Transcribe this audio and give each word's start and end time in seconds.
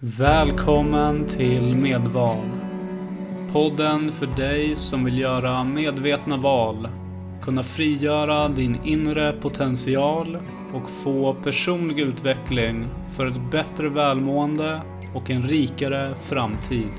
Välkommen 0.00 1.26
till 1.26 1.76
Medval. 1.76 2.50
Podden 3.52 4.12
för 4.12 4.26
dig 4.26 4.76
som 4.76 5.04
vill 5.04 5.18
göra 5.18 5.64
medvetna 5.64 6.36
val, 6.36 6.88
kunna 7.42 7.62
frigöra 7.62 8.48
din 8.48 8.78
inre 8.84 9.32
potential 9.32 10.38
och 10.74 10.90
få 10.90 11.34
personlig 11.34 12.00
utveckling 12.00 12.86
för 13.08 13.26
ett 13.26 13.50
bättre 13.50 13.88
välmående 13.88 14.80
och 15.14 15.30
en 15.30 15.42
rikare 15.42 16.14
framtid. 16.14 16.90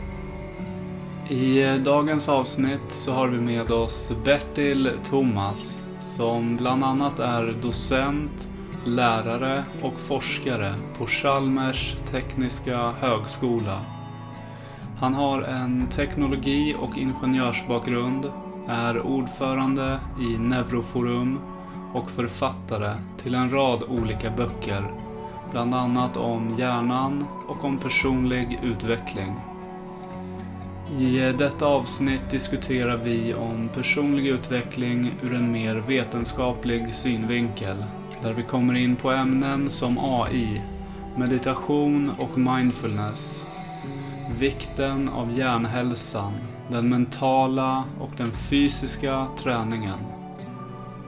I 1.29 1.63
dagens 1.85 2.29
avsnitt 2.29 2.91
så 2.91 3.11
har 3.11 3.27
vi 3.27 3.39
med 3.39 3.71
oss 3.71 4.11
Bertil 4.23 4.89
Thomas 5.03 5.83
som 5.99 6.57
bland 6.57 6.83
annat 6.83 7.19
är 7.19 7.55
docent, 7.61 8.47
lärare 8.87 9.63
och 9.81 9.99
forskare 9.99 10.73
på 10.97 11.05
Chalmers 11.05 11.95
tekniska 12.11 12.91
högskola. 12.91 13.81
Han 14.99 15.13
har 15.13 15.41
en 15.41 15.87
teknologi 15.87 16.75
och 16.79 16.97
ingenjörsbakgrund, 16.97 18.31
är 18.67 19.01
ordförande 19.01 19.99
i 20.21 20.37
Neuroforum 20.37 21.39
och 21.93 22.11
författare 22.11 22.93
till 23.23 23.35
en 23.35 23.49
rad 23.49 23.83
olika 23.83 24.31
böcker, 24.31 24.91
bland 25.51 25.75
annat 25.75 26.17
om 26.17 26.55
hjärnan 26.59 27.25
och 27.47 27.65
om 27.65 27.77
personlig 27.77 28.59
utveckling. 28.63 29.35
I 30.99 31.33
detta 31.37 31.65
avsnitt 31.65 32.29
diskuterar 32.29 32.97
vi 32.97 33.33
om 33.33 33.69
personlig 33.73 34.27
utveckling 34.27 35.11
ur 35.21 35.33
en 35.33 35.51
mer 35.51 35.75
vetenskaplig 35.75 36.95
synvinkel 36.95 37.83
där 38.21 38.33
vi 38.33 38.43
kommer 38.43 38.73
in 38.73 38.95
på 38.95 39.11
ämnen 39.11 39.69
som 39.69 39.97
AI, 39.97 40.61
meditation 41.15 42.11
och 42.19 42.37
mindfulness, 42.37 43.45
vikten 44.39 45.09
av 45.09 45.37
hjärnhälsan, 45.37 46.33
den 46.71 46.89
mentala 46.89 47.83
och 47.99 48.11
den 48.17 48.31
fysiska 48.31 49.27
träningen. 49.37 49.99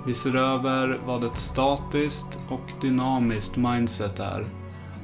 Vi 0.06 0.14
ser 0.14 0.36
över 0.36 1.00
vad 1.06 1.24
ett 1.24 1.38
statiskt 1.38 2.40
och 2.50 2.82
dynamiskt 2.82 3.58
mindset 3.58 4.20
är 4.20 4.46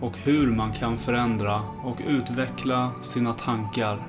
och 0.02 0.18
hur 0.18 0.52
man 0.52 0.74
kan 0.74 0.98
förändra 0.98 1.62
och 1.84 1.98
utveckla 2.08 2.92
sina 3.02 3.34
tankar. 3.34 4.00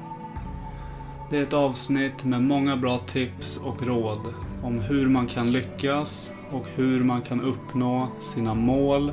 Det 1.31 1.39
är 1.39 1.43
ett 1.43 1.53
avsnitt 1.53 2.25
med 2.25 2.43
många 2.43 2.77
bra 2.77 2.99
tips 2.99 3.57
och 3.57 3.83
råd 3.83 4.35
om 4.63 4.79
hur 4.79 5.09
man 5.09 5.27
kan 5.27 5.53
lyckas 5.53 6.31
och 6.51 6.67
hur 6.75 7.05
man 7.05 7.23
kan 7.23 7.41
uppnå 7.41 8.09
sina 8.21 8.55
mål 8.55 9.13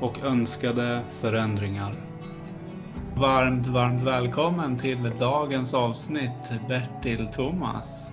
och 0.00 0.24
önskade 0.24 1.00
förändringar. 1.08 1.94
Varmt, 3.16 3.66
varmt 3.66 4.02
välkommen 4.02 4.76
till 4.76 5.12
dagens 5.20 5.74
avsnitt 5.74 6.52
Bertil 6.68 7.28
Thomas. 7.32 8.12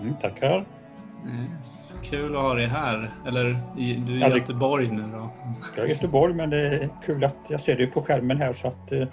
Mm, 0.00 0.14
tackar. 0.20 0.64
Yes. 1.58 1.94
Kul 2.02 2.36
att 2.36 2.42
ha 2.42 2.54
dig 2.54 2.66
här. 2.66 3.10
Eller 3.26 3.58
i, 3.78 3.94
du 3.94 4.12
är 4.12 4.16
i 4.16 4.20
ja, 4.20 4.36
Göteborg 4.36 4.90
nu 4.90 5.02
då? 5.12 5.30
Jag 5.76 5.84
är 5.84 5.88
i 5.88 5.92
Göteborg 5.92 6.34
men 6.34 6.50
det 6.50 6.68
är 6.68 6.88
kul 7.04 7.24
att 7.24 7.36
jag 7.48 7.60
ser 7.60 7.76
dig 7.76 7.86
på 7.86 8.02
skärmen 8.02 8.38
här 8.38 8.52
så 8.52 8.68
att 8.68 8.92
eh, 8.92 9.06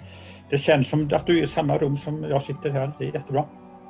det 0.50 0.58
känns 0.58 0.88
som 0.90 1.10
att 1.12 1.26
du 1.26 1.38
är 1.38 1.42
i 1.42 1.46
samma 1.46 1.78
rum 1.78 1.96
som 1.96 2.22
jag 2.22 2.42
sitter 2.42 2.70
här. 2.70 2.92
Det 2.98 3.04
är 3.04 3.14
jättebra. 3.14 3.44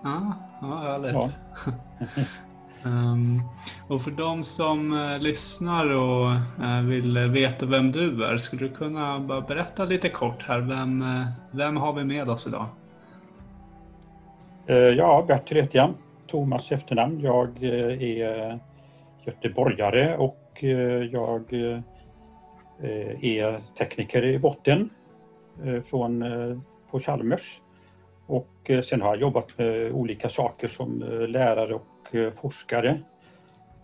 Ja, 0.05 0.33
ja 0.61 0.77
härligt. 0.77 1.13
Ja. 1.13 1.29
Um, 2.85 3.43
och 3.89 4.03
för 4.03 4.11
de 4.11 4.45
som 4.45 4.93
uh, 4.93 5.19
lyssnar 5.19 5.87
och 5.87 6.31
uh, 6.61 6.81
vill 6.83 7.19
veta 7.19 7.67
vem 7.67 7.93
du 7.93 8.25
är, 8.25 8.37
skulle 8.37 8.69
du 8.69 8.75
kunna 8.75 9.21
bara 9.21 9.41
berätta 9.41 9.85
lite 9.85 10.09
kort 10.09 10.43
här, 10.43 10.61
vem, 10.61 11.03
uh, 11.03 11.27
vem 11.51 11.77
har 11.77 11.93
vi 11.93 12.05
med 12.05 12.29
oss 12.29 12.47
idag? 12.47 12.67
ja, 14.97 15.25
Bertil 15.29 15.57
heter 15.57 15.79
jag, 15.79 15.91
Thomas 16.27 16.73
efternamn. 16.73 17.21
Jag 17.21 17.63
är 17.63 18.59
göteborgare 19.25 20.17
och 20.17 20.59
jag 21.11 21.53
är 23.21 23.61
tekniker 23.79 24.25
i 24.25 24.39
botten 24.39 24.91
från, 25.91 26.25
på 26.91 27.01
Chalmers. 27.01 27.61
Och 28.27 28.71
sen 28.85 29.03
har 29.03 29.09
jag 29.09 29.21
jobbat 29.21 29.59
med 29.59 29.93
olika 29.93 30.29
saker 30.29 30.69
som 30.69 31.05
lärare 31.29 31.75
och 31.75 31.87
Eh, 32.13 32.31
forskare. 32.31 33.03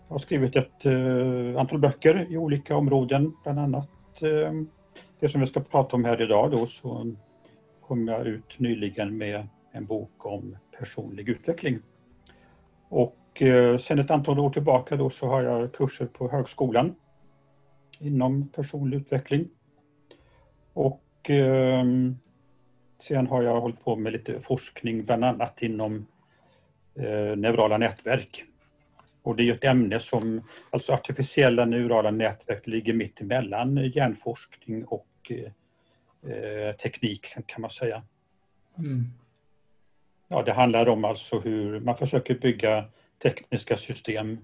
Jag 0.07 0.13
har 0.13 0.19
skrivit 0.19 0.55
ett 0.55 0.85
eh, 0.85 1.59
antal 1.59 1.79
böcker 1.79 2.31
i 2.31 2.37
olika 2.37 2.75
områden, 2.75 3.33
bland 3.43 3.59
annat 3.59 3.89
eh, 4.21 4.53
det 5.19 5.29
som 5.29 5.41
vi 5.41 5.47
ska 5.47 5.59
prata 5.59 5.95
om 5.95 6.05
här 6.05 6.21
idag 6.21 6.51
då 6.51 6.65
så 6.65 7.13
kom 7.81 8.07
jag 8.07 8.27
ut 8.27 8.59
nyligen 8.59 9.17
med 9.17 9.47
en 9.71 9.85
bok 9.85 10.25
om 10.25 10.57
personlig 10.79 11.29
utveckling. 11.29 11.79
Och 12.89 13.41
eh, 13.41 13.77
sen 13.77 13.99
ett 13.99 14.11
antal 14.11 14.39
år 14.39 14.49
tillbaka 14.49 14.95
då 14.95 15.09
så 15.09 15.27
har 15.27 15.43
jag 15.43 15.73
kurser 15.73 16.05
på 16.05 16.29
högskolan 16.31 16.95
inom 17.99 18.47
personlig 18.47 18.97
utveckling. 18.97 19.49
Och 20.73 21.29
eh, 21.29 21.85
sen 22.99 23.27
har 23.27 23.43
jag 23.43 23.61
hållit 23.61 23.83
på 23.83 23.95
med 23.95 24.13
lite 24.13 24.41
forskning 24.41 25.05
bland 25.05 25.25
annat 25.25 25.61
inom 25.61 26.05
neurala 27.35 27.77
nätverk. 27.77 28.45
Och 29.21 29.35
det 29.35 29.49
är 29.49 29.53
ett 29.53 29.63
ämne 29.63 29.99
som, 29.99 30.41
alltså 30.69 30.93
artificiella 30.93 31.65
neurala 31.65 32.11
nätverk 32.11 32.67
ligger 32.67 32.93
mitt 32.93 33.21
emellan 33.21 33.91
hjärnforskning 33.95 34.85
och 34.85 35.31
eh, 36.23 36.75
teknik 36.75 37.35
kan 37.45 37.61
man 37.61 37.69
säga. 37.69 38.03
Mm. 38.79 39.05
Ja, 40.27 40.43
det 40.43 40.51
handlar 40.51 40.89
om 40.89 41.05
alltså 41.05 41.39
hur 41.39 41.79
man 41.79 41.97
försöker 41.97 42.35
bygga 42.35 42.85
tekniska 43.23 43.77
system 43.77 44.37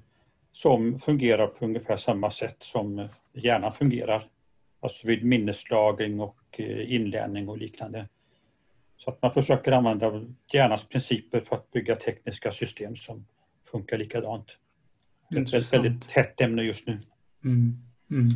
som 0.51 0.99
fungerar 0.99 1.47
på 1.47 1.65
ungefär 1.65 1.97
samma 1.97 2.31
sätt 2.31 2.57
som 2.59 3.07
hjärnan 3.33 3.73
fungerar. 3.73 4.27
Alltså 4.79 5.07
vid 5.07 5.23
minneslagring 5.23 6.19
och 6.19 6.37
eh, 6.51 6.93
inlärning 6.93 7.49
och 7.49 7.57
liknande. 7.57 8.07
Så 9.05 9.11
att 9.11 9.21
man 9.21 9.33
försöker 9.33 9.71
använda 9.71 10.21
hjärnans 10.53 10.85
principer 10.85 11.39
för 11.39 11.55
att 11.55 11.71
bygga 11.71 11.95
tekniska 11.95 12.51
system 12.51 12.95
som 12.95 13.25
funkar 13.71 13.97
likadant. 13.97 14.45
Det 15.29 15.37
är 15.37 15.55
ett 15.55 15.73
väldigt 15.73 16.05
hett 16.05 16.41
ämne 16.41 16.61
just 16.61 16.87
nu. 16.87 16.99
Mm. 17.43 17.77
Mm. 18.11 18.29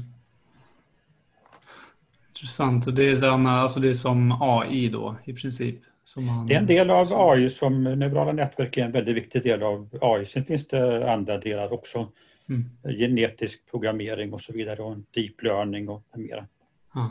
Intressant. 2.27 2.87
Och 2.87 2.93
det 2.93 3.09
är, 3.09 3.15
samma, 3.15 3.51
alltså 3.51 3.79
det 3.79 3.89
är 3.89 3.93
som 3.93 4.37
AI 4.41 4.89
då 4.89 5.15
i 5.23 5.33
princip? 5.33 5.79
Man, 6.17 6.47
det 6.47 6.53
är 6.53 6.59
en 6.59 6.65
del 6.65 6.89
av 6.89 7.05
som... 7.05 7.29
AI 7.29 7.49
som 7.49 7.83
neurala 7.83 8.31
nätverk 8.31 8.77
är 8.77 8.85
en 8.85 8.91
väldigt 8.91 9.15
viktig 9.15 9.43
del 9.43 9.63
av 9.63 9.89
AI. 10.01 10.25
Sen 10.25 10.45
finns 10.45 10.67
det 10.67 11.13
andra 11.13 11.37
delar 11.37 11.73
också. 11.73 12.11
Mm. 12.49 12.69
Genetisk 12.97 13.71
programmering 13.71 14.33
och 14.33 14.41
så 14.41 14.53
vidare 14.53 14.81
och 14.81 14.97
deep 15.11 15.41
learning 15.41 15.89
och 15.89 16.03
mera. 16.15 16.47
Ah. 16.91 17.09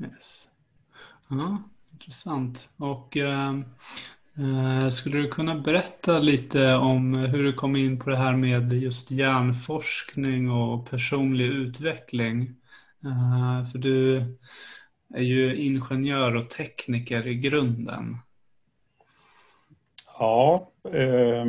Yes. 0.00 0.48
Ja, 1.28 1.62
Intressant. 1.98 2.70
Och 2.76 3.16
eh, 3.16 3.54
eh, 4.38 4.88
skulle 4.88 5.18
du 5.18 5.28
kunna 5.28 5.54
berätta 5.54 6.18
lite 6.18 6.74
om 6.74 7.14
hur 7.14 7.44
du 7.44 7.52
kom 7.52 7.76
in 7.76 7.98
på 7.98 8.10
det 8.10 8.16
här 8.16 8.36
med 8.36 8.72
just 8.72 9.10
hjärnforskning 9.10 10.50
och 10.50 10.90
personlig 10.90 11.44
utveckling? 11.44 12.54
Eh, 13.04 13.64
för 13.72 13.78
du 13.78 14.16
är 15.14 15.22
ju 15.22 15.56
ingenjör 15.56 16.36
och 16.36 16.50
tekniker 16.50 17.26
i 17.26 17.34
grunden. 17.34 18.16
Ja, 20.18 20.70
eh, 20.92 21.46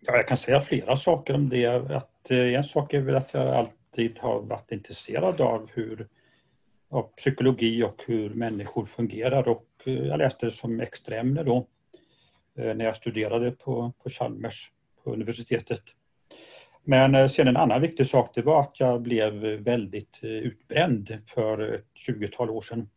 ja, 0.00 0.16
jag 0.16 0.28
kan 0.28 0.36
säga 0.36 0.60
flera 0.60 0.96
saker 0.96 1.34
om 1.34 1.48
det. 1.48 1.66
Att, 1.66 2.30
eh, 2.30 2.54
en 2.54 2.64
sak 2.64 2.94
är 2.94 3.00
väl 3.00 3.16
att 3.16 3.34
jag 3.34 3.48
alltid 3.48 4.18
har 4.18 4.40
varit 4.40 4.72
intresserad 4.72 5.40
av 5.40 5.70
hur 5.72 6.08
av 6.94 7.02
psykologi 7.02 7.82
och 7.82 8.02
hur 8.06 8.30
människor 8.30 8.86
fungerar 8.86 9.48
och 9.48 9.66
eh, 9.84 9.92
jag 9.92 10.18
läste 10.18 10.46
det 10.46 10.52
som 10.52 10.80
extraämne 10.80 11.42
då 11.42 11.66
eh, 12.58 12.74
när 12.74 12.84
jag 12.84 12.96
studerade 12.96 13.50
på, 13.50 13.92
på 14.02 14.10
Chalmers 14.10 14.70
på 15.04 15.12
universitetet. 15.12 15.82
Men 16.84 17.14
eh, 17.14 17.28
sen 17.28 17.48
en 17.48 17.56
annan 17.56 17.80
viktig 17.80 18.06
sak 18.06 18.30
det 18.34 18.42
var 18.42 18.60
att 18.60 18.80
jag 18.80 19.02
blev 19.02 19.34
väldigt 19.44 20.18
utbränd 20.22 21.18
för 21.26 21.74
ett 21.74 21.86
20-tal 22.08 22.50
år 22.50 22.62
sedan. 22.62 22.88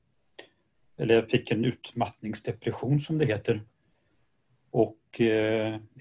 Eller 0.98 1.16
jag 1.16 1.30
fick 1.30 1.52
en 1.52 1.66
utmattningsdepression 1.66 3.00
som 3.00 3.18
det 3.18 3.26
heter. 3.26 3.62
Och 4.72 5.22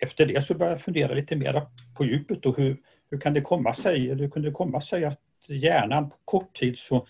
efter 0.01 0.27
det 0.27 0.45
så 0.45 0.55
började 0.55 0.75
jag 0.75 0.83
fundera 0.83 1.15
lite 1.15 1.37
mer 1.37 1.63
på 1.97 2.05
djupet 2.05 2.47
och 2.47 2.57
hur, 2.57 2.77
hur 3.11 3.21
kan 3.21 3.35
det 3.35 3.41
komma 3.41 3.75
sig, 3.75 4.11
eller 4.11 4.23
hur 4.23 4.31
kunde 4.31 4.49
det 4.49 4.53
komma 4.53 4.81
sig 4.81 5.05
att 5.05 5.21
hjärnan 5.47 6.11
på 6.11 6.17
kort 6.25 6.57
tid 6.57 6.79
så 6.79 7.07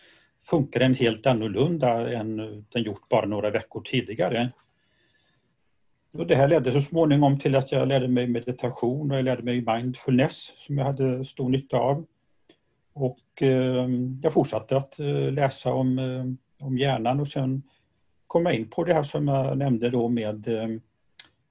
funkar 0.51 0.81
den 0.81 0.95
helt 0.95 1.27
annorlunda 1.27 2.13
än 2.13 2.37
den 2.69 2.83
gjort 2.83 3.09
bara 3.09 3.27
några 3.27 3.51
veckor 3.51 3.81
tidigare. 3.81 4.53
Och 6.13 6.27
det 6.27 6.37
här 6.37 6.49
ledde 6.49 6.73
så 6.73 6.81
småningom 6.81 7.39
till 7.39 7.57
att 7.57 7.73
jag 7.73 7.89
lärde 7.89 8.09
mig 8.09 8.27
meditation 8.27 9.11
och 9.11 9.17
jag 9.17 9.25
lärde 9.25 9.43
mig 9.43 9.65
mindfulness 9.67 10.55
som 10.57 10.79
jag 10.79 10.85
hade 10.85 11.25
stor 11.25 11.49
nytta 11.49 11.77
av. 11.77 12.07
Och 12.93 13.43
eh, 13.43 13.89
jag 14.23 14.33
fortsatte 14.33 14.77
att 14.77 14.99
eh, 14.99 15.33
läsa 15.33 15.73
om 15.73 15.99
eh, 15.99 16.25
om 16.59 16.79
hjärnan 16.79 17.21
och 17.21 17.29
sen 17.29 17.63
kom 18.27 18.47
jag 18.47 18.55
in 18.55 18.71
på 18.71 18.85
det 18.85 18.95
här 18.95 19.03
som 19.03 19.29
jag 19.29 19.59
nämnde 19.59 19.91
då 19.91 20.09
med 20.09 20.49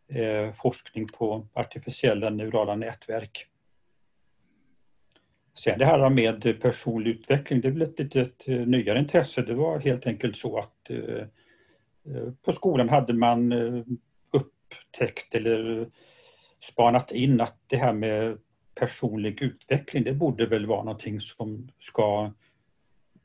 eh, 0.08 0.54
forskning 0.54 1.08
på 1.08 1.48
artificiella 1.54 2.30
neurala 2.30 2.76
nätverk. 2.76 3.48
Sen 5.58 5.80
det 5.80 5.86
här 5.86 6.10
med 6.10 6.62
personlig 6.62 7.12
utveckling, 7.12 7.62
det 7.62 7.72
blev 7.72 7.90
ett 7.90 8.00
litet 8.00 8.48
eh, 8.48 8.56
nyare 8.58 9.00
intresse. 9.00 9.42
Det 9.42 9.54
var 9.54 9.80
helt 9.80 10.08
enkelt 10.08 10.38
så 10.38 10.58
att 10.60 10.90
eh, 10.90 11.28
eh, 12.16 12.32
på 12.46 12.52
skolan 12.52 12.90
hade 12.90 13.14
man 13.14 13.54
upptäckt 14.32 15.36
eller 15.36 15.90
spanat 16.60 17.12
in 17.12 17.42
att 17.42 17.58
det 17.68 17.78
här 17.78 17.94
med 17.94 18.38
personlig 18.76 19.42
utveckling, 19.42 20.04
det 20.04 20.14
borde 20.14 20.46
väl 20.46 20.66
vara 20.66 20.84
någonting 20.84 21.20
som, 21.20 21.70
ska, 21.80 22.32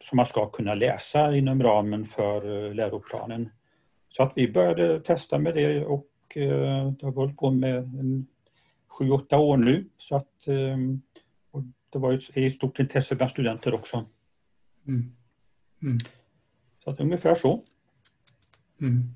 som 0.00 0.16
man 0.16 0.26
ska 0.26 0.50
kunna 0.50 0.74
läsa 0.74 1.36
inom 1.36 1.62
ramen 1.62 2.06
för 2.06 2.74
läroplanen. 2.74 3.48
Så 4.08 4.22
att 4.22 4.32
vi 4.34 4.52
började 4.52 5.00
testa 5.00 5.38
med 5.38 5.54
det 5.54 5.84
och 5.84 6.06
det 6.34 7.02
har 7.02 7.12
hållit 7.12 7.36
på 7.36 7.50
med 7.50 7.90
sju, 8.88 9.10
åtta 9.10 9.38
år 9.38 9.56
nu. 9.56 9.84
Så 9.98 10.16
att, 10.16 10.48
det 11.90 11.98
var 11.98 12.12
ett 12.12 12.54
stort 12.54 12.78
intresse 12.78 13.14
bland 13.14 13.30
studenter 13.30 13.74
också. 13.74 14.06
Mm. 14.86 15.12
Mm. 15.82 15.98
Så 16.84 16.90
att 16.90 17.00
ungefär 17.00 17.34
så. 17.34 17.62
Mm. 18.80 19.14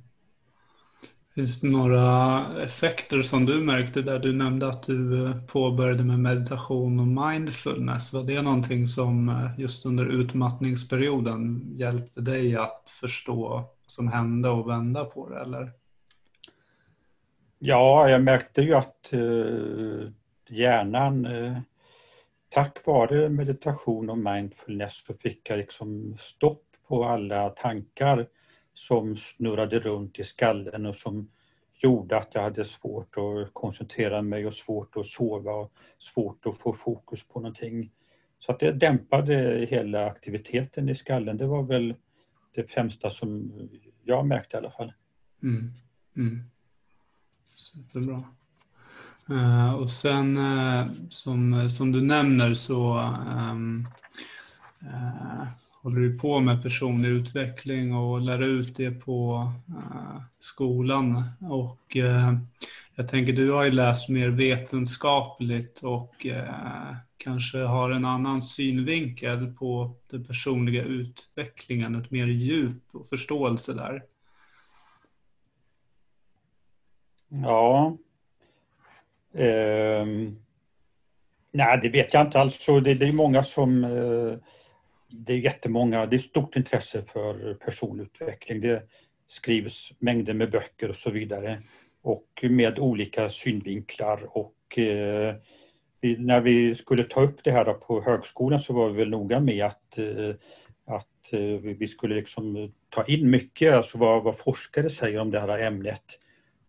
Finns 1.34 1.60
det 1.60 1.68
några 1.68 2.44
effekter 2.62 3.22
som 3.22 3.46
du 3.46 3.60
märkte 3.60 4.02
där 4.02 4.18
du 4.18 4.32
nämnde 4.32 4.68
att 4.68 4.82
du 4.82 5.26
eh, 5.26 5.36
påbörjade 5.46 6.04
med 6.04 6.18
meditation 6.18 7.00
och 7.00 7.28
mindfulness? 7.30 8.12
Var 8.12 8.22
det 8.22 8.42
någonting 8.42 8.86
som 8.86 9.28
eh, 9.28 9.60
just 9.60 9.86
under 9.86 10.06
utmattningsperioden 10.06 11.72
hjälpte 11.76 12.20
dig 12.20 12.56
att 12.56 12.82
förstå 13.00 13.48
vad 13.48 13.64
som 13.86 14.08
hände 14.08 14.48
och 14.48 14.68
vända 14.68 15.04
på 15.04 15.28
det? 15.28 15.40
Eller? 15.40 15.72
Ja, 17.58 18.08
jag 18.08 18.22
märkte 18.22 18.62
ju 18.62 18.74
att 18.74 19.12
eh, 19.12 20.10
hjärnan, 20.48 21.26
tack 22.54 22.86
vare 22.86 23.28
meditation 23.28 24.10
och 24.10 24.18
mindfulness 24.18 25.06
så 25.06 25.14
fick 25.14 25.50
jag 25.50 25.58
liksom 25.58 26.16
stopp 26.20 26.64
på 26.88 27.04
alla 27.04 27.50
tankar 27.50 28.28
som 28.74 29.16
snurrade 29.16 29.78
runt 29.78 30.18
i 30.18 30.24
skallen 30.24 30.86
och 30.86 30.96
som 30.96 31.30
gjorde 31.74 32.18
att 32.18 32.28
jag 32.32 32.42
hade 32.42 32.64
svårt 32.64 33.16
att 33.16 33.54
koncentrera 33.54 34.22
mig 34.22 34.46
och 34.46 34.54
svårt 34.54 34.96
att 34.96 35.06
sova 35.06 35.52
och 35.52 35.72
svårt 35.98 36.46
att 36.46 36.58
få 36.58 36.72
fokus 36.72 37.28
på 37.28 37.40
någonting. 37.40 37.92
Så 38.38 38.52
att 38.52 38.60
det 38.60 38.72
dämpade 38.72 39.66
hela 39.70 40.06
aktiviteten 40.06 40.88
i 40.88 40.94
skallen. 40.94 41.36
Det 41.36 41.46
var 41.46 41.62
väl 41.62 41.94
det 42.54 42.70
främsta 42.70 43.10
som 43.10 43.52
jag 44.04 44.26
märkte 44.26 44.56
i 44.56 44.58
alla 44.58 44.70
fall. 44.70 44.92
Mm. 45.42 45.72
Mm. 46.16 46.50
Superbra. 47.46 48.24
Uh, 49.30 49.72
och 49.74 49.90
sen 49.90 50.36
uh, 50.36 50.86
som, 51.10 51.70
som 51.70 51.92
du 51.92 52.02
nämner 52.02 52.54
så 52.54 52.98
um, 53.50 53.86
uh, 54.82 55.48
håller 55.82 56.00
du 56.00 56.18
på 56.18 56.40
med 56.40 56.62
personlig 56.62 57.08
utveckling 57.08 57.94
och 57.94 58.20
lär 58.20 58.42
ut 58.42 58.76
det 58.76 58.90
på 58.90 59.52
uh, 59.68 60.20
skolan. 60.38 61.24
Och 61.40 61.96
uh, 61.96 62.34
jag 62.94 63.08
tänker 63.08 63.32
du 63.32 63.50
har 63.50 63.64
ju 63.64 63.70
läst 63.70 64.08
mer 64.08 64.28
vetenskapligt 64.28 65.80
och 65.80 66.26
uh, 66.26 66.96
kanske 67.16 67.58
har 67.58 67.90
en 67.90 68.04
annan 68.04 68.42
synvinkel 68.42 69.52
på 69.52 69.94
den 70.10 70.24
personliga 70.24 70.82
utvecklingen, 70.82 71.94
ett 71.94 72.10
mer 72.10 72.26
djup 72.26 72.82
och 72.92 73.06
förståelse 73.06 73.74
där. 73.74 74.02
Ja. 77.28 77.96
Eh, 79.34 80.06
nej, 81.52 81.78
det 81.82 81.88
vet 81.88 82.14
jag 82.14 82.26
inte 82.26 82.38
alls. 82.38 82.66
Det, 82.66 82.94
det 82.94 83.08
är 83.08 83.12
många 83.12 83.42
som 83.42 83.84
eh, 83.84 84.38
det 85.16 85.32
är 85.32 85.38
jättemånga, 85.38 86.06
det 86.06 86.16
är 86.16 86.18
stort 86.18 86.56
intresse 86.56 87.02
för 87.02 87.54
personutveckling. 87.54 88.60
Det 88.60 88.82
skrivs 89.28 89.92
mängder 89.98 90.34
med 90.34 90.50
böcker 90.50 90.88
och 90.88 90.96
så 90.96 91.10
vidare. 91.10 91.58
Och 92.02 92.44
med 92.50 92.78
olika 92.78 93.30
synvinklar. 93.30 94.36
Och 94.36 94.78
eh, 94.78 95.34
när 96.18 96.40
vi 96.40 96.74
skulle 96.74 97.04
ta 97.04 97.22
upp 97.22 97.44
det 97.44 97.50
här 97.50 97.72
på 97.72 98.02
högskolan 98.02 98.60
så 98.60 98.72
var 98.72 98.90
vi 98.90 98.96
väl 98.96 99.10
noga 99.10 99.40
med 99.40 99.64
att, 99.64 99.98
eh, 99.98 100.34
att 100.86 101.32
eh, 101.32 101.60
vi 101.78 101.86
skulle 101.86 102.14
liksom 102.14 102.72
ta 102.88 103.04
in 103.04 103.30
mycket, 103.30 103.74
alltså 103.74 103.98
vad, 103.98 104.22
vad 104.22 104.38
forskare 104.38 104.90
säger 104.90 105.18
om 105.18 105.30
det 105.30 105.40
här 105.40 105.58
ämnet 105.58 106.04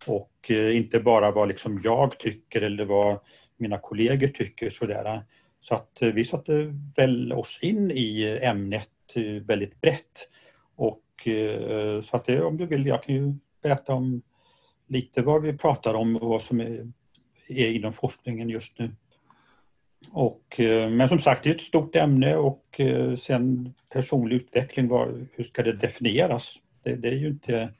och 0.08 0.52
eh, 0.52 0.78
inte 0.78 1.00
bara 1.00 1.32
vad 1.32 1.48
liksom 1.48 1.82
jag 1.84 2.20
tycker 2.20 2.62
eller 2.62 2.86
vad 2.86 3.20
mina 3.58 3.78
kollegor 3.78 4.28
tycker 4.28 4.70
sådär. 4.70 5.22
Så 5.62 5.76
att 5.76 6.02
eh, 6.02 6.10
vi 6.10 6.26
satte 6.26 6.74
väl 6.96 7.34
oss 7.34 7.60
in 7.62 7.92
i 7.92 8.22
eh, 8.24 8.50
ämnet 8.50 8.90
väldigt 9.42 9.82
brett. 9.82 10.30
Och 10.76 11.02
så 12.04 12.18
att 12.18 12.26
det, 12.26 12.42
om 12.42 12.58
du 12.58 12.66
vill, 12.66 12.86
jag 12.86 13.04
kan 13.04 13.16
ju 13.16 13.34
berätta 13.64 13.94
om 13.94 14.22
lite 14.88 15.22
vad 15.22 15.42
vi 15.42 15.54
pratar 15.54 15.94
om 15.94 16.16
och 16.16 16.30
vad 16.30 16.42
som 16.42 16.60
är, 16.60 16.92
är 17.48 17.72
inom 17.72 17.94
forskningen 17.94 18.50
just 18.50 18.80
nu. 18.80 18.92
Och, 20.12 20.56
men 20.90 21.10
som 21.10 21.20
sagt, 21.20 21.44
det 21.44 21.50
är 21.50 21.56
ett 21.56 21.62
stort 21.62 21.96
ämne 21.96 22.36
och 22.36 22.82
sen 23.20 23.74
personlig 23.92 24.36
utveckling, 24.36 24.88
var, 24.88 25.28
hur 25.34 25.44
ska 25.44 25.64
det 25.64 25.74
definieras? 25.74 26.56
Det, 26.84 26.96
det, 26.96 27.08
är 27.08 27.16
ju 27.16 27.28
inte 27.28 27.74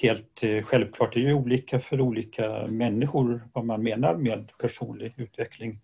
helt 0.00 0.44
eh, 0.44 0.62
självklart, 0.62 1.14
det 1.14 1.20
är 1.20 1.24
ju 1.24 1.34
olika 1.34 1.80
för 1.80 2.00
olika 2.00 2.66
människor 2.66 3.48
vad 3.52 3.64
man 3.64 3.82
menar 3.82 4.16
med 4.16 4.50
personlig 4.58 5.14
utveckling. 5.16 5.80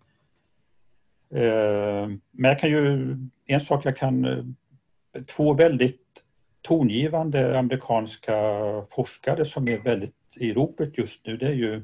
Eh, 1.33 2.07
men 2.31 2.49
jag 2.49 2.59
kan 2.59 2.69
ju, 2.69 3.17
en 3.45 3.61
sak 3.61 3.85
jag 3.85 3.97
kan, 3.97 4.25
eh, 4.25 5.23
två 5.23 5.53
väldigt 5.53 6.01
tongivande 6.61 7.59
amerikanska 7.59 8.33
forskare 8.91 9.45
som 9.45 9.67
är 9.67 9.77
väldigt 9.77 10.13
i 10.35 10.53
ropet 10.53 10.97
just 10.97 11.25
nu, 11.25 11.37
det 11.37 11.47
är 11.47 11.53
ju, 11.53 11.83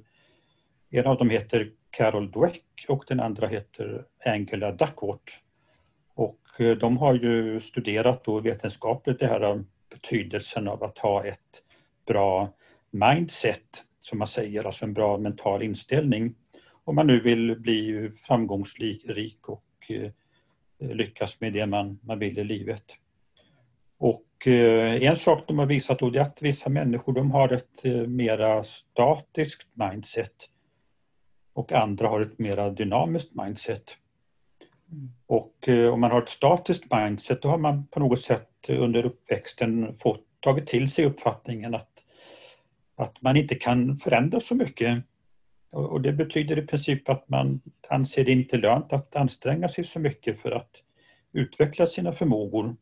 en 0.89 1.05
av 1.05 1.17
dem 1.17 1.29
heter 1.29 1.71
Carol 1.89 2.31
Dweck 2.31 2.85
och 2.87 3.03
den 3.07 3.19
andra 3.19 3.47
heter 3.47 4.05
Angela 4.25 4.71
Duckworth. 4.71 5.33
Och 6.13 6.39
de 6.79 6.97
har 6.97 7.13
ju 7.13 7.59
studerat 7.59 8.23
då 8.23 8.39
vetenskapligt 8.39 9.19
det 9.19 9.27
här 9.27 9.63
betydelsen 9.89 10.67
av 10.67 10.83
att 10.83 10.97
ha 10.97 11.25
ett 11.25 11.63
bra 12.11 12.53
mindset, 12.91 13.83
som 14.01 14.19
man 14.19 14.27
säger, 14.27 14.63
alltså 14.63 14.85
en 14.85 14.93
bra 14.93 15.17
mental 15.17 15.63
inställning 15.63 16.35
om 16.83 16.95
man 16.95 17.07
nu 17.07 17.19
vill 17.19 17.59
bli 17.59 18.11
framgångsrik 18.21 19.49
och 19.49 19.65
eh, 19.89 20.11
lyckas 20.79 21.39
med 21.39 21.53
det 21.53 21.65
man, 21.65 21.99
man 22.03 22.19
vill 22.19 22.39
i 22.39 22.43
livet. 22.43 22.83
Och 23.97 24.47
eh, 24.47 25.03
en 25.03 25.15
sak 25.15 25.43
de 25.47 25.59
har 25.59 25.65
visat 25.65 25.99
då 25.99 26.07
är 26.07 26.19
att 26.19 26.41
vissa 26.41 26.69
människor 26.69 27.13
de 27.13 27.31
har 27.31 27.53
ett 27.53 27.85
eh, 27.85 27.93
mera 27.93 28.63
statiskt 28.63 29.67
mindset 29.73 30.35
och 31.53 31.71
andra 31.71 32.07
har 32.07 32.21
ett 32.21 32.39
mera 32.39 32.69
dynamiskt 32.69 33.35
mindset. 33.35 33.97
Mm. 34.91 35.11
Och 35.27 35.67
om 35.93 36.01
man 36.01 36.11
har 36.11 36.21
ett 36.21 36.29
statiskt 36.29 36.83
mindset 36.91 37.41
då 37.41 37.49
har 37.49 37.57
man 37.57 37.87
på 37.87 37.99
något 37.99 38.21
sätt 38.21 38.49
under 38.69 39.05
uppväxten 39.05 39.95
fått 39.95 40.25
tagit 40.41 40.67
till 40.67 40.91
sig 40.91 41.05
uppfattningen 41.05 41.75
att, 41.75 42.03
att 42.95 43.21
man 43.21 43.37
inte 43.37 43.55
kan 43.55 43.97
förändra 43.97 44.39
så 44.39 44.55
mycket 44.55 45.03
och 45.71 46.01
det 46.01 46.13
betyder 46.13 46.59
i 46.59 46.67
princip 46.67 47.09
att 47.09 47.29
man 47.29 47.61
anser 47.89 48.25
det 48.25 48.31
inte 48.31 48.57
lönt 48.57 48.93
att 48.93 49.15
anstränga 49.15 49.69
sig 49.69 49.83
så 49.83 49.99
mycket 49.99 50.41
för 50.41 50.51
att 50.51 50.71
utveckla 51.33 51.87
sina 51.87 52.11
förmågor. 52.13 52.75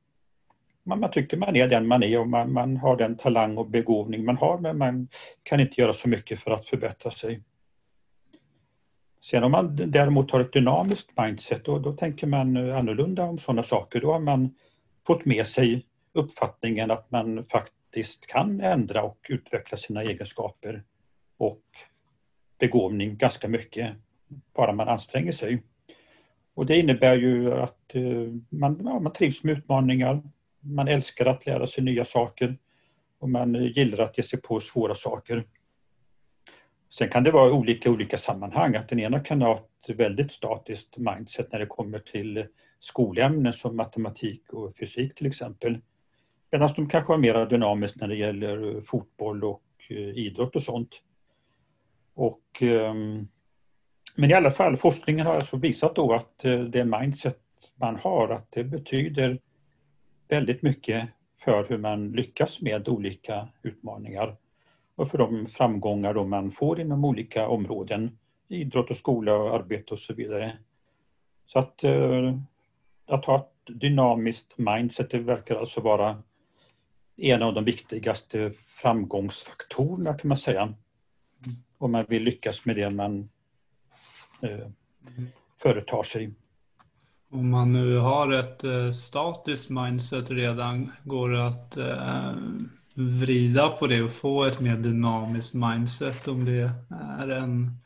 Man, 0.83 0.99
man 0.99 1.11
tycker 1.11 1.37
man 1.37 1.55
är 1.55 1.67
den 1.67 1.87
man 1.87 2.03
är 2.03 2.19
och 2.19 2.27
man, 2.27 2.53
man, 2.53 2.77
har 2.77 2.97
den 2.97 3.17
talang 3.17 3.57
och 3.57 3.69
begåvning 3.69 4.25
man 4.25 4.37
har 4.37 4.57
men 4.57 4.77
man 4.77 5.07
kan 5.43 5.59
inte 5.59 5.81
göra 5.81 5.93
så 5.93 6.09
mycket 6.09 6.39
för 6.39 6.51
att 6.51 6.65
förbättra 6.65 7.11
sig. 7.11 7.41
Sen 9.21 9.43
om 9.43 9.51
man 9.51 9.75
däremot 9.75 10.31
har 10.31 10.39
ett 10.39 10.53
dynamiskt 10.53 11.11
mindset 11.17 11.65
då, 11.65 11.79
då 11.79 11.93
tänker 11.93 12.27
man 12.27 12.71
annorlunda 12.71 13.23
om 13.23 13.39
sådana 13.39 13.63
saker. 13.63 14.01
Då 14.01 14.11
har 14.11 14.19
man 14.19 14.55
fått 15.07 15.25
med 15.25 15.47
sig 15.47 15.85
uppfattningen 16.13 16.91
att 16.91 17.11
man 17.11 17.45
faktiskt 17.45 18.27
kan 18.27 18.61
ändra 18.61 19.03
och 19.03 19.25
utveckla 19.29 19.77
sina 19.77 20.03
egenskaper 20.03 20.83
och 21.37 21.63
begåvning 22.59 23.17
ganska 23.17 23.47
mycket, 23.47 23.95
bara 24.55 24.73
man 24.73 24.89
anstränger 24.89 25.31
sig. 25.31 25.63
Och 26.53 26.65
det 26.65 26.77
innebär 26.77 27.17
ju 27.17 27.53
att 27.53 27.95
eh, 27.95 28.03
man, 28.49 28.81
ja, 28.83 28.99
man 28.99 29.13
trivs 29.13 29.43
med 29.43 29.57
utmaningar, 29.57 30.21
man 30.59 30.87
älskar 30.87 31.25
att 31.25 31.45
lära 31.45 31.67
sig 31.67 31.83
nya 31.83 32.05
saker 32.05 32.57
och 33.19 33.29
man 33.29 33.53
gillar 33.53 34.03
att 34.03 34.17
ge 34.17 34.23
sig 34.23 34.41
på 34.41 34.59
svåra 34.59 34.95
saker. 34.95 35.45
Sen 36.89 37.09
kan 37.09 37.23
det 37.23 37.31
vara 37.31 37.53
olika 37.53 37.89
olika 37.89 38.17
sammanhang, 38.17 38.75
att 38.75 38.89
den 38.89 38.99
ena 38.99 39.19
kan 39.19 39.41
ha 39.41 39.65
ett 39.87 39.95
väldigt 39.95 40.31
statiskt 40.31 40.97
mindset 40.97 41.51
när 41.51 41.59
det 41.59 41.65
kommer 41.65 41.99
till 41.99 42.45
skolämnen 42.79 43.53
som 43.53 43.75
matematik 43.75 44.53
och 44.53 44.77
fysik 44.77 45.15
till 45.15 45.27
exempel. 45.27 45.77
Medan 46.51 46.69
de 46.75 46.89
kanske 46.89 47.13
har 47.13 47.17
mer 47.17 47.45
dynamiskt 47.45 48.01
när 48.01 48.07
det 48.07 48.15
gäller 48.15 48.75
eh, 48.75 48.81
fotboll 48.81 49.43
och 49.43 49.63
eh, 49.89 49.97
idrott 49.97 50.55
och 50.55 50.63
sånt. 50.63 51.01
Och, 52.13 52.61
ehm, 52.61 53.27
men 54.15 54.31
i 54.31 54.33
alla 54.33 54.51
fall, 54.51 54.77
forskningen 54.77 55.25
har 55.25 55.35
alltså 55.35 55.57
visat 55.57 55.95
då 55.95 56.13
att 56.13 56.45
eh, 56.45 56.59
det 56.59 56.85
mindset 56.85 57.39
man 57.75 57.95
har, 57.95 58.29
att 58.29 58.51
det 58.51 58.63
betyder 58.63 59.39
väldigt 60.27 60.61
mycket 60.61 61.09
för 61.37 61.65
hur 61.69 61.77
man 61.77 62.11
lyckas 62.11 62.61
med 62.61 62.87
olika 62.87 63.47
utmaningar 63.63 64.37
och 64.95 65.09
för 65.09 65.17
de 65.17 65.47
framgångar 65.47 66.13
då 66.13 66.25
man 66.25 66.51
får 66.51 66.79
inom 66.79 67.05
olika 67.05 67.47
områden, 67.47 68.17
idrott 68.47 68.89
och 68.89 68.95
skola 68.95 69.35
och 69.35 69.55
arbete 69.55 69.93
och 69.93 69.99
så 69.99 70.13
vidare. 70.13 70.57
Så 71.45 71.59
att, 71.59 71.83
att 73.05 73.25
ha 73.25 73.35
ett 73.37 73.79
dynamiskt 73.79 74.57
mindset, 74.57 75.09
det 75.09 75.19
verkar 75.19 75.55
alltså 75.55 75.81
vara 75.81 76.23
en 77.21 77.43
av 77.43 77.53
de 77.53 77.65
viktigaste 77.65 78.51
framgångsfaktorerna 78.81 80.13
kan 80.13 80.27
man 80.27 80.37
säga. 80.37 80.73
Om 81.77 81.91
man 81.91 82.05
vill 82.09 82.23
lyckas 82.23 82.65
med 82.65 82.75
det 82.75 82.89
man 82.89 83.29
eh, 84.41 84.67
företar 85.61 86.03
sig. 86.03 86.33
Om 87.31 87.49
man 87.49 87.73
nu 87.73 87.97
har 87.97 88.31
ett 88.31 88.63
eh, 88.63 88.89
statiskt 88.89 89.69
mindset 89.69 90.31
redan, 90.31 90.91
går 91.03 91.29
det 91.29 91.47
att 91.47 91.77
eh, 91.77 92.35
vrida 92.93 93.69
på 93.69 93.87
det 93.87 94.01
och 94.01 94.11
få 94.11 94.43
ett 94.43 94.59
mer 94.59 94.77
dynamiskt 94.77 95.53
mindset 95.53 96.27
om 96.27 96.45
det 96.45 96.71
är 97.19 97.29
en 97.29 97.79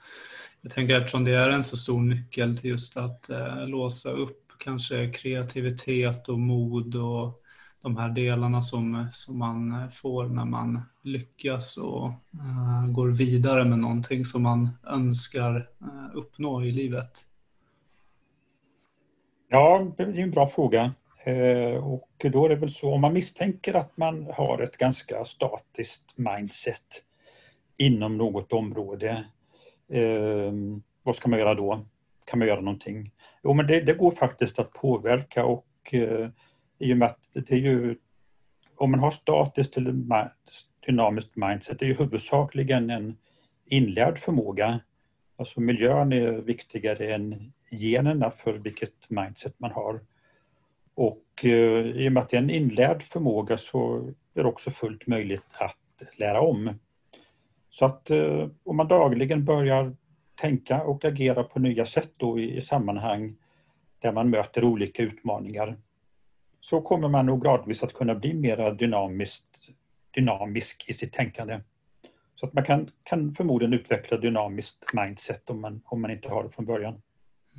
jag 0.63 0.71
tänker 0.71 0.95
eftersom 0.95 1.23
det 1.23 1.31
är 1.31 1.49
en 1.49 1.63
så 1.63 1.77
stor 1.77 2.01
nyckel 2.01 2.57
till 2.57 2.69
just 2.69 2.97
att 2.97 3.29
eh, 3.29 3.67
låsa 3.67 4.09
upp 4.09 4.51
kanske 4.57 5.11
kreativitet 5.11 6.29
och 6.29 6.39
mod 6.39 6.95
och 6.95 7.42
de 7.83 7.97
här 7.97 8.09
delarna 8.09 8.61
som, 8.61 9.07
som 9.11 9.37
man 9.37 9.91
får 9.91 10.25
när 10.25 10.45
man 10.45 10.81
lyckas 11.01 11.77
och 11.77 12.05
uh, 12.35 12.87
går 12.87 13.07
vidare 13.07 13.65
med 13.65 13.79
någonting 13.79 14.25
som 14.25 14.43
man 14.43 14.69
önskar 14.87 15.69
uh, 15.81 16.09
uppnå 16.13 16.63
i 16.63 16.71
livet. 16.71 17.25
Ja, 19.49 19.91
det 19.97 20.03
är 20.03 20.19
en 20.19 20.31
bra 20.31 20.47
fråga. 20.47 20.93
Uh, 21.27 21.75
och 21.75 22.25
då 22.31 22.45
är 22.45 22.49
det 22.49 22.55
väl 22.55 22.71
så, 22.71 22.93
om 22.93 23.01
man 23.01 23.13
misstänker 23.13 23.73
att 23.73 23.97
man 23.97 24.27
har 24.33 24.61
ett 24.61 24.77
ganska 24.77 25.25
statiskt 25.25 26.17
mindset 26.17 27.03
inom 27.77 28.17
något 28.17 28.53
område, 28.53 29.25
vad 31.03 31.15
ska 31.15 31.29
man 31.29 31.39
göra 31.39 31.55
då? 31.55 31.85
Kan 32.25 32.39
man 32.39 32.47
göra 32.47 32.61
någonting? 32.61 33.11
Jo, 33.43 33.53
men 33.53 33.67
det, 33.67 33.81
det 33.81 33.93
går 33.93 34.11
faktiskt 34.11 34.59
att 34.59 34.73
påverka 34.73 35.45
och 35.45 35.93
i 36.79 36.93
och 36.93 36.97
med 36.97 37.07
att 37.07 37.29
det 37.33 37.51
är 37.51 37.57
ju, 37.57 37.95
om 38.75 38.91
man 38.91 38.99
har 38.99 39.11
statiskt 39.11 39.77
eller 39.77 40.31
dynamiskt 40.85 41.35
mindset, 41.35 41.79
det 41.79 41.85
är 41.85 41.87
ju 41.87 41.97
huvudsakligen 41.97 42.89
en 42.89 43.17
inlärd 43.65 44.17
förmåga. 44.17 44.79
Alltså 45.35 45.61
miljön 45.61 46.13
är 46.13 46.31
viktigare 46.31 47.13
än 47.13 47.53
generna 47.71 48.31
för 48.31 48.53
vilket 48.53 49.09
mindset 49.09 49.53
man 49.57 49.71
har. 49.71 49.99
Och 50.95 51.25
eh, 51.41 51.85
i 51.85 52.07
och 52.07 52.11
med 52.11 52.23
att 52.23 52.29
det 52.29 52.37
är 52.37 52.41
en 52.41 52.49
inlärd 52.49 53.03
förmåga 53.03 53.57
så 53.57 53.97
är 54.33 54.43
det 54.43 54.49
också 54.49 54.71
fullt 54.71 55.07
möjligt 55.07 55.41
att 55.53 55.77
lära 56.15 56.41
om. 56.41 56.79
Så 57.69 57.85
att 57.85 58.09
eh, 58.09 58.47
om 58.63 58.77
man 58.77 58.87
dagligen 58.87 59.45
börjar 59.45 59.95
tänka 60.35 60.83
och 60.83 61.05
agera 61.05 61.43
på 61.43 61.59
nya 61.59 61.85
sätt 61.85 62.11
då 62.17 62.39
i, 62.39 62.57
i 62.57 62.61
sammanhang 62.61 63.35
där 63.99 64.11
man 64.11 64.29
möter 64.29 64.63
olika 64.63 65.03
utmaningar 65.03 65.77
så 66.63 66.81
kommer 66.81 67.07
man 67.07 67.25
nog 67.25 67.43
gradvis 67.43 67.83
att 67.83 67.93
kunna 67.93 68.15
bli 68.15 68.33
mer 68.33 68.73
dynamiskt, 68.73 69.69
dynamisk 70.11 70.85
i 70.87 70.93
sitt 70.93 71.13
tänkande. 71.13 71.61
Så 72.35 72.45
att 72.45 72.53
man 72.53 72.63
kan, 72.63 72.91
kan 73.03 73.35
förmodligen 73.35 73.73
utveckla 73.73 74.17
dynamiskt 74.17 74.93
mindset 74.93 75.49
om 75.49 75.61
man, 75.61 75.81
om 75.85 76.01
man 76.01 76.11
inte 76.11 76.29
har 76.29 76.43
det 76.43 76.49
från 76.49 76.65
början. 76.65 77.01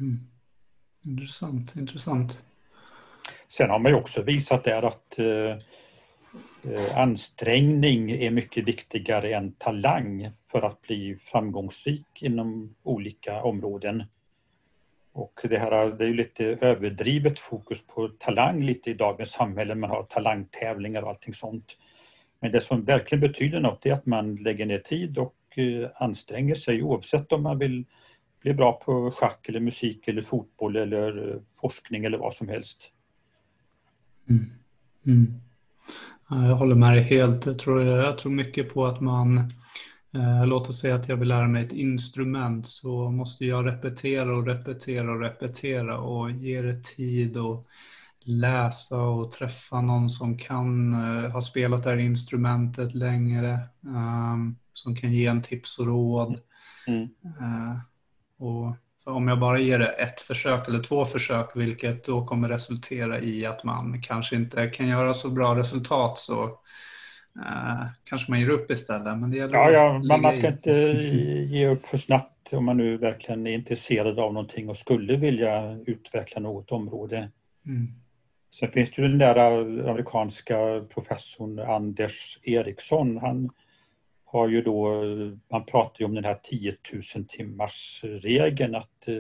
Mm. 0.01 0.19
Intressant, 1.03 1.77
intressant. 1.77 2.45
Sen 3.49 3.71
har 3.71 3.79
man 3.79 3.93
ju 3.93 3.99
också 3.99 4.23
visat 4.23 4.65
där 4.65 4.83
att 4.83 5.19
eh, 5.19 5.57
eh, 6.73 6.99
ansträngning 6.99 8.11
är 8.11 8.31
mycket 8.31 8.65
viktigare 8.65 9.35
än 9.35 9.53
talang 9.53 10.31
för 10.51 10.63
att 10.63 10.83
bli 10.83 11.19
framgångsrik 11.23 12.23
inom 12.23 12.75
olika 12.83 13.43
områden. 13.43 14.05
Och 15.15 15.41
det 15.43 15.59
här 15.59 15.97
det 15.97 16.05
är 16.05 16.09
ju 16.09 16.15
lite 16.15 16.45
överdrivet 16.45 17.39
fokus 17.39 17.87
på 17.87 18.09
talang 18.09 18.63
lite 18.63 18.91
i 18.91 18.95
dagens 18.95 19.31
samhälle. 19.31 19.75
Man 19.75 19.91
har 19.91 20.03
talangtävlingar 20.03 21.03
och 21.03 21.09
allting 21.09 21.35
sånt. 21.35 21.77
Men 22.41 22.53
det 22.53 22.61
som 22.61 22.85
verkligen 22.85 23.21
betyder 23.21 23.61
något 23.61 23.87
är 23.87 23.93
att 23.93 24.07
man 24.07 24.37
lägger 24.37 24.67
ner 24.67 24.79
tid 24.79 25.19
och 25.19 25.37
eh, 25.59 25.91
anstränger 25.95 26.55
sig 26.55 26.83
oavsett 26.83 27.33
om 27.33 27.43
man 27.43 27.59
vill 27.59 27.85
bli 28.41 28.55
bra 28.55 28.73
på 28.73 29.11
schack 29.11 29.49
eller 29.49 29.61
musik 29.61 30.09
eller 30.09 30.23
fotboll 30.23 30.77
eller 30.77 31.31
eh, 31.31 31.41
forskning 31.61 32.05
eller 32.05 32.19
vad 32.19 32.35
som 32.35 32.49
helst. 32.49 32.93
Mm. 34.29 34.45
Mm. 35.07 35.41
Jag 36.29 36.57
håller 36.57 36.75
med 36.75 36.93
dig 36.93 37.03
helt. 37.03 37.47
Jag 37.47 37.59
tror, 37.59 37.83
jag 37.83 38.19
tror 38.19 38.33
mycket 38.33 38.75
på 38.75 38.87
att 38.87 39.01
man, 39.01 39.51
låt 40.47 40.69
oss 40.69 40.81
säga 40.81 40.95
att 40.95 41.09
jag 41.09 41.17
vill 41.17 41.29
lära 41.29 41.49
mig 41.49 41.65
ett 41.65 41.73
instrument 41.73 42.67
så 42.67 43.11
måste 43.11 43.47
jag 43.47 43.67
repetera 43.67 44.37
och 44.37 44.47
repetera 44.47 45.13
och 45.13 45.21
repetera 45.21 45.99
och 45.99 46.31
ge 46.31 46.63
det 46.63 46.85
tid 46.85 47.37
och 47.37 47.65
läsa 48.25 48.97
och 49.01 49.33
träffa 49.33 49.81
någon 49.81 50.11
som 50.11 50.39
kan 50.39 50.93
eh, 50.93 51.31
ha 51.31 51.43
spelat 51.43 51.83
det 51.83 51.91
här 51.91 51.97
instrumentet 51.97 52.95
längre, 52.95 53.53
eh, 53.87 54.37
som 54.73 54.97
kan 54.97 55.13
ge 55.13 55.27
en 55.27 55.43
tips 55.43 55.79
och 55.79 55.87
råd. 55.87 56.41
Mm. 56.87 57.03
Eh, 57.25 57.79
och 58.39 58.77
om 59.05 59.29
jag 59.29 59.41
bara 59.41 59.59
ger 59.59 59.79
det 59.79 59.87
ett 59.87 60.21
försök 60.21 60.69
eller 60.69 60.83
två 60.83 61.05
försök, 61.05 61.51
vilket 61.55 62.05
då 62.05 62.27
kommer 62.27 62.49
resultera 62.49 63.21
i 63.21 63.47
att 63.47 63.65
man 63.65 64.03
kanske 64.03 64.37
inte 64.37 64.67
kan 64.67 64.89
göra 64.89 65.15
så 65.15 65.31
bra 65.31 65.59
resultat, 65.59 66.19
så 66.19 66.59
eh, 67.39 67.87
kanske 68.05 68.31
man 68.31 68.41
ger 68.41 68.49
upp 68.49 68.71
istället. 68.71 69.19
Men 69.19 69.31
det 69.31 69.37
ja, 69.37 69.71
ja, 69.71 70.03
men 70.09 70.21
man 70.21 70.33
ska 70.33 70.47
i. 70.47 70.51
inte 70.51 70.73
ge 71.55 71.69
upp 71.69 71.87
för 71.87 71.99
snabbt 71.99 72.53
om 72.53 72.65
man 72.65 72.77
nu 72.77 72.97
verkligen 72.97 73.47
är 73.47 73.53
intresserad 73.55 74.19
av 74.19 74.35
någonting 74.35 74.69
och 74.69 74.77
skulle 74.77 75.17
vilja 75.17 75.79
utveckla 75.87 76.41
något 76.41 76.73
område. 76.73 77.31
Mm. 77.67 77.89
Sen 78.55 78.71
finns 78.71 78.91
det 78.91 79.03
ju 79.03 79.09
den 79.09 79.19
där 79.19 79.37
amerikanska 79.91 80.85
professorn 80.95 81.59
Anders 81.59 82.39
Eriksson. 82.43 83.17
Han 83.17 83.51
har 84.25 84.49
ju 84.49 84.63
då, 84.63 85.03
man 85.51 85.65
pratar 85.67 86.01
ju 86.01 86.05
om 86.05 86.15
den 86.15 86.25
här 86.25 86.41
10 86.43 86.77
000 86.93 87.25
timmars 87.29 88.01
regeln 88.05 88.75
att 88.75 89.09
eh, 89.09 89.19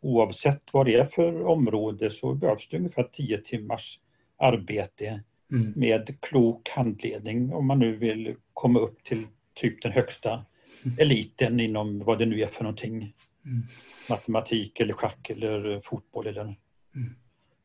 oavsett 0.00 0.62
vad 0.72 0.86
det 0.86 0.94
är 0.94 1.06
för 1.06 1.46
område 1.46 2.10
så 2.10 2.34
behövs 2.34 2.68
det 2.68 2.76
ungefär 2.76 3.02
10 3.12 3.38
timmars 3.38 4.00
arbete 4.38 5.22
mm. 5.52 5.72
med 5.76 6.20
klok 6.20 6.68
handledning 6.68 7.52
om 7.52 7.66
man 7.66 7.78
nu 7.78 7.96
vill 7.96 8.36
komma 8.54 8.78
upp 8.78 9.04
till 9.04 9.26
typ 9.54 9.82
den 9.82 9.92
högsta 9.92 10.44
mm. 10.84 10.98
eliten 10.98 11.60
inom 11.60 12.04
vad 12.04 12.18
det 12.18 12.26
nu 12.26 12.40
är 12.40 12.46
för 12.46 12.64
någonting. 12.64 13.14
Mm. 13.44 13.62
Matematik 14.10 14.80
eller 14.80 14.92
schack 14.92 15.30
eller 15.30 15.80
fotboll 15.84 16.26
eller 16.26 16.42
mm. 16.42 16.56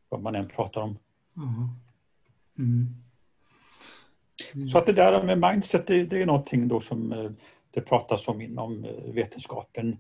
vad 0.09 0.21
man 0.21 0.35
än 0.35 0.47
pratar 0.47 0.81
om. 0.81 0.97
Mm. 2.57 3.01
Så 4.67 4.77
att 4.77 4.85
det 4.85 4.93
där 4.93 5.23
med 5.23 5.51
mindset, 5.51 5.87
det, 5.87 6.03
det 6.03 6.21
är 6.21 6.25
någonting 6.25 6.67
då 6.67 6.79
som 6.79 7.11
eh, 7.11 7.31
det 7.71 7.81
pratas 7.81 8.27
om 8.27 8.41
inom 8.41 8.85
eh, 8.85 9.13
vetenskapen. 9.13 9.97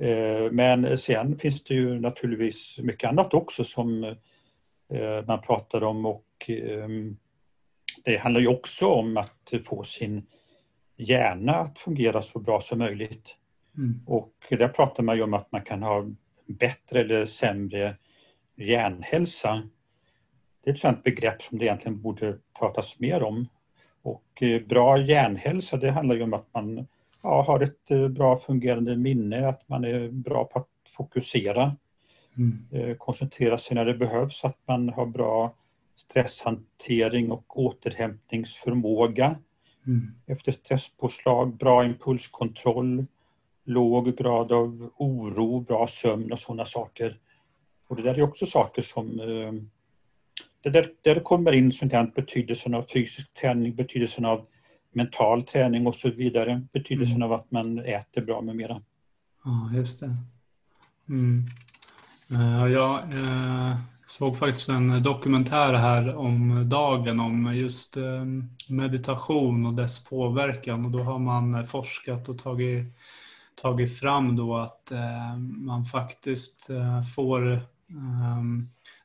Eh, 0.00 0.50
men 0.52 0.98
sen 0.98 1.38
finns 1.38 1.64
det 1.64 1.74
ju 1.74 2.00
naturligtvis 2.00 2.78
mycket 2.78 3.08
annat 3.08 3.34
också 3.34 3.64
som 3.64 4.16
man 5.26 5.40
pratar 5.40 5.82
om 5.82 6.06
och 6.06 6.24
ehm, 6.48 7.16
det 8.04 8.16
handlar 8.16 8.40
ju 8.40 8.48
också 8.48 8.88
om 8.88 9.16
att 9.16 9.52
få 9.64 9.82
sin 9.82 10.26
hjärna 10.96 11.54
att 11.54 11.78
fungera 11.78 12.22
så 12.22 12.38
bra 12.38 12.60
som 12.60 12.78
möjligt. 12.78 13.36
Mm. 13.76 14.00
Och 14.06 14.32
där 14.48 14.68
pratar 14.68 15.02
man 15.02 15.16
ju 15.16 15.22
om 15.22 15.34
att 15.34 15.52
man 15.52 15.62
kan 15.62 15.82
ha 15.82 16.06
bättre 16.46 17.00
eller 17.00 17.26
sämre 17.26 17.96
hjärnhälsa. 18.56 19.68
Det 20.64 20.70
är 20.70 20.74
ett 20.74 20.80
sådant 20.80 21.02
begrepp 21.02 21.42
som 21.42 21.58
det 21.58 21.64
egentligen 21.64 22.00
borde 22.00 22.38
pratas 22.58 22.98
mer 22.98 23.22
om. 23.22 23.48
Och 24.02 24.42
eh, 24.42 24.62
bra 24.62 24.98
hjärnhälsa 24.98 25.76
det 25.76 25.90
handlar 25.90 26.16
ju 26.16 26.22
om 26.22 26.34
att 26.34 26.54
man 26.54 26.86
ja, 27.22 27.42
har 27.42 27.60
ett 27.60 27.90
eh, 27.90 28.08
bra 28.08 28.38
fungerande 28.38 28.96
minne, 28.96 29.48
att 29.48 29.68
man 29.68 29.84
är 29.84 30.08
bra 30.08 30.44
på 30.44 30.58
att 30.58 30.68
fokusera, 30.88 31.76
mm. 32.36 32.66
Eh, 32.72 32.96
koncentrera 32.96 33.58
sig 33.58 33.74
när 33.74 33.84
det 33.84 33.94
behövs, 33.94 34.44
att 34.44 34.58
man 34.66 34.88
har 34.88 35.06
bra 35.06 35.54
stresshantering 36.00 37.30
och 37.30 37.58
återhämtningsförmåga 37.58 39.38
mm. 39.86 40.14
efter 40.26 40.52
stresspåslag, 40.52 41.56
bra 41.56 41.84
impulskontroll, 41.84 43.06
låg 43.64 44.16
grad 44.16 44.52
av 44.52 44.90
oro, 44.96 45.60
bra 45.60 45.86
sömn 45.86 46.32
och 46.32 46.38
sådana 46.38 46.64
saker. 46.64 47.18
Och 47.88 47.96
det 47.96 48.02
där 48.02 48.14
är 48.14 48.22
också 48.22 48.46
saker 48.46 48.82
som 48.82 49.20
det 50.62 50.70
där, 50.70 50.92
där 51.02 51.20
kommer 51.20 51.52
in 51.52 51.72
sånt 51.72 51.92
här 51.92 52.12
betydelsen 52.14 52.74
av 52.74 52.82
fysisk 52.82 53.34
träning, 53.34 53.74
betydelsen 53.74 54.24
av 54.24 54.46
mental 54.92 55.42
träning 55.42 55.86
och 55.86 55.94
så 55.94 56.10
vidare. 56.10 56.66
Betydelsen 56.72 57.16
mm. 57.16 57.26
av 57.26 57.32
att 57.32 57.50
man 57.50 57.78
äter 57.78 58.20
bra 58.20 58.40
med 58.40 58.56
mera. 58.56 58.82
Ja, 59.44 59.70
just 59.74 60.00
det. 60.00 60.16
Mm. 61.08 61.44
Uh, 62.32 62.72
jag 62.72 63.12
uh, 63.12 63.76
såg 64.10 64.38
faktiskt 64.38 64.68
en 64.68 65.02
dokumentär 65.02 65.74
här 65.74 66.16
om 66.16 66.68
dagen 66.68 67.20
om 67.20 67.54
just 67.54 67.96
eh, 67.96 68.24
meditation 68.68 69.66
och 69.66 69.74
dess 69.74 70.04
påverkan. 70.04 70.84
Och 70.84 70.90
då 70.90 70.98
har 70.98 71.18
man 71.18 71.66
forskat 71.66 72.28
och 72.28 72.38
tagit, 72.38 72.84
tagit 73.62 73.98
fram 73.98 74.36
då 74.36 74.56
att 74.56 74.90
eh, 74.90 75.36
man 75.38 75.84
faktiskt 75.84 76.70
eh, 76.70 77.02
får 77.02 77.60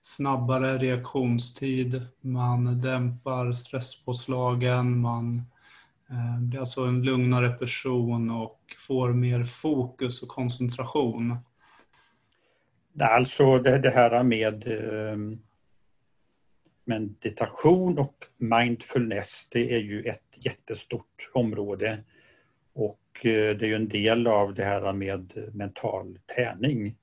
snabbare 0.01 0.77
reaktionstid, 0.77 2.01
man 2.21 2.81
dämpar 2.81 3.51
stresspåslagen, 3.51 5.01
man 5.01 5.43
blir 6.39 6.59
alltså 6.59 6.81
en 6.81 7.03
lugnare 7.03 7.49
person 7.49 8.31
och 8.31 8.59
får 8.87 9.13
mer 9.13 9.43
fokus 9.43 10.21
och 10.21 10.29
koncentration. 10.29 11.37
Alltså 12.99 13.59
det, 13.59 13.79
det 13.79 13.89
här 13.89 14.23
med 14.23 14.67
eh, 14.67 15.17
meditation 16.85 17.99
och 17.99 18.25
mindfulness, 18.37 19.47
det 19.51 19.75
är 19.75 19.79
ju 19.79 20.03
ett 20.03 20.21
jättestort 20.35 21.29
område. 21.33 22.03
Och 22.73 22.99
eh, 23.15 23.57
det 23.57 23.65
är 23.65 23.67
ju 23.67 23.75
en 23.75 23.87
del 23.87 24.27
av 24.27 24.53
det 24.53 24.63
här 24.63 24.93
med 24.93 25.49
mental 25.53 26.19
träning. 26.35 26.95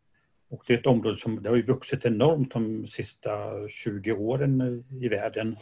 Och 0.48 0.64
det 0.66 0.74
är 0.74 0.78
ett 0.78 0.86
område 0.86 1.16
som 1.16 1.42
det 1.42 1.48
har 1.48 1.62
vuxit 1.62 2.04
enormt 2.04 2.52
de 2.52 2.86
sista 2.86 3.68
20 3.68 4.12
åren 4.12 4.60
eh, 4.60 5.04
i 5.04 5.08
världen. 5.08 5.56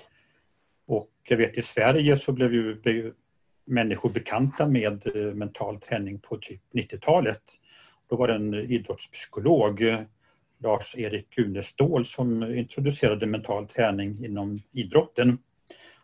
Och 0.87 1.11
jag 1.23 1.37
vet 1.37 1.59
i 1.59 1.63
Sverige 1.63 2.17
så 2.17 2.33
blev 2.33 2.55
ju 2.55 3.13
människor 3.65 4.11
bekanta 4.11 4.67
med 4.67 5.07
mental 5.35 5.81
träning 5.81 6.19
på 6.19 6.37
typ 6.37 6.61
90-talet. 6.73 7.43
Då 8.09 8.17
var 8.17 8.29
det 8.29 8.35
en 8.35 8.55
idrottspsykolog, 8.55 9.83
Lars-Erik 10.63 11.31
Gunestål, 11.31 12.05
som 12.05 12.55
introducerade 12.55 13.27
mental 13.27 13.69
träning 13.69 14.25
inom 14.25 14.59
idrotten 14.73 15.39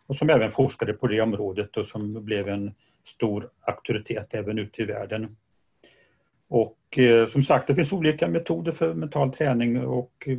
och 0.07 0.15
som 0.15 0.29
även 0.29 0.51
forskade 0.51 0.93
på 0.93 1.07
det 1.07 1.21
området 1.21 1.77
och 1.77 1.85
som 1.85 2.25
blev 2.25 2.47
en 2.47 2.73
stor 3.05 3.49
auktoritet 3.61 4.33
även 4.33 4.59
ute 4.59 4.81
i 4.81 4.85
världen. 4.85 5.37
Och 6.49 6.97
eh, 6.97 7.27
som 7.27 7.43
sagt, 7.43 7.67
det 7.67 7.75
finns 7.75 7.93
olika 7.93 8.27
metoder 8.27 8.71
för 8.71 8.93
mental 8.93 9.33
träning 9.33 9.85
och 9.85 10.23
eh, 10.25 10.37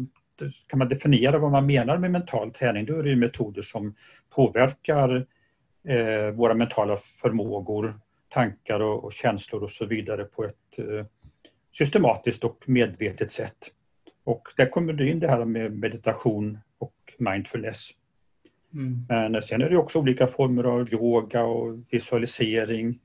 kan 0.67 0.79
man 0.79 0.89
definiera 0.89 1.39
vad 1.39 1.51
man 1.51 1.67
menar 1.67 1.99
med 1.99 2.11
mental 2.11 2.51
träning, 2.51 2.85
då 2.85 2.99
är 2.99 3.03
det 3.03 3.17
metoder 3.17 3.63
som 3.63 3.95
påverkar 4.31 5.27
eh, 5.89 6.31
våra 6.35 6.55
mentala 6.55 6.99
förmågor, 7.23 8.01
tankar 8.29 8.81
och, 8.81 9.05
och, 9.05 9.13
känslor 9.13 9.63
och 9.63 9.71
så 9.71 9.87
vidare 9.87 10.25
på 10.25 10.45
ett 10.45 10.79
eh, 10.79 11.07
systematiskt 11.73 12.45
och 12.45 12.65
medvetet 12.67 13.31
sätt. 13.31 13.71
Och 14.29 14.49
där 14.57 14.67
kommer 14.67 14.93
det 14.93 15.09
in 15.09 15.21
det 15.21 15.29
här 15.29 15.45
med 15.45 15.73
meditation 15.73 16.59
och 16.79 16.95
mindfulness. 17.19 17.91
Mm. 18.75 19.07
Men 19.09 19.43
sen 19.43 19.63
är 19.63 19.71
det 19.71 19.77
också 19.77 19.99
olika 19.99 20.27
former 20.27 20.65
av 20.65 20.93
yoga 20.93 21.45
och 21.45 21.79
visualisering, 21.91 23.01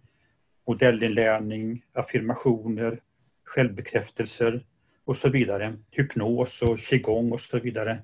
modellinlärning, 0.68 1.86
affirmationer, 1.94 3.00
självbekräftelser 3.44 4.66
och 5.06 5.18
så 5.18 5.30
vidare. 5.30 5.78
Hypnos 5.92 6.62
och 6.62 6.80
qigong 6.80 7.32
och 7.32 7.42
så 7.42 7.60
vidare. 7.60 8.04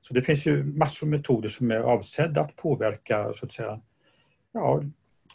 Så 0.00 0.14
det 0.14 0.22
finns 0.22 0.46
ju 0.46 0.64
massor 0.64 1.06
av 1.06 1.10
metoder 1.10 1.48
som 1.48 1.70
är 1.70 1.80
avsedda 1.80 2.40
att 2.40 2.56
påverka 2.56 3.32
så 3.34 3.46
att 3.46 3.52
säga, 3.52 3.80
ja, 4.52 4.82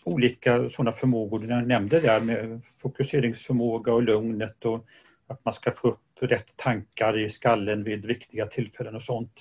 olika 0.06 0.70
sådana 0.70 0.92
förmågor. 0.92 1.46
Jag 1.46 1.68
nämnde 1.68 2.00
där 2.00 2.22
med 2.22 2.62
fokuseringsförmåga 2.78 3.94
och 3.94 4.04
lugnet 4.04 4.66
och 4.66 4.86
att 5.28 5.46
man 5.46 5.54
ska 5.54 5.72
få 5.72 5.88
upp 5.88 6.03
rätt 6.20 6.58
tankar 6.58 7.20
i 7.20 7.30
skallen 7.30 7.84
vid 7.84 8.06
viktiga 8.06 8.46
tillfällen 8.46 8.96
och 8.96 9.02
sånt. 9.02 9.32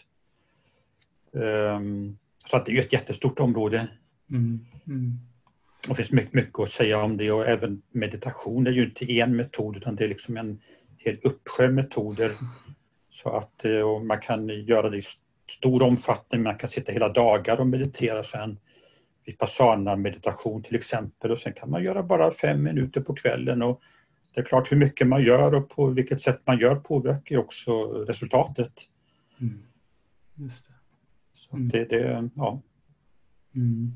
Um, 1.32 2.18
så 2.46 2.56
att 2.56 2.66
det 2.66 2.72
är 2.72 2.80
ett 2.80 2.92
jättestort 2.92 3.40
område. 3.40 3.88
Mm, 4.30 4.66
mm. 4.86 5.18
Det 5.88 5.94
finns 5.94 6.12
mycket, 6.12 6.34
mycket 6.34 6.58
att 6.58 6.70
säga 6.70 7.02
om 7.02 7.16
det 7.16 7.32
och 7.32 7.48
även 7.48 7.82
meditation 7.90 8.66
är 8.66 8.70
ju 8.70 8.84
inte 8.84 9.12
en 9.12 9.36
metod 9.36 9.76
utan 9.76 9.96
det 9.96 10.04
är 10.04 10.08
liksom 10.08 10.36
en 10.36 10.60
hel 10.98 11.18
uppsjö 11.22 11.68
metoder. 11.68 12.32
Så 13.10 13.30
att 13.30 13.64
eh, 13.64 14.00
man 14.02 14.20
kan 14.20 14.48
göra 14.48 14.90
det 14.90 14.98
i 14.98 15.02
stor 15.50 15.82
omfattning, 15.82 16.42
man 16.42 16.58
kan 16.58 16.68
sitta 16.68 16.92
hela 16.92 17.08
dagar 17.08 17.60
och 17.60 17.66
meditera 17.66 18.24
sen. 18.24 18.58
Vipassana 19.24 19.96
meditation 19.96 20.62
till 20.62 20.74
exempel 20.74 21.30
och 21.30 21.38
sen 21.38 21.52
kan 21.52 21.70
man 21.70 21.82
göra 21.82 22.02
bara 22.02 22.32
fem 22.32 22.62
minuter 22.62 23.00
på 23.00 23.14
kvällen 23.14 23.62
och 23.62 23.80
det 24.34 24.40
är 24.40 24.44
klart 24.44 24.72
hur 24.72 24.76
mycket 24.76 25.06
man 25.06 25.22
gör 25.22 25.54
och 25.54 25.70
på 25.70 25.86
vilket 25.86 26.20
sätt 26.20 26.40
man 26.44 26.58
gör 26.58 26.76
påverkar 26.76 27.36
också 27.36 27.82
resultatet. 27.82 28.72
Mm. 29.40 29.62
Just 30.34 30.68
det. 30.68 30.74
Så 31.34 31.56
mm. 31.56 31.68
det, 31.68 31.84
det, 31.84 32.30
ja. 32.34 32.60
Mm. 33.54 33.92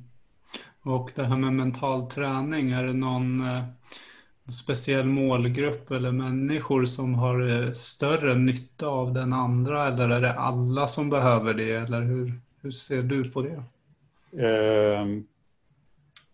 Och 0.80 1.12
det 1.14 1.24
här 1.24 1.36
med 1.36 1.52
mental 1.52 2.10
träning, 2.10 2.70
är 2.70 2.84
det 2.84 2.92
någon 2.92 3.40
eh, 3.40 3.64
speciell 4.48 5.06
målgrupp 5.06 5.90
eller 5.90 6.12
människor 6.12 6.84
som 6.84 7.14
har 7.14 7.48
eh, 7.48 7.72
större 7.72 8.34
nytta 8.34 8.86
av 8.86 9.12
den 9.12 9.32
andra 9.32 9.86
eller 9.86 10.10
är 10.10 10.20
det 10.20 10.34
alla 10.34 10.88
som 10.88 11.10
behöver 11.10 11.54
det 11.54 11.72
eller 11.72 12.00
hur, 12.00 12.40
hur 12.62 12.70
ser 12.70 13.02
du 13.02 13.30
på 13.30 13.42
det? 13.42 13.62
Uh, 14.34 15.22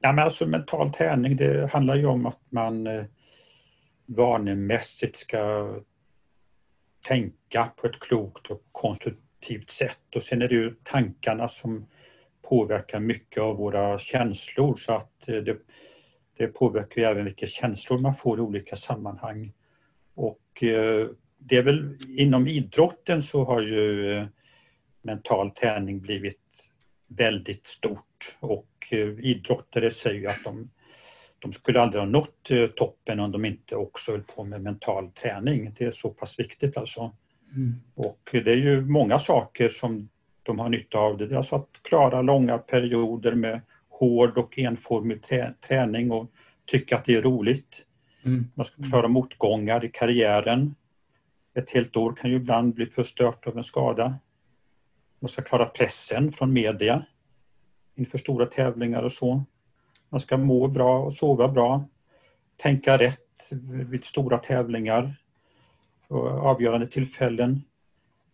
ja, 0.00 0.12
men 0.12 0.18
alltså 0.18 0.46
mental 0.46 0.92
träning 0.92 1.36
det 1.36 1.72
handlar 1.72 1.96
ju 1.96 2.06
om 2.06 2.26
att 2.26 2.40
man 2.48 2.86
eh, 2.86 3.04
vanemässigt 4.06 5.16
ska 5.16 5.74
tänka 7.02 7.72
på 7.76 7.86
ett 7.86 8.00
klokt 8.00 8.50
och 8.50 8.62
konstruktivt 8.72 9.70
sätt. 9.70 10.14
Och 10.14 10.22
sen 10.22 10.42
är 10.42 10.48
det 10.48 10.54
ju 10.54 10.74
tankarna 10.82 11.48
som 11.48 11.86
påverkar 12.42 13.00
mycket 13.00 13.42
av 13.42 13.56
våra 13.56 13.98
känslor. 13.98 14.76
Så 14.76 14.92
att 14.92 15.28
eh, 15.28 15.36
det, 15.36 15.58
det 16.36 16.46
påverkar 16.46 17.02
även 17.02 17.24
vilka 17.24 17.46
känslor 17.46 17.98
man 17.98 18.14
får 18.14 18.38
i 18.38 18.40
olika 18.40 18.76
sammanhang. 18.76 19.52
Och 20.14 20.62
eh, 20.62 21.08
det 21.38 21.56
är 21.56 21.62
väl 21.62 21.96
inom 22.08 22.48
idrotten 22.48 23.22
så 23.22 23.44
har 23.44 23.60
ju 23.60 24.12
eh, 24.16 24.26
mental 25.02 25.50
träning 25.50 26.00
blivit 26.00 26.72
väldigt 27.06 27.66
stort. 27.66 28.36
Och 28.40 28.68
idrottare 29.18 29.90
säger 29.90 30.20
ju 30.20 30.26
att 30.26 30.44
de, 30.44 30.70
de 31.42 31.52
skulle 31.52 31.80
aldrig 31.80 32.02
ha 32.02 32.08
nått 32.08 32.48
toppen 32.76 33.20
om 33.20 33.30
de 33.30 33.44
inte 33.44 33.76
också 33.76 34.12
höll 34.12 34.22
på 34.22 34.44
med 34.44 34.62
mental 34.62 35.10
träning. 35.10 35.74
Det 35.78 35.84
är 35.84 35.90
så 35.90 36.10
pass 36.10 36.38
viktigt 36.38 36.76
alltså. 36.76 37.12
Mm. 37.54 37.74
Och 37.94 38.28
det 38.32 38.52
är 38.52 38.56
ju 38.56 38.80
många 38.80 39.18
saker 39.18 39.68
som 39.68 40.08
de 40.42 40.58
har 40.58 40.68
nytta 40.68 40.98
av 40.98 41.18
det. 41.18 41.24
Är 41.24 41.34
alltså 41.34 41.56
att 41.56 41.68
klara 41.82 42.22
långa 42.22 42.58
perioder 42.58 43.34
med 43.34 43.60
hård 43.88 44.38
och 44.38 44.58
enformig 44.58 45.22
träning 45.68 46.10
och 46.10 46.30
tycka 46.66 46.96
att 46.96 47.04
det 47.04 47.14
är 47.14 47.22
roligt. 47.22 47.86
Mm. 48.24 48.50
Man 48.54 48.64
ska 48.64 48.82
klara 48.82 49.08
motgångar 49.08 49.84
i 49.84 49.88
karriären. 49.88 50.74
Ett 51.54 51.70
helt 51.70 51.96
år 51.96 52.12
kan 52.12 52.30
ju 52.30 52.36
ibland 52.36 52.74
bli 52.74 52.86
förstört 52.86 53.46
av 53.46 53.56
en 53.56 53.64
skada. 53.64 54.18
Man 55.20 55.28
ska 55.28 55.42
klara 55.42 55.66
pressen 55.66 56.32
från 56.32 56.52
media 56.52 57.04
inför 57.94 58.18
stora 58.18 58.46
tävlingar 58.46 59.02
och 59.02 59.12
så. 59.12 59.44
Man 60.12 60.20
ska 60.20 60.36
må 60.36 60.68
bra 60.68 60.98
och 60.98 61.12
sova 61.12 61.48
bra. 61.48 61.84
Tänka 62.56 62.98
rätt 62.98 63.52
vid 63.70 64.04
stora 64.04 64.38
tävlingar 64.38 65.14
och 66.08 66.26
avgörande 66.26 66.86
tillfällen. 66.86 67.62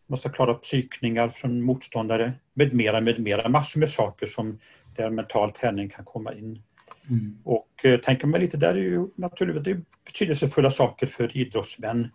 Man 0.07 0.19
ska 0.19 0.29
klara 0.29 0.55
psykningar 0.55 1.29
från 1.29 1.63
motståndare 1.63 2.33
med 2.55 2.75
mera, 2.75 3.01
med 3.01 3.21
mera. 3.21 3.49
Massor 3.49 3.81
med 3.81 3.89
saker 3.89 4.27
som 4.27 4.59
där 4.97 5.11
mental 5.11 5.53
träning 5.53 5.89
kan 5.89 6.05
komma 6.05 6.35
in. 6.35 6.63
Mm. 7.11 7.39
Och 7.45 7.69
eh, 7.83 8.01
tänker 8.01 8.27
man 8.27 8.41
lite 8.41 8.57
där 8.57 8.75
är 8.75 8.75
ju 8.75 9.07
naturligtvis 9.15 9.77
betydelsefulla 10.05 10.71
saker 10.71 11.07
för 11.07 11.37
idrottsmän. 11.37 12.09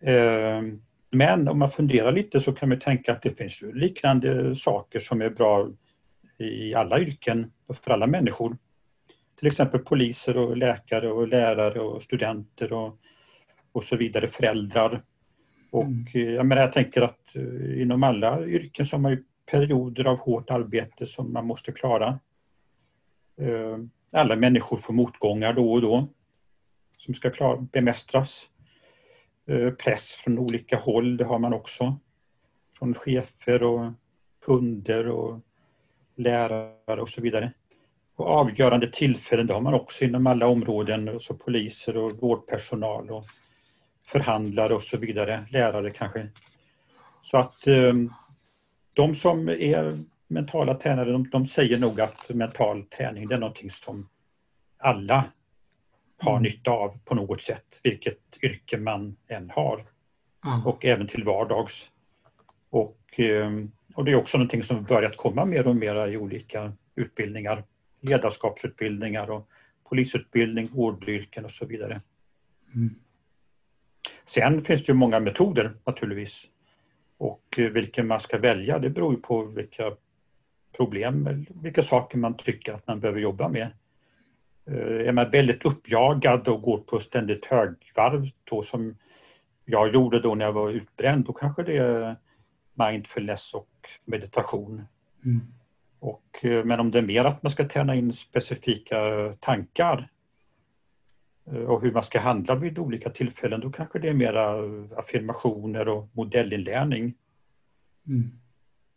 Eh, 0.00 0.62
men 1.10 1.48
om 1.48 1.58
man 1.58 1.70
funderar 1.70 2.12
lite 2.12 2.40
så 2.40 2.52
kan 2.52 2.68
man 2.68 2.78
tänka 2.78 3.12
att 3.12 3.22
det 3.22 3.38
finns 3.38 3.62
liknande 3.62 4.56
saker 4.56 4.98
som 4.98 5.22
är 5.22 5.30
bra 5.30 5.68
i 6.38 6.74
alla 6.74 7.00
yrken 7.00 7.52
och 7.66 7.76
för 7.76 7.90
alla 7.90 8.06
människor. 8.06 8.56
Till 9.38 9.46
exempel 9.46 9.80
poliser 9.80 10.36
och 10.36 10.56
läkare 10.56 11.10
och 11.12 11.28
lärare 11.28 11.80
och 11.80 12.02
studenter 12.02 12.72
och, 12.72 12.98
och 13.72 13.84
så 13.84 13.96
vidare, 13.96 14.28
föräldrar. 14.28 15.02
Och 15.70 15.84
mm. 15.84 16.06
Eh, 16.14 16.34
jag, 16.34 16.46
menar, 16.46 16.62
jag 16.62 16.72
tänker 16.72 17.02
att 17.02 17.36
eh, 17.36 17.82
inom 17.82 18.02
alla 18.02 18.46
yrken 18.46 18.86
så 18.86 18.96
har 18.96 19.00
man 19.00 19.12
ju 19.12 19.24
perioder 19.46 20.06
av 20.06 20.18
hårt 20.18 20.50
arbete 20.50 21.06
som 21.06 21.32
man 21.32 21.46
måste 21.46 21.72
klara. 21.72 22.18
Eh, 23.40 23.78
alla 24.12 24.36
människor 24.36 24.76
får 24.76 24.92
motgångar 24.92 25.52
då 25.52 25.72
och 25.72 25.80
då 25.80 26.08
som 26.98 27.14
ska 27.14 27.30
klara, 27.30 27.56
bemästras. 27.56 28.50
Press 29.78 30.12
från 30.12 30.38
olika 30.38 30.76
håll, 30.76 31.16
det 31.16 31.24
har 31.24 31.38
man 31.38 31.54
också. 31.54 31.98
Från 32.78 32.94
chefer 32.94 33.62
och 33.62 33.92
kunder 34.44 35.08
och 35.08 35.40
lärare 36.16 37.00
och 37.00 37.08
så 37.08 37.20
vidare. 37.20 37.52
Och 38.16 38.26
avgörande 38.26 38.90
tillfällen, 38.90 39.46
det 39.46 39.54
har 39.54 39.60
man 39.60 39.74
också 39.74 40.04
inom 40.04 40.26
alla 40.26 40.46
områden, 40.46 41.20
så 41.20 41.34
poliser 41.34 41.96
och 41.96 42.12
vårdpersonal 42.20 43.10
och 43.10 43.24
förhandlare 44.04 44.74
och 44.74 44.82
så 44.82 44.96
vidare, 44.96 45.46
lärare 45.50 45.90
kanske. 45.90 46.28
Så 47.22 47.36
att 47.36 47.66
ehm, 47.66 48.12
de 48.92 49.14
som 49.14 49.48
är 49.48 49.98
mentala 50.28 50.74
tränare, 50.74 51.12
de, 51.12 51.30
de 51.30 51.46
säger 51.46 51.78
nog 51.78 52.00
att 52.00 52.28
mental 52.28 52.82
träning 52.82 53.28
det 53.28 53.34
är 53.34 53.38
någonting 53.38 53.70
som 53.70 54.08
alla 54.78 55.24
har 56.18 56.32
mm. 56.32 56.42
nytta 56.42 56.70
av 56.70 56.98
på 57.04 57.14
något 57.14 57.42
sätt, 57.42 57.80
vilket 57.82 58.18
yrke 58.42 58.78
man 58.78 59.16
än 59.28 59.50
har. 59.50 59.86
Mm. 60.46 60.66
Och 60.66 60.84
även 60.84 61.06
till 61.06 61.24
vardags. 61.24 61.90
Och, 62.70 63.00
ehm, 63.16 63.72
och 63.94 64.04
det 64.04 64.10
är 64.10 64.16
också 64.16 64.38
någonting 64.38 64.62
som 64.62 64.84
börjat 64.84 65.16
komma 65.16 65.44
mer 65.44 65.66
och 65.66 65.76
mer 65.76 66.06
i 66.08 66.16
olika 66.16 66.72
utbildningar. 66.94 67.64
Ledarskapsutbildningar 68.00 69.30
och 69.30 69.48
polisutbildning, 69.88 70.68
vårdyrken 70.72 71.44
och 71.44 71.50
så 71.50 71.66
vidare. 71.66 72.00
Mm. 72.74 72.94
Sen 74.26 74.64
finns 74.64 74.84
det 74.84 74.92
ju 74.92 74.96
många 74.96 75.20
metoder 75.20 75.72
naturligtvis. 75.84 76.48
Och 77.18 77.58
eh, 77.58 77.70
vilken 77.70 78.06
man 78.06 78.20
ska 78.20 78.38
välja 78.38 78.78
det 78.78 78.90
beror 78.90 79.16
på 79.16 79.44
vilka 79.44 79.92
problem, 80.76 81.46
vilka 81.62 81.82
saker 81.82 82.18
man 82.18 82.36
tycker 82.36 82.72
att 82.72 82.86
man 82.86 83.00
behöver 83.00 83.20
jobba 83.20 83.48
med. 83.48 83.68
Eh, 84.66 85.08
är 85.08 85.12
man 85.12 85.30
väldigt 85.30 85.64
uppjagad 85.64 86.48
och 86.48 86.62
går 86.62 86.78
på 86.78 87.00
ständigt 87.00 87.46
högvarv 87.46 88.30
då 88.44 88.62
som 88.62 88.96
jag 89.64 89.94
gjorde 89.94 90.20
då 90.20 90.34
när 90.34 90.44
jag 90.44 90.52
var 90.52 90.70
utbränd, 90.70 91.24
då 91.24 91.32
kanske 91.32 91.62
det 91.62 92.16
mindfulness 92.74 93.54
och 93.54 93.88
meditation. 94.04 94.82
Mm. 95.24 95.40
Och, 95.98 96.44
eh, 96.44 96.64
men 96.64 96.80
om 96.80 96.90
det 96.90 96.98
är 96.98 97.02
mer 97.02 97.24
att 97.24 97.42
man 97.42 97.52
ska 97.52 97.68
träna 97.68 97.94
in 97.94 98.12
specifika 98.12 98.96
tankar 99.40 100.08
eh, 101.46 101.56
och 101.56 101.82
hur 101.82 101.92
man 101.92 102.04
ska 102.04 102.20
handla 102.20 102.54
vid 102.54 102.78
olika 102.78 103.10
tillfällen, 103.10 103.60
då 103.60 103.70
kanske 103.70 103.98
det 103.98 104.08
är 104.08 104.14
mera 104.14 104.54
affirmationer 104.98 105.88
och 105.88 106.08
modellinlärning. 106.12 107.14
Mm. 108.06 108.30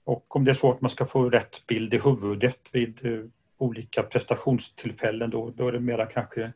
Och 0.04 0.36
om 0.36 0.46
det 0.46 0.52
är 0.52 0.56
så 0.56 0.72
att 0.72 0.82
man 0.82 0.90
ska 0.90 1.06
få 1.06 1.30
rätt 1.30 1.68
bild 1.68 1.94
i 1.94 2.00
huvudet 2.00 2.60
vid 2.72 3.06
eh, 3.06 3.24
olika 3.58 4.04
prestationstillfällen, 4.04 5.30
då, 5.30 5.54
då 5.56 5.68
är 5.68 5.72
det 5.72 5.80
mera 5.80 6.06
kanske 6.06 6.54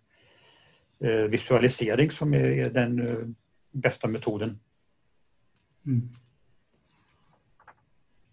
visualisering 1.29 2.11
som 2.11 2.33
är, 2.33 2.69
den 2.69 3.35
bästa 3.71 4.07
metoden. 4.07 4.59
Mm. 5.85 6.09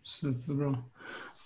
Superbra. 0.09 0.83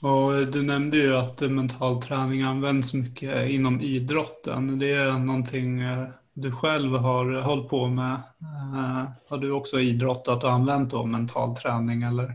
Och 0.02 0.34
eh, 0.34 0.46
du 0.46 0.62
nämnde 0.62 0.96
ju 0.96 1.16
att 1.16 1.42
eh, 1.42 1.48
mental 1.48 2.02
träning 2.02 2.42
används 2.42 2.94
mycket 2.94 3.50
inom 3.50 3.80
idrotten. 3.80 4.78
Det 4.78 4.92
är 4.92 5.12
någonting 5.12 5.80
eh, 5.80 6.08
du 6.32 6.52
själv 6.52 6.96
har 6.96 7.40
hållit 7.40 7.68
på 7.68 7.86
med. 7.86 8.20
Har 9.28 9.38
du 9.38 9.50
också 9.50 9.80
idrottat 9.80 10.44
och 10.44 10.50
använt 10.50 10.90
då 10.90 11.06
mental 11.06 11.56
träning 11.56 12.02
eller? 12.02 12.34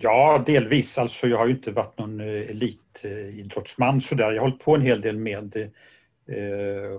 Ja, 0.00 0.42
delvis. 0.46 0.98
Alltså, 0.98 1.26
jag 1.26 1.38
har 1.38 1.46
ju 1.46 1.54
inte 1.54 1.70
varit 1.70 1.98
någon 1.98 2.20
elitidrottsman 2.20 4.00
sådär. 4.00 4.32
Jag 4.32 4.42
har 4.42 4.48
hållit 4.48 4.64
på 4.64 4.74
en 4.74 4.82
hel 4.82 5.00
del 5.00 5.16
med 5.16 5.70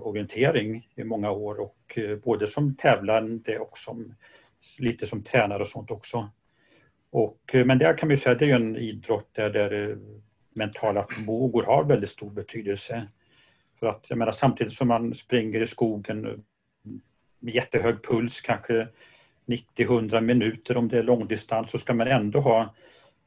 orientering 0.02 0.88
i 0.96 1.04
många 1.04 1.32
år 1.32 1.60
och 1.60 2.00
både 2.24 2.48
som 2.48 2.76
tävlande 2.76 3.60
och 3.60 3.78
som, 3.78 4.16
lite 4.78 5.06
som 5.06 5.24
tränare 5.24 5.62
och 5.62 5.68
sånt 5.68 5.92
också. 5.92 6.30
Och, 7.16 7.56
eh, 7.56 7.66
men 7.66 7.78
där 7.78 7.98
kan 7.98 8.10
man 8.10 8.18
säga 8.18 8.34
att 8.34 8.40
det 8.40 8.52
är 8.52 8.56
en 8.56 8.76
idrott 8.76 9.30
där, 9.32 9.50
där 9.50 9.90
eh, 9.90 9.98
mentala 10.54 11.04
förmågor 11.04 11.64
har 11.64 11.84
väldigt 11.84 12.10
stor 12.10 12.30
betydelse. 12.30 13.08
För 13.80 13.88
att 13.88 14.06
jag 14.10 14.18
menar, 14.18 14.32
samtidigt 14.32 14.74
som 14.74 14.88
man 14.88 15.16
springer 15.16 15.62
i 15.62 15.68
skogen 15.68 16.26
eh, 16.26 16.32
med 17.40 17.56
jättehög 17.56 18.04
puls, 18.04 18.42
kanske 18.42 18.88
90-100 19.46 20.22
minuter 20.22 20.78
om 20.78 20.88
det 20.88 20.98
är 20.98 21.04
långdistans, 21.04 21.72
så 21.72 21.78
ska 21.78 21.94
man 21.94 22.08
ändå 22.08 22.40
ha, 22.40 22.76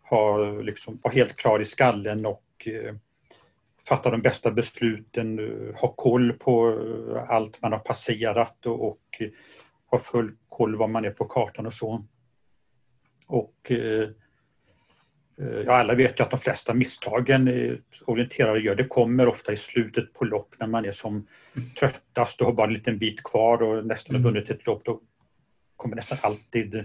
ha 0.03 0.39
liksom, 0.61 0.99
vara 1.03 1.15
helt 1.15 1.37
klar 1.37 1.61
i 1.61 1.65
skallen 1.65 2.27
och 2.27 2.45
eh, 2.67 2.95
fatta 3.89 4.11
de 4.11 4.23
bästa 4.23 4.51
besluten, 4.51 5.39
ha 5.81 5.89
koll 5.89 6.33
på 6.33 6.81
allt 7.29 7.63
man 7.63 7.73
har 7.73 7.79
passerat 7.79 8.67
och, 8.67 8.89
och 8.89 9.23
ha 9.91 9.99
full 9.99 10.33
koll 10.49 10.77
var 10.77 10.89
man 10.89 11.05
är 11.05 11.11
på 11.11 11.25
kartan 11.25 11.67
och 11.67 11.75
så. 11.75 12.05
Och 13.29 13.71
eh, 13.71 14.09
eh, 15.41 15.61
ja, 15.67 15.73
alla 15.73 15.95
vet 15.95 16.21
ju 16.21 16.25
att 16.25 16.31
de 16.31 16.41
flesta 16.41 16.75
misstagen 16.75 17.49
eh, 17.49 17.75
orienterare 18.07 18.61
gör, 18.61 18.75
det 18.75 18.85
kommer 18.85 19.29
ofta 19.29 19.53
i 19.53 19.57
slutet 19.57 20.13
på 20.13 20.25
lopp 20.25 20.55
när 20.59 20.67
man 20.67 20.85
är 20.85 20.91
som 20.91 21.13
mm. 21.13 21.69
tröttast 21.79 22.41
och 22.41 22.47
har 22.47 22.55
bara 22.55 22.67
en 22.67 22.73
liten 22.73 22.99
bit 22.99 23.23
kvar 23.23 23.63
och 23.63 23.87
nästan 23.87 24.15
har 24.15 24.21
mm. 24.21 24.33
vunnit 24.33 24.51
ett 24.51 24.67
lopp. 24.67 24.85
Då 24.85 25.01
kommer 25.77 25.97
nästan 25.97 26.19
alltid 26.23 26.85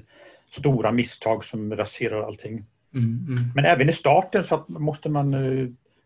stora 0.49 0.91
misstag 0.91 1.43
som 1.43 1.75
raserar 1.75 2.23
allting. 2.23 2.65
Mm, 2.93 3.25
mm. 3.27 3.43
Men 3.55 3.65
även 3.65 3.89
i 3.89 3.93
starten 3.93 4.43
så 4.43 4.65
måste 4.67 5.09
man 5.09 5.35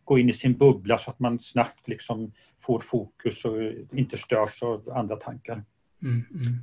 gå 0.04 0.20
in 0.20 0.30
i 0.30 0.34
sin 0.34 0.54
bubbla 0.54 0.98
så 0.98 1.12
att 1.12 1.20
man 1.20 1.40
snabbt 1.40 1.88
liksom 1.88 2.32
får 2.60 2.80
fokus 2.80 3.46
och 3.46 3.58
inte 3.92 4.18
störs 4.18 4.64
av 4.64 4.90
andra 4.96 5.16
tankar. 5.16 5.64
Mm, 6.02 6.24
mm. 6.32 6.60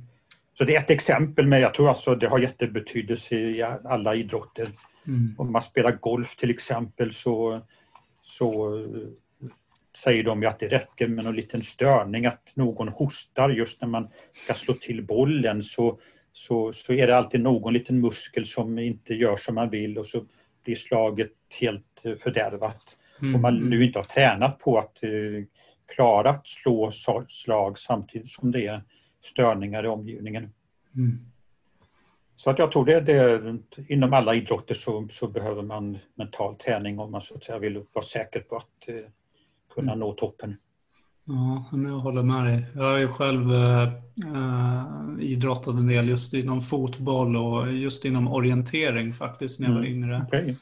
Så 0.57 0.63
det 0.63 0.75
är 0.75 0.79
ett 0.79 0.89
exempel, 0.89 1.47
men 1.47 1.61
jag 1.61 1.73
tror 1.73 1.89
alltså 1.89 2.15
det 2.15 2.27
har 2.27 2.39
jättebetydelse 2.39 3.35
i 3.35 3.63
alla 3.83 4.15
idrotter. 4.15 4.67
Mm. 5.07 5.35
Om 5.37 5.51
man 5.51 5.61
spelar 5.61 5.91
golf 5.91 6.35
till 6.35 6.49
exempel 6.49 7.13
så, 7.13 7.61
så 8.21 8.79
säger 9.97 10.23
de 10.23 10.41
ju 10.41 10.47
att 10.47 10.59
det 10.59 10.67
räcker 10.67 11.07
med 11.07 11.23
någon 11.25 11.35
liten 11.35 11.61
störning, 11.61 12.25
att 12.25 12.51
någon 12.53 12.87
hostar 12.87 13.49
just 13.49 13.81
när 13.81 13.87
man 13.87 14.07
ska 14.31 14.53
slå 14.53 14.73
till 14.73 15.03
bollen 15.03 15.63
så, 15.63 15.99
så, 16.33 16.73
så 16.73 16.93
är 16.93 17.07
det 17.07 17.17
alltid 17.17 17.41
någon 17.41 17.73
liten 17.73 18.01
muskel 18.01 18.45
som 18.45 18.79
inte 18.79 19.13
gör 19.13 19.35
som 19.35 19.55
man 19.55 19.69
vill 19.69 19.97
och 19.97 20.05
så 20.05 20.25
blir 20.63 20.75
slaget 20.75 21.31
helt 21.59 22.03
fördärvat. 22.19 22.97
Mm. 23.21 23.35
Om 23.35 23.41
man 23.41 23.57
nu 23.69 23.83
inte 23.83 23.99
har 23.99 24.03
tränat 24.03 24.59
på 24.59 24.79
att 24.79 24.99
uh, 25.03 25.43
klara 25.95 26.29
att 26.29 26.47
slå 26.47 26.91
slag 27.27 27.79
samtidigt 27.79 28.29
som 28.29 28.51
det 28.51 28.67
är 28.67 28.81
störningar 29.25 29.85
i 29.85 29.87
omgivningen. 29.87 30.49
Mm. 30.95 31.19
Så 32.37 32.49
att 32.49 32.59
jag 32.59 32.71
tror 32.71 32.85
det, 32.85 33.01
det 33.01 33.41
inom 33.87 34.13
alla 34.13 34.35
idrotter 34.35 34.73
så, 34.73 35.07
så, 35.11 35.27
behöver 35.27 35.63
man 35.63 35.97
mental 36.15 36.55
träning 36.55 36.99
om 36.99 37.11
man 37.11 37.21
så 37.21 37.35
att 37.35 37.43
säga 37.43 37.59
vill 37.59 37.83
vara 37.93 38.05
säker 38.05 38.39
på 38.39 38.57
att 38.57 38.89
uh, 38.89 38.95
kunna 39.73 39.91
mm. 39.91 39.99
nå 39.99 40.13
toppen. 40.13 40.55
Ja, 41.27 41.65
jag 41.71 41.99
håller 41.99 42.23
med 42.23 42.45
dig. 42.45 42.65
Jag 42.75 42.83
har 42.83 42.97
ju 42.97 43.07
själv 43.07 43.53
äh, 43.53 43.91
idrottat 45.19 45.75
en 45.75 45.87
del 45.87 46.09
just 46.09 46.33
inom 46.33 46.61
fotboll 46.61 47.35
och 47.35 47.73
just 47.73 48.05
inom 48.05 48.27
orientering 48.27 49.13
faktiskt 49.13 49.59
när 49.59 49.67
jag 49.67 49.75
var 49.75 49.81
mm. 49.81 49.93
yngre. 49.93 50.25
Okay. 50.27 50.55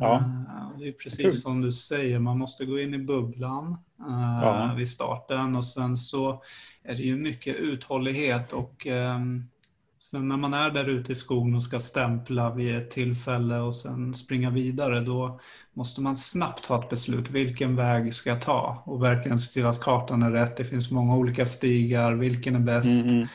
Ja. 0.00 0.16
Eh, 0.16 0.78
det 0.78 0.88
är 0.88 0.92
precis 0.92 1.42
som 1.42 1.60
du 1.60 1.72
säger, 1.72 2.18
man 2.18 2.38
måste 2.38 2.64
gå 2.64 2.80
in 2.80 2.94
i 2.94 2.98
bubblan 2.98 3.76
uh, 4.08 4.40
ja. 4.42 4.74
vid 4.76 4.88
starten 4.88 5.56
och 5.56 5.64
sen 5.64 5.96
så 5.96 6.42
är 6.82 6.94
det 6.94 7.02
ju 7.02 7.16
mycket 7.16 7.56
uthållighet 7.56 8.52
och 8.52 8.86
um, 8.86 9.44
sen 9.98 10.28
när 10.28 10.36
man 10.36 10.54
är 10.54 10.70
där 10.70 10.88
ute 10.88 11.12
i 11.12 11.14
skogen 11.14 11.54
och 11.54 11.62
ska 11.62 11.80
stämpla 11.80 12.54
vid 12.54 12.76
ett 12.76 12.90
tillfälle 12.90 13.58
och 13.58 13.76
sen 13.76 14.14
springa 14.14 14.50
vidare, 14.50 15.00
då 15.00 15.40
måste 15.72 16.00
man 16.00 16.16
snabbt 16.16 16.64
ta 16.64 16.82
ett 16.82 16.90
beslut. 16.90 17.30
Vilken 17.30 17.76
väg 17.76 18.14
ska 18.14 18.30
jag 18.30 18.42
ta? 18.42 18.82
Och 18.86 19.02
verkligen 19.02 19.38
se 19.38 19.52
till 19.52 19.66
att 19.66 19.80
kartan 19.80 20.22
är 20.22 20.30
rätt. 20.30 20.56
Det 20.56 20.64
finns 20.64 20.90
många 20.90 21.16
olika 21.16 21.46
stigar. 21.46 22.12
Vilken 22.12 22.54
är 22.54 22.60
bäst? 22.60 23.06
Mm, 23.06 23.26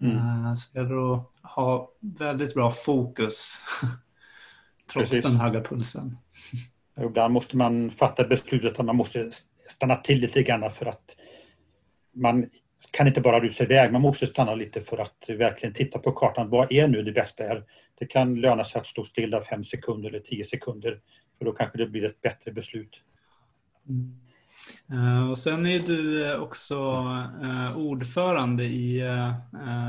mm. 0.00 0.16
Uh, 0.16 0.54
så 0.54 0.70
det 0.72 0.80
är 0.80 1.14
att 1.14 1.30
ha 1.42 1.90
väldigt 2.00 2.54
bra 2.54 2.70
fokus 2.70 3.64
trots 4.96 5.10
Precis. 5.10 5.24
den 5.24 5.36
höga 5.40 5.60
pulsen. 5.62 6.16
Ibland 7.00 7.34
måste 7.34 7.56
man 7.56 7.90
fatta 7.90 8.24
beslutet 8.24 8.78
att 8.78 8.86
man 8.86 8.96
måste 8.96 9.30
stanna 9.68 9.96
till 9.96 10.20
lite 10.20 10.42
grann 10.42 10.70
för 10.70 10.86
att 10.86 11.16
man 12.14 12.50
kan 12.90 13.06
inte 13.06 13.20
bara 13.20 13.40
rusa 13.40 13.64
iväg, 13.64 13.92
man 13.92 14.02
måste 14.02 14.26
stanna 14.26 14.54
lite 14.54 14.80
för 14.80 14.98
att 14.98 15.24
verkligen 15.28 15.74
titta 15.74 15.98
på 15.98 16.12
kartan. 16.12 16.50
Vad 16.50 16.72
är 16.72 16.88
nu 16.88 17.02
det 17.02 17.12
bästa 17.12 17.44
här? 17.44 17.64
Det 17.98 18.06
kan 18.06 18.40
löna 18.40 18.64
sig 18.64 18.80
att 18.80 18.86
stå 18.86 19.04
stilla 19.04 19.42
fem 19.42 19.64
sekunder 19.64 20.08
eller 20.08 20.20
tio 20.20 20.44
sekunder 20.44 21.00
för 21.38 21.44
då 21.44 21.52
kanske 21.52 21.78
det 21.78 21.86
blir 21.86 22.04
ett 22.04 22.20
bättre 22.20 22.52
beslut. 22.52 23.00
Mm. 23.88 24.25
Uh, 24.92 25.30
och 25.30 25.38
sen 25.38 25.66
är 25.66 25.78
du 25.78 26.30
eh, 26.30 26.42
också 26.42 26.76
uh, 27.42 27.78
ordförande 27.78 28.64
i 28.64 29.02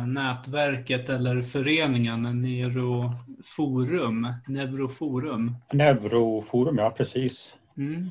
nätverket 0.08 1.10
eller 1.10 1.42
föreningen 1.42 2.42
Neuroforum. 2.42 4.34
Neuroforum. 4.48 5.56
Neuroforum, 5.74 6.78
ja 6.78 6.92
precis. 6.98 7.56
Mm. 7.78 8.10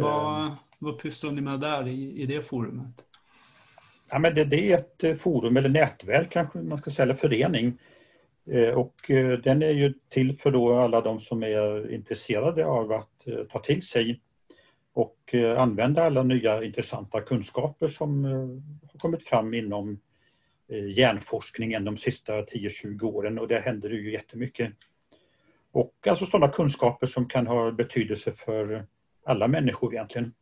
vad, 0.00 0.56
vad 0.78 0.98
pysslar 0.98 1.32
ni 1.32 1.40
med 1.40 1.60
där 1.60 1.88
i, 1.88 2.22
i 2.22 2.26
det 2.26 2.42
forumet? 2.42 3.04
Ja, 4.10 4.18
men 4.18 4.34
det, 4.34 4.44
det, 4.44 4.72
är 4.72 4.78
ett 4.78 5.20
forum 5.20 5.56
eller 5.56 5.68
nätverk 5.68 6.32
kanske 6.32 6.58
man 6.58 6.78
ska 6.78 6.90
säga, 6.90 7.04
eller 7.04 7.14
förening 7.14 7.78
Och 8.74 8.94
den 9.44 9.62
är 9.62 9.70
ju 9.70 9.94
till 10.08 10.38
för 10.38 10.50
då 10.50 10.78
alla 10.78 11.00
de 11.00 11.20
som 11.20 11.42
är 11.42 11.92
intresserade 11.92 12.66
av 12.66 12.92
att 12.92 13.26
ta 13.52 13.58
till 13.58 13.82
sig 13.82 14.20
och 14.94 15.34
eh, 15.34 15.60
använda 15.60 16.04
alla 16.04 16.22
nya 16.22 16.64
intressanta 16.64 17.20
kunskaper 17.20 17.86
som 17.86 18.24
eh, 18.24 18.30
har 18.92 18.98
kommit 18.98 19.24
fram 19.24 19.54
inom 19.54 20.00
eh, 20.68 20.98
hjärnforskningen 20.98 21.84
de 21.84 21.96
sista 21.96 22.32
10-20 22.32 23.02
åren 23.02 23.38
och 23.38 23.48
det 23.48 23.60
händer 23.60 23.90
ju 23.90 24.12
jättemycket. 24.12 24.72
Och 25.72 25.94
alltså 26.06 26.26
sådana 26.26 26.52
kunskaper 26.52 27.06
som 27.06 27.28
kan 27.28 27.46
ha 27.46 27.70
betydelse 27.70 28.32
för 28.32 28.86
alla 29.24 29.48
människor 29.48 29.94
egentligen. 29.94 30.32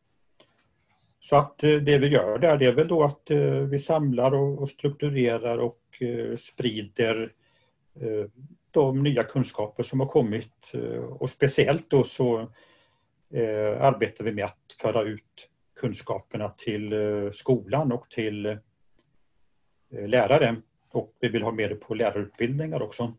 Så 1.20 1.36
att 1.36 1.58
det 1.58 1.98
vi 1.98 2.06
gör 2.06 2.38
där 2.38 2.56
det 2.56 2.66
är 2.66 2.72
väl 2.72 2.88
då 2.88 3.04
att 3.04 3.30
vi 3.70 3.78
samlar 3.78 4.34
och 4.34 4.70
strukturerar 4.70 5.58
och 5.58 5.80
sprider 6.38 7.32
de 8.70 9.02
nya 9.02 9.24
kunskaper 9.24 9.82
som 9.82 10.00
har 10.00 10.06
kommit 10.06 10.72
och 11.18 11.30
speciellt 11.30 11.90
då 11.90 12.04
så 12.04 12.48
Eh, 13.32 13.82
arbetar 13.82 14.24
vi 14.24 14.32
med 14.32 14.44
att 14.44 14.76
föra 14.80 15.02
ut 15.02 15.48
kunskaperna 15.80 16.48
till 16.48 16.92
eh, 16.92 17.30
skolan 17.32 17.92
och 17.92 18.10
till 18.10 18.46
eh, 18.46 18.58
lärare 19.90 20.56
och 20.90 21.16
vi 21.20 21.28
vill 21.28 21.42
ha 21.42 21.52
med 21.52 21.70
det 21.70 21.76
på 21.76 21.94
lärarutbildningar 21.94 22.82
också. 22.82 23.14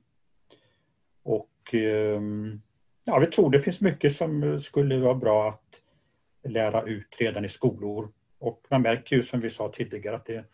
Och 1.24 1.74
ehm, 1.74 2.62
ja, 3.04 3.20
vi 3.20 3.28
tror 3.28 3.52
det 3.52 3.62
finns 3.62 3.82
mycket 3.82 4.16
som 4.16 4.60
skulle 4.60 4.98
vara 4.98 5.16
bra 5.16 5.50
att 5.50 5.82
lära 6.52 6.84
ut 6.84 7.16
redan 7.18 7.46
i 7.46 7.50
skolor. 7.50 8.12
Och 8.40 8.66
man 8.70 8.82
märker 8.82 9.16
ju 9.16 9.24
som 9.24 9.40
vi 9.40 9.50
sa 9.50 9.72
tidigare 9.72 10.16
att 10.16 10.26
det, 10.26 10.46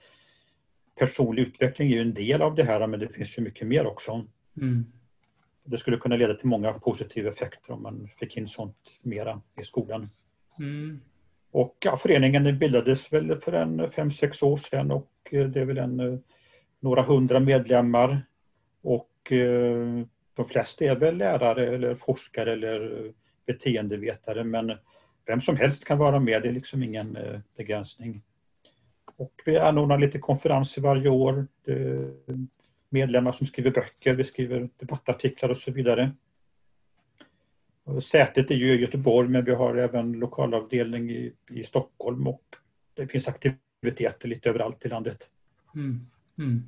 personlig 0.96 1.44
utveckling 1.44 1.92
är 1.92 1.96
ju 1.96 2.02
en 2.02 2.14
del 2.14 2.42
av 2.42 2.56
det 2.56 2.64
här 2.64 2.88
men 2.88 3.00
det 3.00 3.10
finns 3.10 3.38
ju 3.38 3.42
mycket 3.42 3.68
mer 3.68 3.88
också. 3.88 4.28
Mm. 4.62 4.86
Det 5.70 5.78
skulle 5.78 5.98
kunna 5.98 6.16
leda 6.16 6.34
till 6.34 6.48
många 6.48 6.74
positiva 6.74 7.30
effekter 7.32 7.74
om 7.74 7.84
man 7.84 8.10
fick 8.20 8.38
in 8.38 8.48
sånt 8.48 8.78
mera 9.02 9.42
i 9.62 9.64
skolan. 9.64 10.10
Mm. 10.60 11.00
Och 11.52 11.78
ja, 11.80 11.98
föreningen 11.98 12.60
bildades 12.60 13.14
väl 13.14 13.42
för 13.42 13.54
en 13.54 13.92
fem 13.92 14.12
sex 14.12 14.44
år 14.44 14.58
sedan 14.58 14.92
och 14.92 15.12
det 15.30 15.56
är 15.56 15.66
väl 15.66 15.78
en, 15.78 16.24
några 16.80 17.02
hundra 17.02 17.40
medlemmar. 17.40 18.22
Och 18.82 19.32
eh, 19.32 20.06
de 20.34 20.46
flesta 20.46 20.86
är 20.86 20.96
väl 20.96 21.18
lärare 21.18 21.76
eller 21.76 21.96
forskare 21.96 22.54
eller 22.54 23.12
beteendevetare 23.46 24.44
men 24.44 24.78
vem 25.26 25.42
som 25.42 25.58
helst 25.58 25.86
kan 25.86 25.98
vara 25.98 26.20
med, 26.20 26.42
det 26.42 26.48
är 26.48 26.54
liksom 26.54 26.84
ingen 26.84 27.16
eh, 27.16 27.40
begränsning. 27.58 28.22
Och 29.16 29.34
vi 29.46 29.58
anordnar 29.58 29.98
lite 29.98 30.20
konferenser 30.20 30.82
varje 30.82 31.10
år. 31.10 31.48
Medlemmar 32.90 33.32
som 33.32 33.48
skriver 33.48 33.72
böcker, 33.72 34.14
vi 34.14 34.24
skriver 34.24 34.70
debattartiklar 34.78 35.50
och 35.50 35.58
så 35.58 35.72
vidare. 35.72 36.12
Sätet 38.04 38.52
är 38.52 38.56
ju 38.56 38.74
i 38.74 38.82
Göteborg 38.82 39.30
men 39.30 39.46
vi 39.46 39.54
har 39.54 39.76
även 39.76 40.12
lokalavdelning 40.12 41.10
i, 41.10 41.34
i 41.50 41.64
Stockholm 41.64 42.28
och 42.28 42.44
det 42.94 43.08
finns 43.08 43.28
aktiviteter 43.28 44.28
lite 44.28 44.50
överallt 44.50 44.86
i 44.86 44.90
landet. 44.90 45.28
Mm. 45.76 46.00
Mm. 46.40 46.64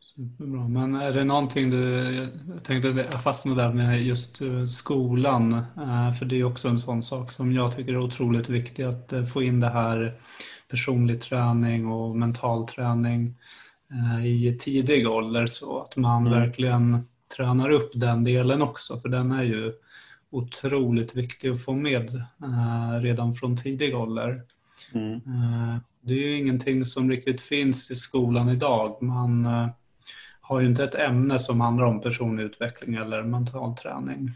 Superbra. 0.00 0.68
Men 0.68 0.94
är 0.94 1.12
det 1.12 1.24
någonting 1.24 1.70
du, 1.70 2.14
jag 2.48 2.64
tänkte 2.64 2.88
jag 2.88 3.22
fastnade 3.22 3.62
där 3.62 3.72
med 3.72 4.02
just 4.02 4.40
eh, 4.40 4.64
skolan, 4.64 5.52
eh, 5.54 6.12
för 6.12 6.24
det 6.24 6.40
är 6.40 6.44
också 6.44 6.68
en 6.68 6.78
sån 6.78 7.02
sak 7.02 7.30
som 7.30 7.52
jag 7.52 7.76
tycker 7.76 7.92
är 7.92 7.98
otroligt 7.98 8.48
viktig 8.48 8.82
att 8.82 9.12
eh, 9.12 9.24
få 9.24 9.42
in 9.42 9.60
det 9.60 9.68
här 9.68 10.14
personlig 10.70 11.20
träning 11.20 11.86
och 11.86 12.16
mental 12.16 12.68
träning 12.68 13.34
i 14.24 14.52
tidig 14.52 15.08
ålder 15.08 15.46
så 15.46 15.80
att 15.80 15.96
man 15.96 16.26
mm. 16.26 16.40
verkligen 16.40 17.08
tränar 17.36 17.70
upp 17.70 17.90
den 17.94 18.24
delen 18.24 18.62
också, 18.62 19.00
för 19.00 19.08
den 19.08 19.32
är 19.32 19.42
ju 19.42 19.72
otroligt 20.30 21.16
viktig 21.16 21.48
att 21.48 21.64
få 21.64 21.72
med 21.72 22.10
redan 23.02 23.34
från 23.34 23.56
tidig 23.56 23.96
ålder. 23.96 24.42
Mm. 24.92 25.20
Det 26.00 26.12
är 26.12 26.18
ju 26.18 26.36
ingenting 26.36 26.84
som 26.84 27.10
riktigt 27.10 27.40
finns 27.40 27.90
i 27.90 27.94
skolan 27.94 28.48
idag. 28.48 29.02
Man 29.02 29.48
har 30.40 30.60
ju 30.60 30.66
inte 30.66 30.84
ett 30.84 30.94
ämne 30.94 31.38
som 31.38 31.60
handlar 31.60 31.84
om 31.84 32.00
personlig 32.00 32.42
utveckling 32.42 32.94
eller 32.94 33.22
mental 33.22 33.76
träning. 33.76 34.30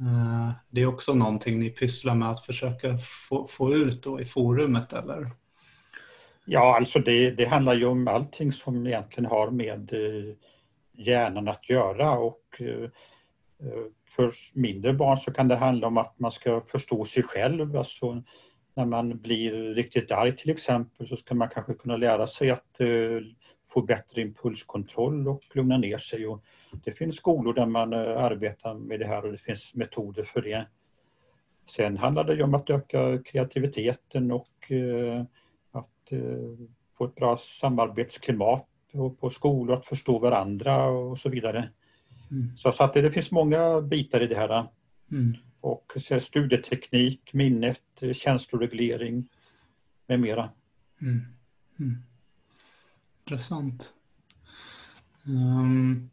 Eh, 0.00 0.52
det 0.70 0.80
är 0.80 0.86
också 0.86 1.14
någonting 1.14 1.58
ni 1.58 1.70
pysslar 1.70 2.14
med 2.14 2.30
att 2.30 2.46
försöka 2.46 2.98
få, 3.28 3.46
få 3.46 3.74
ut 3.74 4.06
i 4.20 4.24
forumet 4.24 4.92
eller? 4.92 5.30
Ja, 6.44 6.76
alltså 6.76 6.98
det, 6.98 7.30
det 7.30 7.44
handlar 7.44 7.74
ju 7.74 7.84
om 7.84 8.08
allting 8.08 8.52
som 8.52 8.86
egentligen 8.86 9.30
har 9.30 9.50
med 9.50 9.92
eh, 9.92 10.34
hjärnan 10.92 11.48
att 11.48 11.70
göra 11.70 12.18
och 12.18 12.42
eh, 12.58 12.82
eh, 13.60 13.84
för 14.16 14.30
mindre 14.54 14.92
barn 14.92 15.18
så 15.18 15.32
kan 15.32 15.48
det 15.48 15.56
handla 15.56 15.86
om 15.86 15.98
att 15.98 16.18
man 16.18 16.32
ska 16.32 16.60
förstå 16.60 17.04
sig 17.04 17.22
själv. 17.22 17.76
Alltså 17.76 18.22
när 18.74 18.84
man 18.84 19.18
blir 19.18 19.74
riktigt 19.74 20.12
arg 20.12 20.36
till 20.36 20.50
exempel 20.50 21.08
så 21.08 21.16
ska 21.16 21.34
man 21.34 21.48
kanske 21.48 21.74
kunna 21.74 21.96
lära 21.96 22.26
sig 22.26 22.50
att 22.50 22.80
eh, 22.80 22.88
få 23.68 23.82
bättre 23.82 24.20
impulskontroll 24.20 25.28
och 25.28 25.42
lugna 25.54 25.76
ner 25.76 25.98
sig. 25.98 26.26
Och 26.26 26.44
det 26.84 26.92
finns 26.92 27.16
skolor 27.16 27.54
där 27.54 27.66
man 27.66 27.92
eh, 27.92 28.24
arbetar 28.24 28.74
med 28.74 29.00
det 29.00 29.06
här 29.06 29.24
och 29.24 29.32
det 29.32 29.38
finns 29.38 29.74
metoder 29.74 30.24
för 30.24 30.42
det. 30.42 30.66
Sen 31.70 31.96
handlar 31.96 32.24
det 32.24 32.34
ju 32.34 32.42
om 32.42 32.54
att 32.54 32.70
öka 32.70 33.22
kreativiteten 33.24 34.32
och 34.32 34.72
få 36.98 37.04
ett 37.04 37.14
bra 37.14 37.38
samarbetsklimat 37.38 38.66
på 39.20 39.30
skolor, 39.30 39.76
att 39.76 39.86
förstå 39.86 40.18
varandra 40.18 40.86
och 40.86 41.18
så 41.18 41.28
vidare. 41.28 41.70
Mm. 42.30 42.56
Så, 42.56 42.72
så, 42.72 42.84
att 42.84 42.94
det, 42.94 43.02
det, 43.02 43.12
finns 43.12 43.30
många 43.30 43.80
bitar 43.80 44.20
i 44.20 44.26
det 44.26 44.36
här. 44.36 44.66
Mm. 45.10 45.36
Och 45.60 45.92
så 45.96 46.20
studieteknik, 46.20 47.32
minnet, 47.32 48.02
känsloreglering 48.12 49.28
med 50.06 50.20
mera. 50.20 50.50
Mm. 51.00 51.20
mm. 51.80 52.02
Intressant. 53.24 53.92
Um, 55.26 56.10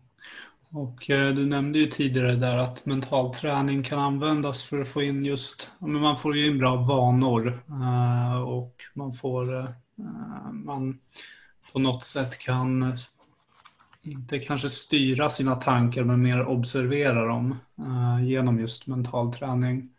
och 0.71 1.09
eh, 1.09 1.33
du 1.33 1.45
nämnde 1.45 1.79
ju 1.79 1.87
tidigare 1.87 2.35
där 2.35 2.57
att 2.57 2.85
mental 2.85 3.33
träning 3.33 3.83
kan 3.83 3.99
användas 3.99 4.63
för 4.63 4.79
att 4.79 4.87
få 4.87 5.01
in 5.01 5.25
just, 5.25 5.71
men 5.79 6.01
man 6.01 6.17
får 6.17 6.37
ju 6.37 6.47
in 6.47 6.57
bra 6.57 6.75
vanor 6.75 7.63
eh, 7.69 8.41
och 8.41 8.75
man 8.93 9.13
får, 9.13 9.55
eh, 9.55 9.65
eh, 9.99 10.51
man 10.51 10.99
på 11.73 11.79
något 11.79 12.03
sätt 12.03 12.39
kan 12.39 12.97
inte 14.01 14.39
kanske 14.39 14.69
styra 14.69 15.29
sina 15.29 15.55
tankar 15.55 16.03
men 16.03 16.21
mer 16.21 16.45
observera 16.45 17.25
dem 17.25 17.55
genom 18.23 18.59
just 18.59 18.87
mental 18.87 19.33
träning. 19.33 19.89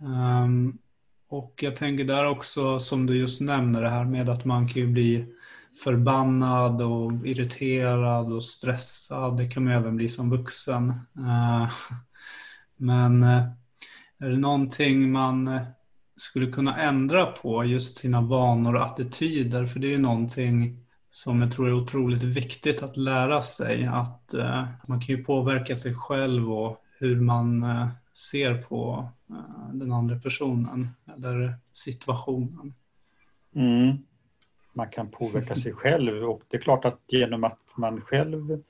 Ehm, 0.00 0.78
och 1.28 1.54
jag 1.62 1.76
tänker 1.76 2.04
där 2.04 2.26
också 2.26 2.80
som 2.80 3.06
du 3.06 3.16
just 3.18 3.40
nämner 3.40 3.82
det 3.82 3.90
här 3.90 4.04
med 4.04 4.28
att 4.28 4.44
man 4.44 4.68
kan 4.68 4.82
ju 4.82 4.88
bli 4.88 5.26
förbannad 5.84 6.82
och 6.82 7.26
irriterad 7.26 8.32
och 8.32 8.44
stressad. 8.44 9.36
Det 9.36 9.48
kan 9.48 9.64
man 9.64 9.72
även 9.72 9.96
bli 9.96 10.08
som 10.08 10.30
vuxen. 10.30 10.90
Eh, 11.16 11.70
men 12.76 13.22
eh, 13.22 13.44
är 14.18 14.28
det 14.28 14.38
någonting 14.38 15.12
man 15.12 15.48
eh, 15.48 15.62
skulle 16.16 16.52
kunna 16.52 16.76
ändra 16.76 17.26
på, 17.26 17.64
just 17.64 17.96
sina 17.96 18.20
vanor 18.20 18.74
och 18.76 18.86
attityder? 18.86 19.66
För 19.66 19.80
det 19.80 19.86
är 19.86 19.90
ju 19.92 19.98
någonting 19.98 20.86
som 21.10 21.42
jag 21.42 21.52
tror 21.52 21.68
är 21.68 21.72
otroligt 21.72 22.22
viktigt 22.22 22.82
att 22.82 22.96
lära 22.96 23.42
sig. 23.42 23.86
Att 23.86 24.34
man 24.88 25.00
kan 25.00 25.16
ju 25.16 25.24
påverka 25.24 25.76
sig 25.76 25.94
själv 25.94 26.52
och 26.52 26.84
hur 26.98 27.20
man 27.20 27.66
ser 28.30 28.54
på 28.54 29.08
den 29.72 29.92
andra 29.92 30.18
personen 30.18 30.88
eller 31.16 31.54
situationen. 31.72 32.74
Mm 33.54 33.98
man 34.72 34.88
kan 34.88 35.10
påverka 35.10 35.56
sig 35.56 35.72
själv 35.72 36.30
och 36.30 36.42
det 36.48 36.56
är 36.56 36.60
klart 36.60 36.84
att 36.84 37.00
genom 37.06 37.44
att 37.44 37.58
man 37.76 38.00
själv 38.00 38.62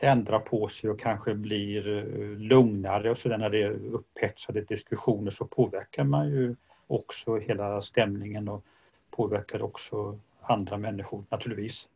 ändrar 0.00 0.38
på 0.38 0.68
sig 0.68 0.90
och 0.90 1.00
kanske 1.00 1.34
blir 1.34 1.88
eh, 1.88 2.38
lugnare 2.38 3.10
och 3.10 3.18
sådär 3.18 3.38
när 3.38 3.50
det 3.50 3.62
är 3.62 3.70
upphetsade 3.70 4.60
diskussioner 4.60 5.30
så 5.30 5.44
påverkar 5.44 6.04
man 6.04 6.28
ju 6.28 6.56
också 6.86 7.38
hela 7.38 7.82
stämningen 7.82 8.48
och 8.48 8.64
påverkar 9.10 9.62
också 9.62 10.18
andra 10.40 10.76
människor 10.76 11.24
naturligtvis. 11.28 11.88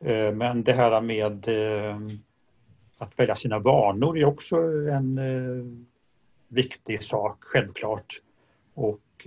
Eh, 0.00 0.32
men 0.32 0.62
det 0.62 0.72
här 0.72 1.00
med 1.00 1.48
eh, 1.48 1.98
att 3.00 3.18
välja 3.18 3.36
sina 3.36 3.58
vanor 3.58 4.18
är 4.18 4.24
också 4.24 4.56
en 4.90 5.86
viktig 6.48 7.02
sak, 7.02 7.36
självklart. 7.40 8.22
Och 8.74 9.26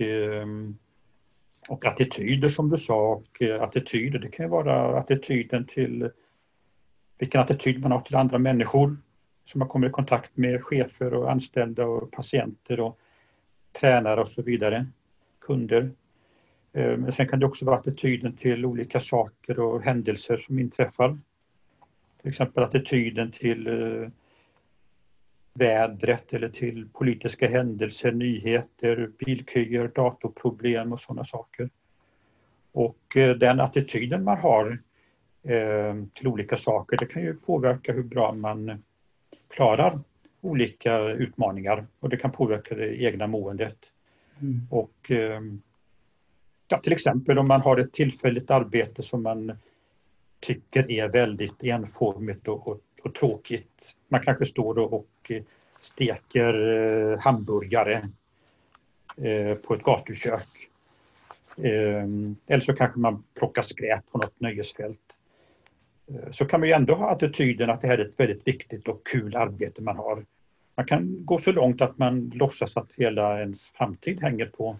och 1.68 1.84
attityder 1.84 2.48
som 2.48 2.70
du 2.70 2.78
sa, 2.78 3.12
och 3.12 3.42
eh, 3.42 3.62
attityder, 3.62 4.18
det 4.18 4.28
kan 4.28 4.46
ju 4.46 4.50
vara 4.50 4.98
attityden 4.98 5.66
till 5.66 6.10
vilken 7.18 7.40
attityd 7.40 7.80
man 7.80 7.92
har 7.92 8.00
till 8.00 8.16
andra 8.16 8.38
människor 8.38 8.96
som 9.44 9.58
man 9.58 9.68
kommer 9.68 9.86
i 9.86 9.90
kontakt 9.90 10.36
med, 10.36 10.64
chefer 10.64 11.14
och 11.14 11.30
anställda 11.30 11.86
och 11.86 12.10
patienter 12.10 12.80
och 12.80 12.98
tränare 13.72 14.20
och 14.20 14.28
så 14.28 14.42
vidare, 14.42 14.86
kunder. 15.40 15.90
Eh, 16.72 16.96
men 16.96 17.12
sen 17.12 17.28
kan 17.28 17.40
det 17.40 17.46
också 17.46 17.64
vara 17.64 17.78
attityden 17.78 18.36
till 18.36 18.66
olika 18.66 19.00
saker 19.00 19.60
och 19.60 19.82
händelser 19.82 20.36
som 20.36 20.58
inträffar. 20.58 21.18
till 22.20 22.30
exempel 22.30 22.64
attityden 22.64 23.30
till 23.32 23.66
eh, 23.66 24.08
vädret 25.54 26.32
eller 26.32 26.48
till 26.48 26.88
politiska 26.92 27.48
händelser, 27.48 28.12
nyheter, 28.12 29.10
bilköer, 29.18 29.88
datorproblem 29.94 30.92
och 30.92 31.00
sådana 31.00 31.24
saker. 31.24 31.70
Och 32.72 33.16
eh, 33.16 33.36
den 33.36 33.60
attityden 33.60 34.24
man 34.24 34.38
har 34.38 34.78
eh, 35.42 35.94
till 36.14 36.28
olika 36.28 36.56
saker, 36.56 36.96
det 36.96 37.06
kan 37.06 37.22
ju 37.22 37.34
påverka 37.34 37.92
hur 37.92 38.02
bra 38.02 38.32
man 38.32 38.82
klarar 39.48 40.00
olika 40.40 40.98
utmaningar 40.98 41.86
och 42.00 42.08
det 42.08 42.16
kan 42.16 42.32
påverka 42.32 42.74
det 42.74 43.02
egna 43.02 43.26
måendet. 43.26 43.78
Mm. 44.40 44.60
Och 44.70 45.10
eh, 45.10 45.40
ja, 46.68 46.78
till 46.78 46.92
exempel 46.92 47.38
om 47.38 47.48
man 47.48 47.60
har 47.60 47.76
ett 47.76 47.92
tillfälligt 47.92 48.50
arbete 48.50 49.02
som 49.02 49.22
man 49.22 49.52
tycker 50.40 50.90
är 50.90 51.08
väldigt 51.08 51.62
enformigt 51.62 52.48
och, 52.48 52.68
och, 52.68 52.80
och 53.04 53.14
tråkigt. 53.14 53.94
Man 54.08 54.20
kanske 54.20 54.44
står 54.44 54.78
och 54.78 55.08
eh, 55.28 55.42
steker 55.80 56.54
eh, 57.12 57.18
hamburgare 57.18 58.08
eh, 59.16 59.54
på 59.54 59.74
ett 59.74 59.82
gatukök. 59.82 60.68
Ehm, 61.56 62.36
eller 62.46 62.62
så 62.62 62.72
kanske 62.72 63.00
man 63.00 63.24
plockar 63.38 63.62
skräp 63.62 64.10
på 64.12 64.18
något 64.18 64.40
nöjesfält. 64.40 65.00
Så 66.30 66.46
kan 66.46 66.60
man 66.60 66.68
ju 66.68 66.74
ändå 66.74 66.94
ha 66.94 67.10
attityden 67.10 67.70
att 67.70 67.80
det 67.80 67.88
här 67.88 67.98
är 67.98 68.04
ett 68.04 68.20
väldigt 68.20 68.46
viktigt 68.46 68.88
och 68.88 69.06
kul 69.06 69.36
arbete 69.36 69.82
man 69.82 69.96
har. 69.96 70.24
Man 70.74 70.86
kan 70.86 71.24
gå 71.24 71.38
så 71.38 71.52
långt 71.52 71.80
att 71.80 71.98
man 71.98 72.32
låtsas 72.34 72.76
att 72.76 72.92
hela 72.96 73.40
ens 73.40 73.70
framtid 73.70 74.20
hänger 74.20 74.46
på 74.46 74.76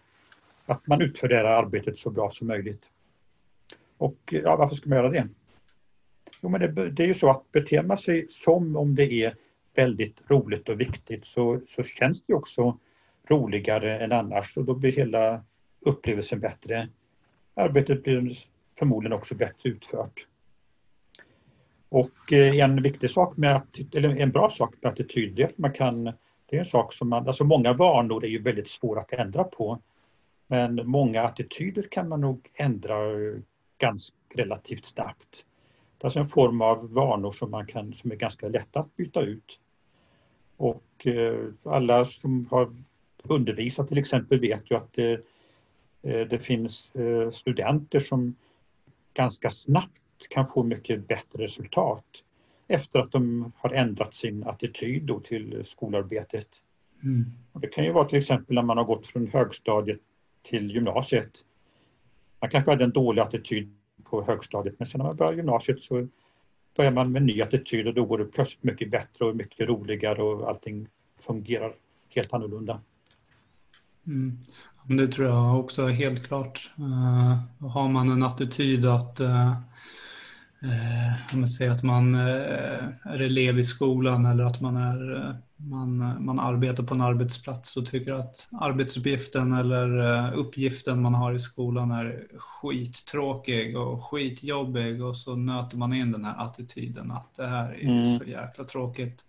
att 0.66 0.86
man 0.86 1.02
utför 1.02 1.28
det 1.28 1.36
här 1.36 1.44
arbetet 1.44 1.98
så 1.98 2.10
bra 2.10 2.30
som 2.30 2.46
möjligt. 2.46 2.82
Och 3.98 4.18
ja, 4.26 4.56
varför 4.56 4.74
ska 4.74 4.88
man 4.88 4.98
göra 4.98 5.10
det? 5.10 5.28
Jo, 6.44 6.50
men 6.50 6.60
det, 6.60 6.90
det 6.90 7.02
är 7.02 7.06
ju 7.06 7.14
så 7.14 7.30
att 7.30 7.52
beter 7.52 7.82
man 7.82 7.98
sig 7.98 8.26
som 8.28 8.76
om 8.76 8.94
det 8.94 9.12
är 9.12 9.34
väldigt 9.74 10.30
roligt 10.30 10.68
och 10.68 10.80
viktigt 10.80 11.26
så, 11.26 11.60
så 11.66 11.82
känns 11.82 12.22
det 12.26 12.34
också 12.34 12.78
roligare 13.28 13.98
än 13.98 14.12
annars 14.12 14.56
och 14.56 14.64
då 14.64 14.74
blir 14.74 14.92
hela 14.92 15.44
upplevelsen 15.80 16.40
bättre. 16.40 16.88
Arbetet 17.54 18.02
blir 18.02 18.38
förmodligen 18.78 19.12
också 19.12 19.34
bättre 19.34 19.70
utfört. 19.70 20.26
Och 21.88 22.32
eh, 22.32 22.56
en 22.56 22.82
viktig 22.82 23.10
sak 23.10 23.36
med, 23.36 23.62
eller 23.94 24.16
en 24.16 24.30
bra 24.30 24.50
sak 24.50 24.74
med 24.80 24.92
attityd, 24.92 25.34
det 25.34 25.42
är 25.42 25.46
att 25.46 25.58
man 25.58 25.72
kan, 25.72 26.04
det 26.04 26.56
är 26.56 26.58
en 26.58 26.66
sak 26.66 26.92
som 26.92 27.08
man, 27.08 27.28
alltså 27.28 27.44
många 27.44 27.72
vanor 27.72 28.24
är 28.24 28.28
ju 28.28 28.42
väldigt 28.42 28.68
svåra 28.68 29.00
att 29.00 29.12
ändra 29.12 29.44
på. 29.44 29.78
Men 30.46 30.80
många 30.84 31.22
attityder 31.22 31.88
kan 31.90 32.08
man 32.08 32.20
nog 32.20 32.48
ändra 32.54 32.96
ganska 33.78 34.16
relativt 34.34 34.86
snabbt. 34.86 35.44
Alltså 36.04 36.20
en 36.20 36.28
form 36.28 36.60
av 36.60 36.92
vanor 36.92 37.32
som 37.32 37.50
man 37.50 37.66
kan, 37.66 37.94
som 37.94 38.12
är 38.12 38.16
ganska 38.16 38.48
lätta 38.48 38.80
att 38.80 38.96
byta 38.96 39.20
ut. 39.20 39.58
Och 40.56 41.06
eh, 41.06 41.48
alla 41.62 42.04
som 42.04 42.46
har 42.50 42.76
undervisat 43.22 43.88
till 43.88 43.98
exempel 43.98 44.40
vet 44.40 44.70
ju 44.70 44.76
att 44.76 44.92
det, 44.92 45.12
eh, 46.02 46.26
det 46.28 46.38
finns 46.38 46.94
eh, 46.94 47.30
studenter 47.30 47.98
som 47.98 48.36
ganska 49.14 49.50
snabbt 49.50 50.28
kan 50.28 50.48
få 50.48 50.62
mycket 50.62 51.08
bättre 51.08 51.44
resultat 51.44 52.06
efter 52.68 52.98
att 52.98 53.12
de 53.12 53.52
har 53.56 53.70
ändrat 53.70 54.14
sin 54.14 54.44
attityd 54.44 55.10
till 55.24 55.62
skolarbetet. 55.64 56.48
Mm. 57.02 57.24
Och 57.52 57.60
det 57.60 57.68
kan 57.68 57.84
ju 57.84 57.92
vara 57.92 58.08
till 58.08 58.18
exempel 58.18 58.54
när 58.54 58.62
man 58.62 58.78
har 58.78 58.84
gått 58.84 59.06
från 59.06 59.26
högstadiet 59.26 60.00
till 60.42 60.70
gymnasiet. 60.70 61.32
Man 62.40 62.50
kanske 62.50 62.70
hade 62.70 62.84
en 62.84 62.90
dålig 62.90 63.22
attityd 63.22 63.74
på 64.14 64.24
högstadiet 64.24 64.74
men 64.78 64.86
sen 64.86 64.98
när 64.98 65.06
man 65.06 65.16
börjar 65.16 65.32
gymnasiet 65.32 65.82
så 65.82 66.08
börjar 66.76 66.90
man 66.90 67.12
med 67.12 67.20
en 67.20 67.26
ny 67.26 67.42
attityd 67.42 67.86
och 67.86 67.94
då 67.94 68.04
går 68.04 68.18
det 68.18 68.24
plötsligt 68.24 68.62
mycket 68.62 68.90
bättre 68.90 69.24
och 69.24 69.36
mycket 69.36 69.68
roligare 69.68 70.22
och 70.22 70.48
allting 70.48 70.88
fungerar 71.26 71.74
helt 72.08 72.32
annorlunda. 72.32 72.80
Mm. 74.06 74.38
Det 74.88 75.06
tror 75.06 75.28
jag 75.28 75.60
också 75.60 75.86
helt 75.86 76.26
klart. 76.26 76.70
Uh, 76.78 77.68
har 77.68 77.88
man 77.88 78.08
en 78.08 78.22
attityd 78.22 78.86
att 78.86 79.20
uh, 79.20 79.54
om 81.32 81.40
man 81.40 81.48
säger 81.48 81.70
att 81.70 81.82
man 81.82 82.14
är 82.14 83.20
elev 83.20 83.58
i 83.58 83.64
skolan 83.64 84.26
eller 84.26 84.44
att 84.44 84.60
man, 84.60 84.76
är, 84.76 85.36
man, 85.56 86.24
man 86.24 86.40
arbetar 86.40 86.82
på 86.82 86.94
en 86.94 87.00
arbetsplats 87.00 87.76
och 87.76 87.86
tycker 87.86 88.12
att 88.12 88.48
arbetsuppgiften 88.52 89.52
eller 89.52 90.32
uppgiften 90.34 91.02
man 91.02 91.14
har 91.14 91.32
i 91.32 91.38
skolan 91.38 91.90
är 91.90 92.26
skittråkig 92.38 93.78
och 93.78 94.04
skitjobbig 94.04 95.04
och 95.04 95.16
så 95.16 95.36
nöter 95.36 95.76
man 95.76 95.92
in 95.92 96.12
den 96.12 96.24
här 96.24 96.44
attityden 96.44 97.10
att 97.10 97.34
det 97.36 97.46
här 97.46 97.72
är 97.72 97.88
mm. 97.88 98.18
så 98.18 98.24
jäkla 98.24 98.64
tråkigt. 98.64 99.24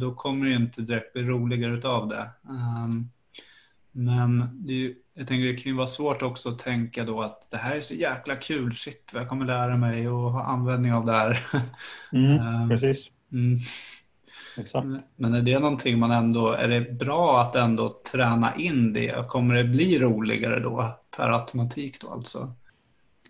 Då 0.00 0.14
kommer 0.14 0.46
det 0.46 0.54
inte 0.54 0.82
direkt 0.82 1.12
bli 1.12 1.22
roligare 1.22 1.74
utav 1.74 2.08
det. 2.08 2.30
Um, 2.48 3.10
men 3.92 4.48
det 4.52 4.86
är, 4.86 4.94
jag 5.14 5.26
tänker 5.26 5.46
det 5.46 5.56
kan 5.56 5.72
ju 5.72 5.76
vara 5.76 5.86
svårt 5.86 6.22
också 6.22 6.48
att 6.48 6.58
tänka 6.58 7.04
då 7.04 7.20
att 7.20 7.50
det 7.50 7.56
här 7.56 7.76
är 7.76 7.80
så 7.80 7.94
jäkla 7.94 8.36
kul, 8.36 8.74
shit 8.74 9.10
vad 9.12 9.22
jag 9.22 9.28
kommer 9.28 9.46
lära 9.46 9.76
mig 9.76 10.08
och 10.08 10.32
ha 10.32 10.42
användning 10.42 10.92
av 10.92 11.06
det 11.06 11.12
här. 11.12 11.46
Mm, 12.12 12.62
um, 12.62 12.68
precis. 12.80 13.10
Mm. 13.32 13.58
Exakt. 14.56 14.86
Men 15.16 15.34
är 15.34 15.42
det 15.42 15.58
någonting 15.58 15.98
man 15.98 16.10
ändå, 16.10 16.52
är 16.52 16.68
det 16.68 16.80
bra 16.80 17.40
att 17.40 17.56
ändå 17.56 18.00
träna 18.12 18.56
in 18.56 18.92
det? 18.92 19.28
Kommer 19.28 19.54
det 19.54 19.64
bli 19.64 19.98
roligare 19.98 20.60
då 20.60 20.98
per 21.16 21.28
automatik 21.28 22.00
då 22.00 22.08
alltså? 22.08 22.52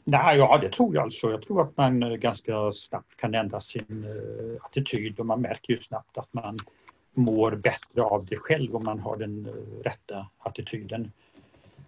Nej, 0.04 0.38
ja 0.38 0.58
det 0.62 0.68
tror 0.68 0.94
jag 0.94 1.02
alltså. 1.02 1.30
Jag 1.30 1.42
tror 1.42 1.62
att 1.62 1.76
man 1.76 2.20
ganska 2.20 2.72
snabbt 2.72 3.16
kan 3.16 3.34
ändra 3.34 3.60
sin 3.60 4.04
uh, 4.04 4.56
attityd 4.64 5.20
och 5.20 5.26
man 5.26 5.40
märker 5.40 5.72
ju 5.72 5.80
snabbt 5.80 6.18
att 6.18 6.32
man 6.32 6.58
mår 7.14 7.50
bättre 7.50 8.02
av 8.02 8.26
det 8.26 8.36
själv 8.36 8.76
om 8.76 8.84
man 8.84 8.98
har 8.98 9.16
den 9.16 9.46
eh, 9.46 9.82
rätta 9.84 10.26
attityden. 10.38 11.12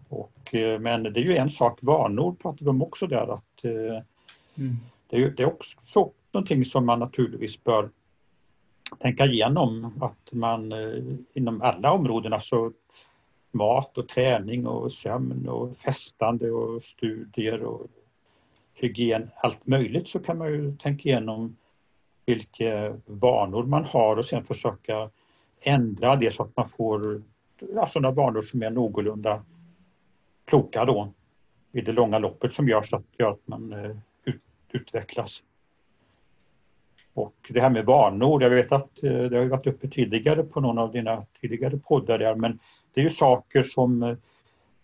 Och, 0.09 0.55
eh, 0.55 0.81
men 0.81 1.03
det 1.03 1.21
är 1.21 1.25
ju 1.25 1.37
en 1.37 1.51
sak, 1.51 1.79
vanor 1.83 2.35
pratar 2.43 2.64
vi 2.64 2.71
om 2.71 2.83
också 2.83 3.07
där 3.07 3.35
att 3.35 3.64
eh, 3.64 4.03
mm. 4.59 4.77
det, 5.09 5.23
är, 5.23 5.31
det 5.31 5.43
är 5.43 5.47
också 5.47 5.79
så, 5.85 6.12
någonting 6.33 6.64
som 6.64 6.87
man 6.87 6.99
naturligtvis 6.99 7.64
bör 7.64 7.90
tänka 8.99 9.25
igenom 9.25 9.93
att 10.01 10.33
man 10.33 10.73
inom 11.33 11.62
alla 11.62 11.93
områden, 11.93 12.33
alltså 12.33 12.73
mat 13.55 13.99
och 13.99 14.09
träning 14.09 14.67
och 14.67 14.93
sömn 14.93 15.49
och 15.49 15.77
festande 15.77 16.51
och 16.51 16.83
studier 16.83 17.62
och 17.62 17.87
hygien, 18.75 19.31
allt 19.37 19.67
möjligt 19.67 20.09
så 20.09 20.19
kan 20.19 20.38
man 20.38 20.49
ju 20.49 20.77
tänka 20.77 21.09
igenom 21.09 21.57
vilka 22.27 22.97
vanor 23.07 23.64
man 23.64 23.85
har 23.85 24.17
och 24.17 24.25
sen 24.25 24.45
försöka 24.45 25.11
ändra 25.61 26.17
det 26.17 26.35
så 26.35 26.43
att 26.43 26.57
man 26.57 26.69
får 26.69 27.23
ja, 27.75 27.87
sådana 27.87 28.11
vanor 28.11 28.43
som 28.43 28.62
är 28.62 28.71
någorlunda 28.71 29.43
kloka 30.44 30.85
då 30.85 31.12
i 31.72 31.80
det 31.80 31.92
långa 31.92 32.18
loppet 32.18 32.52
som 32.52 32.68
gör, 32.68 32.83
så 32.83 32.96
att, 32.96 33.04
gör 33.18 33.30
att 33.30 33.48
man 33.48 33.72
eh, 33.72 33.96
ut, 34.24 34.42
utvecklas. 34.72 35.42
Och 37.14 37.35
det 37.48 37.61
här 37.61 37.70
med 37.70 37.85
vanor, 37.85 38.42
jag 38.42 38.50
vet 38.50 38.72
att 38.72 39.02
eh, 39.02 39.22
det 39.22 39.38
har 39.38 39.46
varit 39.46 39.66
uppe 39.66 39.88
tidigare 39.88 40.42
på 40.42 40.61
någon 40.61 40.78
av 40.78 40.92
dina 40.92 41.26
tidigare 41.40 41.76
poddar 41.76 42.18
där, 42.18 42.35
men 42.35 42.59
det 42.94 43.00
är 43.00 43.04
ju 43.04 43.11
saker 43.11 43.62
som 43.62 44.02
eh, 44.02 44.16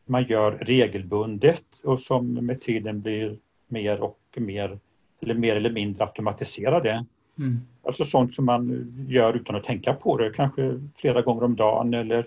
man 0.07 0.25
gör 0.25 0.53
regelbundet 0.53 1.81
och 1.85 2.01
som 2.01 2.33
med 2.33 2.61
tiden 2.61 3.01
blir 3.01 3.39
mer 3.69 4.01
och 4.01 4.19
mer 4.37 4.79
eller 5.23 5.35
mer 5.35 5.57
eller 5.57 5.71
mindre 5.71 6.05
automatiserade. 6.05 7.05
Mm. 7.39 7.61
Alltså 7.83 8.05
sånt 8.05 8.35
som 8.35 8.45
man 8.45 8.95
gör 9.09 9.35
utan 9.35 9.57
att 9.57 9.65
tänka 9.65 9.95
på 9.95 10.17
det, 10.17 10.31
kanske 10.31 10.81
flera 10.97 11.23
gånger 11.23 11.45
om 11.45 11.57
dagen 11.57 11.95
eller 11.95 12.27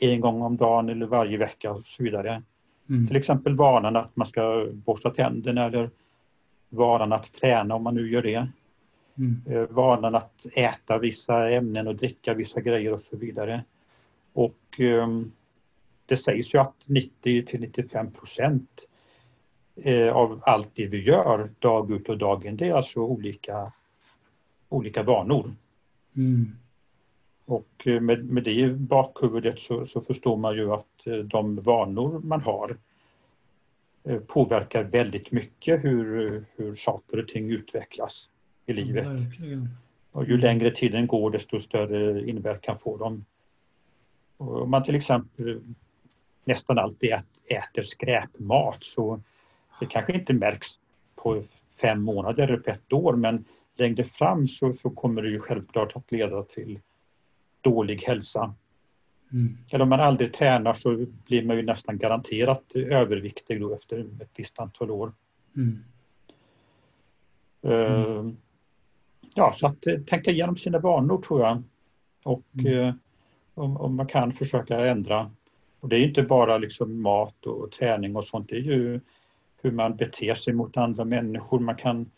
en 0.00 0.20
gång 0.20 0.42
om 0.42 0.56
dagen 0.56 0.88
eller 0.88 1.06
varje 1.06 1.38
vecka 1.38 1.72
och 1.72 1.80
så 1.80 2.02
vidare. 2.02 2.42
Mm. 2.90 3.06
Till 3.06 3.16
exempel 3.16 3.56
vanan 3.56 3.96
att 3.96 4.16
man 4.16 4.26
ska 4.26 4.66
borsta 4.72 5.10
tänderna 5.10 5.64
eller 5.64 5.90
vanan 6.68 7.12
att 7.12 7.32
träna 7.32 7.74
om 7.74 7.82
man 7.82 7.94
nu 7.94 8.10
gör 8.10 8.22
det. 8.22 8.48
Mm. 9.18 9.42
Eh, 9.46 9.68
vanan 9.70 10.14
att 10.14 10.46
äta 10.52 10.98
vissa 10.98 11.50
ämnen 11.50 11.86
och 11.86 11.96
dricka 11.96 12.34
vissa 12.34 12.60
grejer 12.60 12.92
och 12.92 13.00
så 13.00 13.16
vidare. 13.16 13.64
Och 14.32 14.80
um, 14.80 15.32
det 16.06 16.16
sägs 16.16 16.54
ju 16.54 16.58
att 16.58 16.74
90 16.84 17.46
till 17.46 17.60
95 17.60 18.10
procent 18.10 18.80
eh, 19.76 20.16
av 20.16 20.42
allt 20.46 20.68
det 20.74 20.86
vi 20.86 21.02
gör 21.02 21.50
dag 21.58 21.90
ut 21.92 22.08
och 22.08 22.18
dag 22.18 22.44
in, 22.44 22.56
det 22.56 22.68
är 22.68 22.74
alltså 22.74 23.00
olika 23.00 23.72
olika 24.68 25.02
vanor. 25.02 25.54
Mm. 26.16 26.46
Och 27.50 27.86
eh, 27.86 28.00
med, 28.00 28.24
med 28.24 28.44
det 28.44 28.52
i 28.52 28.72
bakhuvudet 28.72 29.60
så, 29.60 29.86
så, 29.86 30.00
förstår 30.00 30.36
man 30.36 30.56
ju 30.56 30.72
att 30.72 31.06
eh, 31.06 31.14
de 31.14 31.56
vanor 31.56 32.20
man 32.24 32.40
har 32.40 32.76
eh, 34.04 34.18
påverkar 34.18 34.84
väldigt 34.84 35.32
mycket 35.32 35.84
hur, 35.84 36.44
hur 36.56 36.74
saker 36.74 37.18
och 37.18 37.28
ting 37.28 37.50
utvecklas 37.50 38.30
i 38.66 38.72
livet. 38.72 39.06
Ja, 39.06 39.56
och 40.12 40.28
ju 40.28 40.38
längre 40.38 40.70
tiden 40.70 41.06
går 41.06 41.30
desto 41.30 41.60
större 41.60 42.28
inverkan 42.30 42.78
får 42.78 42.98
de. 42.98 43.24
Och 44.36 44.62
om 44.62 44.70
man 44.70 44.84
till 44.84 44.94
exempel 44.94 45.60
nästan 46.44 46.78
alltid 46.78 47.12
äter 47.46 47.82
skräpmat 47.82 48.84
så 48.84 49.20
det 49.80 49.86
kanske 49.86 50.12
inte 50.12 50.32
märks 50.32 50.68
på 51.16 51.42
fem 51.80 52.02
månader 52.02 52.42
eller 52.42 52.56
på 52.56 52.70
ett 52.70 52.92
år 52.92 53.16
men 53.16 53.44
längre 53.76 54.04
fram 54.04 54.48
så, 54.48 54.72
så 54.72 54.90
kommer 54.90 55.22
det 55.22 55.28
ju 55.28 55.40
självklart 55.40 55.96
att 55.96 56.12
leda 56.12 56.42
till 56.42 56.78
dålig 57.60 58.02
hälsa. 58.02 58.54
Mm. 59.32 59.58
Eller 59.70 59.82
om 59.82 59.88
man 59.88 60.00
aldrig 60.00 60.32
tränar 60.32 60.74
så 60.74 61.06
blir 61.26 61.44
man 61.44 61.56
ju 61.56 61.62
nästan 61.62 61.98
garanterat 61.98 62.72
överviktig 62.74 63.60
då 63.60 63.74
efter 63.74 64.00
ett 64.20 64.30
visst 64.36 64.58
antal 64.58 64.90
år. 64.90 65.12
Mm. 65.56 65.84
Uh, 67.66 68.32
ja, 69.34 69.52
så 69.52 69.66
att 69.66 69.86
uh, 69.86 70.00
tänka 70.00 70.30
igenom 70.30 70.56
sina 70.56 70.78
vanor 70.78 71.22
tror 71.22 71.40
jag. 71.40 71.62
Och 72.24 72.44
uh, 72.66 72.92
om, 73.54 73.76
om, 73.76 73.96
man 73.96 74.06
kan 74.06 74.32
försöka 74.32 74.86
ändra. 74.86 75.30
Och 75.80 75.88
det 75.88 75.96
är 75.96 76.04
inte 76.04 76.22
bara 76.22 76.58
liksom 76.58 77.02
mat 77.02 77.46
och 77.46 77.72
träning 77.72 78.16
och 78.16 78.24
sånt, 78.24 78.48
det 78.48 78.56
är 78.56 78.60
ju 78.60 79.00
hur 79.62 79.70
man 79.70 79.96
beter 79.96 80.34
sig 80.34 80.52
mot 80.54 80.76
andra 80.76 81.04
människor. 81.04 81.60
Man 81.60 81.76
kan 81.76 82.10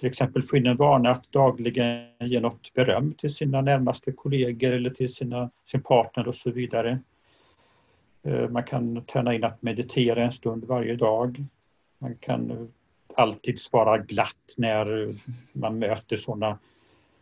till 0.00 0.08
exempel 0.08 0.42
få 0.42 0.56
in 0.56 0.66
en 0.66 0.76
vana 0.76 1.10
att 1.10 1.32
dagligen 1.32 2.06
ge 2.20 2.40
något 2.40 2.74
beröm 2.74 3.14
till 3.14 3.34
sina 3.34 3.60
närmaste 3.60 4.12
kollegor 4.12 4.72
eller 4.72 4.90
till 4.90 5.14
sina, 5.14 5.50
sin 5.64 5.82
partner 5.82 6.28
och 6.28 6.34
så 6.34 6.50
vidare. 6.50 6.98
Eh, 8.22 8.48
man 8.48 8.64
kan 8.64 9.04
träna 9.04 9.34
in 9.34 9.44
att 9.44 9.62
meditera 9.62 10.24
en 10.24 10.32
stund 10.32 10.64
varje 10.64 10.96
dag. 10.96 11.44
Man 11.98 12.14
kan 12.14 12.72
alltid 13.14 13.60
svara 13.60 13.98
glatt 13.98 14.54
när 14.56 15.08
man 15.52 15.78
möter 15.78 16.16
sådana 16.16 16.58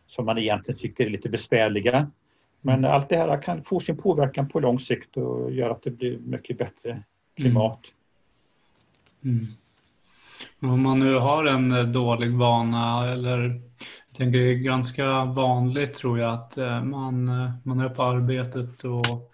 som 0.07 0.25
man 0.25 0.37
egentligen 0.37 0.79
tycker 0.79 1.05
är 1.05 1.09
lite 1.09 1.29
besvärliga. 1.29 2.11
Men 2.61 2.85
allt 2.85 3.09
det 3.09 3.17
här 3.17 3.41
kan 3.41 3.63
få 3.63 3.79
sin 3.79 3.97
påverkan 3.97 4.49
på 4.49 4.59
lång 4.59 4.79
sikt 4.79 5.17
och 5.17 5.51
göra 5.51 5.71
att 5.71 5.83
det 5.83 5.91
blir 5.91 6.17
mycket 6.17 6.57
bättre 6.57 7.03
klimat. 7.35 7.79
Mm. 9.23 9.37
Mm. 9.37 9.47
Om 10.61 10.83
man 10.83 10.99
nu 10.99 11.15
har 11.15 11.45
en 11.45 11.71
eh, 11.71 11.83
dålig 11.83 12.37
vana 12.37 13.07
eller 13.07 13.39
jag 14.07 14.15
tänker 14.17 14.39
det 14.39 14.51
är 14.51 14.55
ganska 14.55 15.25
vanligt 15.25 15.93
tror 15.93 16.19
jag 16.19 16.33
att 16.33 16.57
eh, 16.57 16.83
man, 16.83 17.29
eh, 17.29 17.51
man 17.63 17.79
är 17.79 17.89
på 17.89 18.03
arbetet 18.03 18.83
och 18.83 19.28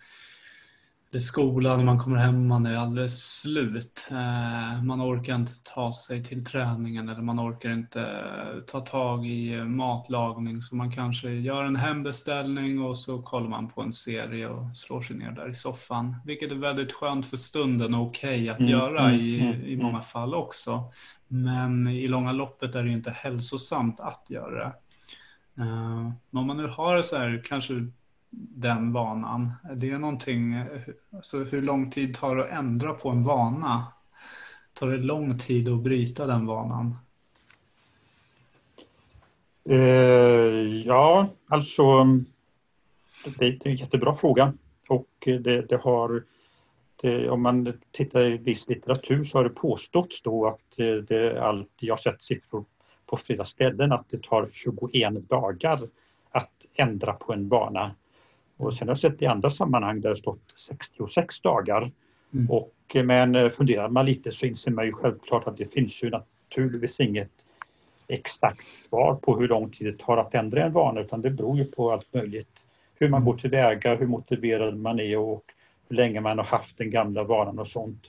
är 1.16 1.20
skolan 1.20 1.80
och 1.80 1.86
man 1.86 1.99
kommer 1.99 2.18
hem 2.18 2.47
man 2.47 2.66
är 2.66 2.78
alldeles 2.78 3.39
slut. 3.39 4.07
Eh, 4.11 4.84
man 4.84 5.01
orkar 5.01 5.36
inte 5.36 5.51
ta 5.63 5.93
sig 5.93 6.24
till 6.24 6.45
träningen 6.45 7.09
eller 7.09 7.22
man 7.22 7.39
orkar 7.39 7.74
inte 7.74 8.24
ta 8.68 8.80
tag 8.80 9.28
i 9.28 9.63
matlagning 9.63 10.61
så 10.61 10.76
man 10.76 10.91
kanske 10.91 11.30
gör 11.30 11.63
en 11.63 11.76
hembeställning 11.76 12.82
och 12.82 12.97
så 12.97 13.22
kollar 13.22 13.49
man 13.49 13.70
på 13.70 13.82
en 13.82 13.93
serie 13.93 14.47
och 14.47 14.78
slår 14.78 15.01
sig 15.01 15.16
ner 15.16 15.32
där 15.32 15.49
i 15.49 15.53
soffan. 15.53 16.16
Vilket 16.26 16.51
är 16.51 16.55
väldigt 16.55 16.93
skönt 16.93 17.26
för 17.26 17.38
stunden 17.38 17.95
och 17.95 18.07
okej 18.07 18.41
okay 18.41 18.49
att 18.49 18.59
mm, 18.59 18.72
göra 18.72 19.09
mm, 19.09 19.22
i, 19.22 19.39
mm, 19.39 19.66
i 19.66 19.78
många 19.78 20.01
fall 20.01 20.36
också. 20.36 20.91
Men 21.28 21.88
i 21.88 22.07
långa 22.07 22.32
loppet 22.32 22.76
är 22.76 22.84
det 22.84 22.91
inte 22.91 23.11
hälsosamt 23.11 23.99
att 23.99 24.26
göra 24.30 24.55
det. 24.55 24.74
Uh, 25.63 26.11
om 26.32 26.47
man 26.47 26.57
nu 26.57 26.68
har 26.68 27.01
så 27.01 27.18
här, 27.18 27.41
kanske 27.45 27.74
den 28.38 28.93
vanan? 28.93 29.51
Det 29.75 29.91
Är 29.91 29.99
någonting, 29.99 30.55
alltså 31.13 31.43
hur 31.43 31.61
lång 31.61 31.91
tid 31.91 32.15
tar 32.15 32.36
det 32.36 32.43
att 32.43 32.49
ändra 32.49 32.93
på 32.93 33.09
en 33.09 33.23
vana? 33.23 33.88
Tar 34.73 34.88
det 34.88 34.97
lång 34.97 35.38
tid 35.38 35.69
att 35.69 35.83
bryta 35.83 36.25
den 36.25 36.45
vanan? 36.45 36.97
Uh, 39.69 40.77
ja, 40.86 41.29
alltså 41.47 41.83
det 43.38 43.45
är 43.45 43.67
en 43.67 43.75
jättebra 43.75 44.15
fråga 44.15 44.53
och 44.88 45.09
det, 45.25 45.69
det 45.69 45.77
har 45.77 46.23
det, 47.01 47.29
om 47.29 47.41
man 47.41 47.73
tittar 47.91 48.21
i 48.21 48.38
viss 48.38 48.69
litteratur 48.69 49.23
så 49.23 49.38
har 49.38 49.43
det 49.43 49.49
påståtts 49.49 50.21
då 50.21 50.47
att 50.47 50.79
eh, 50.79 50.95
det 50.95 51.41
allt, 51.41 51.71
jag 51.79 51.93
har 51.93 51.97
sett 51.97 52.23
siffror 52.23 52.65
på 53.05 53.17
flera 53.17 53.45
ställen, 53.45 53.91
att 53.91 54.09
det 54.09 54.23
tar 54.23 54.47
21 54.51 55.29
dagar 55.29 55.88
att 56.31 56.65
ändra 56.75 57.13
på 57.13 57.33
en 57.33 57.49
vana. 57.49 57.95
Och 58.58 58.74
sen 58.74 58.88
har 58.88 58.91
jag 58.91 58.99
sett 58.99 59.22
i 59.22 59.26
andra 59.26 59.49
sammanhang 59.49 60.01
där 60.01 60.10
det 60.10 60.16
stått 60.16 60.53
66 60.56 61.41
dagar. 61.41 61.91
Mm. 62.34 62.51
Och, 62.51 62.74
men 63.03 63.36
eh, 63.36 63.49
funderar 63.49 63.89
man 63.89 64.06
lite 64.06 64.32
så 64.32 64.45
inser 64.45 64.72
man 64.72 64.86
ju 64.86 64.91
självklart 64.91 65.47
att 65.47 65.58
det 65.58 65.74
finns 65.74 66.03
ju 66.03 66.10
naturligtvis 66.10 66.99
inget 66.99 67.32
exakt 68.08 68.68
svar 68.68 69.16
på 69.16 69.39
hur 69.39 69.47
lång 69.47 69.70
tid 69.70 69.88
det 69.88 70.06
tar 70.06 70.18
att 70.18 70.36
ändra 70.36 70.64
en 70.64 70.74
vana 70.74 71.01
utan 71.01 71.22
det 71.22 71.30
beror 71.30 71.58
ju 71.58 71.66
på 71.66 71.91
allt 71.91 72.14
möjligt. 72.14 72.60
Hur 72.95 73.10
man 73.10 73.22
mm. 73.22 73.32
går 73.32 73.38
tillväga, 73.41 73.95
hur 73.95 74.08
motiverad 74.08 74.78
man 74.78 74.99
är 74.99 75.18
och 75.18 75.43
hur 75.89 75.95
länge 75.95 76.22
man 76.22 76.38
har 76.38 76.45
haft 76.45 76.78
den 76.78 76.91
gamla 76.91 77.24
vanan 77.24 77.60
och 77.60 77.68
sånt. 77.68 78.03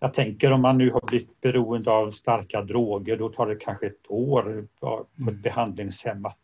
Jag 0.00 0.14
tänker 0.14 0.52
om 0.52 0.62
man 0.62 0.78
nu 0.78 0.90
har 0.90 1.00
blivit 1.00 1.40
beroende 1.40 1.92
av 1.92 2.10
starka 2.10 2.62
droger, 2.62 3.16
då 3.16 3.28
tar 3.28 3.46
det 3.46 3.56
kanske 3.56 3.86
ett 3.86 4.06
år 4.08 4.66
på 4.80 5.06
ett 5.12 5.20
mm. 5.20 5.40
behandlingshem 5.40 6.26
att 6.26 6.38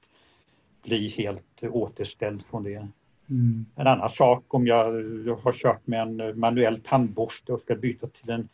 bli 0.86 1.08
helt 1.08 1.62
återställd 1.62 2.42
från 2.50 2.62
det. 2.62 2.88
Mm. 3.30 3.66
En 3.76 3.86
annan 3.86 4.08
sak 4.08 4.54
om 4.54 4.66
jag, 4.66 4.84
har 5.42 5.52
kört 5.52 5.86
med 5.86 6.02
en 6.02 6.40
manuell 6.40 6.80
tandborste 6.80 7.52
och 7.52 7.60
ska 7.60 7.74
byta 7.74 8.06
till 8.06 8.30
en 8.30 8.48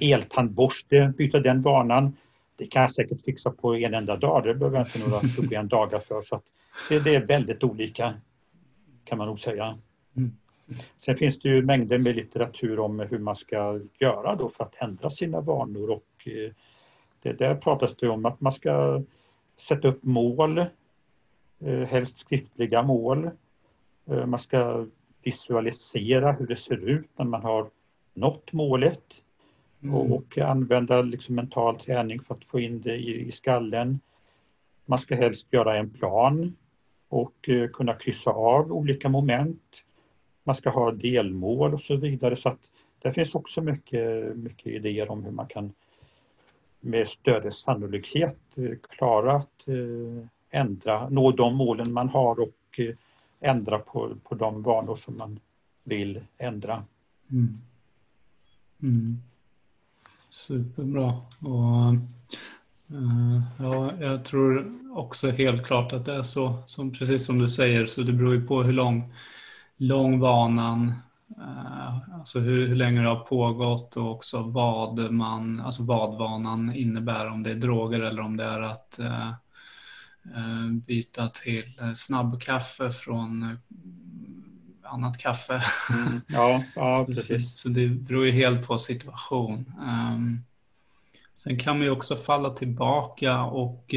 eltandborste, 0.00 1.12
byta 1.18 1.40
den 1.40 1.62
vanan. 1.62 2.16
Det 2.56 2.66
kan 2.66 2.82
jag 2.82 2.92
säkert 2.92 3.24
fixa 3.24 3.50
på 3.50 3.76
en 3.76 3.94
enda 3.94 4.16
dag, 4.16 4.44
det 4.44 4.54
behöver 4.54 4.78
jag 4.78 4.86
inte 4.86 5.08
några 5.08 5.28
21 5.50 5.70
dagar 5.70 5.98
för. 5.98 6.20
Så 6.22 6.40
det, 6.88 7.04
det, 7.04 7.14
är 7.14 7.26
väldigt 7.26 7.64
olika 7.64 8.14
kan 9.04 9.18
man 9.18 9.26
nog 9.26 9.38
säga. 9.38 9.78
Mm. 10.16 10.32
Sen 10.98 11.16
finns 11.16 11.38
det 11.38 11.48
ju 11.48 11.62
mängder 11.62 11.98
med 11.98 12.16
litteratur 12.16 12.80
om 12.80 13.00
hur 13.00 13.18
man 13.18 13.36
ska 13.36 13.80
göra 13.98 14.34
då 14.36 14.48
för 14.48 14.64
att 14.64 14.74
ändra 14.82 15.10
sina 15.10 15.40
vanor 15.40 15.90
och 15.90 16.28
eh, 16.28 16.52
det 17.22 17.32
där 17.32 17.54
pratas 17.54 17.96
det 17.96 18.08
om 18.08 18.26
att 18.26 18.40
man 18.40 18.52
ska 18.52 19.02
sätta 19.56 19.88
upp 19.88 20.02
mål 20.02 20.64
helst 21.68 22.18
skriftliga 22.18 22.82
mål. 22.82 23.30
Eh, 24.06 24.26
man 24.26 24.40
ska 24.40 24.86
visualisera 25.22 26.32
hur 26.32 26.46
det 26.46 26.56
ser 26.56 26.88
ut 26.88 27.10
när 27.16 27.24
man 27.24 27.42
har 27.42 27.70
nått 28.14 28.52
målet 28.52 29.22
mm. 29.82 29.94
och 29.94 30.38
använda 30.38 31.02
liksom 31.02 31.34
mental 31.34 31.80
träning 31.80 32.20
för 32.20 32.34
att 32.34 32.44
få 32.44 32.60
in 32.60 32.80
det 32.80 32.96
i, 32.96 33.28
i 33.28 33.32
skallen. 33.32 34.00
Man 34.84 34.98
ska 34.98 35.14
helst 35.14 35.52
göra 35.52 35.76
en 35.76 35.90
plan 35.90 36.56
och 37.08 37.48
eh, 37.48 37.68
kunna 37.68 37.94
kryssa 37.94 38.30
av 38.30 38.72
olika 38.72 39.08
moment. 39.08 39.84
Man 40.44 40.54
ska 40.54 40.70
ha 40.70 40.92
delmål 40.92 41.74
och 41.74 41.80
så 41.80 41.96
vidare. 41.96 42.36
Så 42.36 42.48
att 42.48 42.60
det 43.02 43.12
finns 43.12 43.34
också 43.34 43.60
mycket, 43.60 44.36
mycket 44.36 44.66
idéer 44.66 45.10
om 45.10 45.24
hur 45.24 45.30
man 45.30 45.46
kan 45.46 45.72
med 46.80 47.08
större 47.08 47.52
sannolikhet 47.52 48.38
klara 48.90 49.36
att 49.36 49.68
ändra, 50.52 51.08
nå 51.08 51.32
de 51.32 51.56
målen 51.56 51.92
man 51.92 52.08
har 52.08 52.40
och 52.40 52.78
eh, 52.78 52.94
ändra 53.40 53.78
på, 53.78 54.14
på 54.24 54.34
de 54.34 54.62
vanor 54.62 54.96
som 54.96 55.18
man 55.18 55.40
vill 55.84 56.20
ändra. 56.38 56.84
Mm. 57.30 57.58
Mm. 58.82 59.18
Superbra. 60.28 61.20
Och, 61.40 61.92
uh, 62.94 63.42
ja, 63.58 63.92
jag 64.00 64.24
tror 64.24 64.78
också 64.94 65.30
helt 65.30 65.66
klart 65.66 65.92
att 65.92 66.04
det 66.04 66.14
är 66.14 66.22
så, 66.22 66.62
som, 66.66 66.92
precis 66.92 67.24
som 67.24 67.38
du 67.38 67.48
säger, 67.48 67.86
så 67.86 68.02
det 68.02 68.12
beror 68.12 68.34
ju 68.34 68.46
på 68.46 68.62
hur 68.62 68.72
lång, 68.72 69.12
lång 69.76 70.20
vanan 70.20 70.92
uh, 71.38 72.14
Alltså 72.14 72.38
hur, 72.38 72.66
hur, 72.66 72.76
länge 72.76 73.02
det 73.02 73.08
har 73.08 73.24
pågått 73.24 73.96
och 73.96 74.10
också 74.10 74.42
vad 74.42 75.12
man, 75.12 75.60
alltså 75.60 75.82
vad 75.82 76.18
vanan 76.18 76.74
innebär, 76.74 77.28
om 77.28 77.42
det 77.42 77.50
är 77.50 77.54
droger 77.54 78.00
eller 78.00 78.22
om 78.22 78.36
det 78.36 78.44
är 78.44 78.60
att 78.60 78.98
uh, 79.00 79.06
Eh, 79.06 79.32
byta 80.86 81.28
till 81.28 81.78
eh, 81.80 81.92
snabbkaffe 81.92 82.90
från 82.90 83.42
eh, 83.42 83.56
annat 84.82 85.18
kaffe. 85.18 85.62
Mm. 85.90 86.20
Ja, 86.28 86.64
ja 86.76 87.04
precis. 87.06 87.58
Så, 87.58 87.68
det 87.68 87.88
beror 87.88 88.26
ju 88.26 88.32
helt 88.32 88.66
på 88.66 88.78
situation. 88.78 89.72
Um, 89.80 90.44
sen 91.34 91.58
kan 91.58 91.78
man 91.78 91.86
ju 91.86 91.90
också 91.90 92.16
falla 92.16 92.50
tillbaka 92.50 93.42
och 93.42 93.94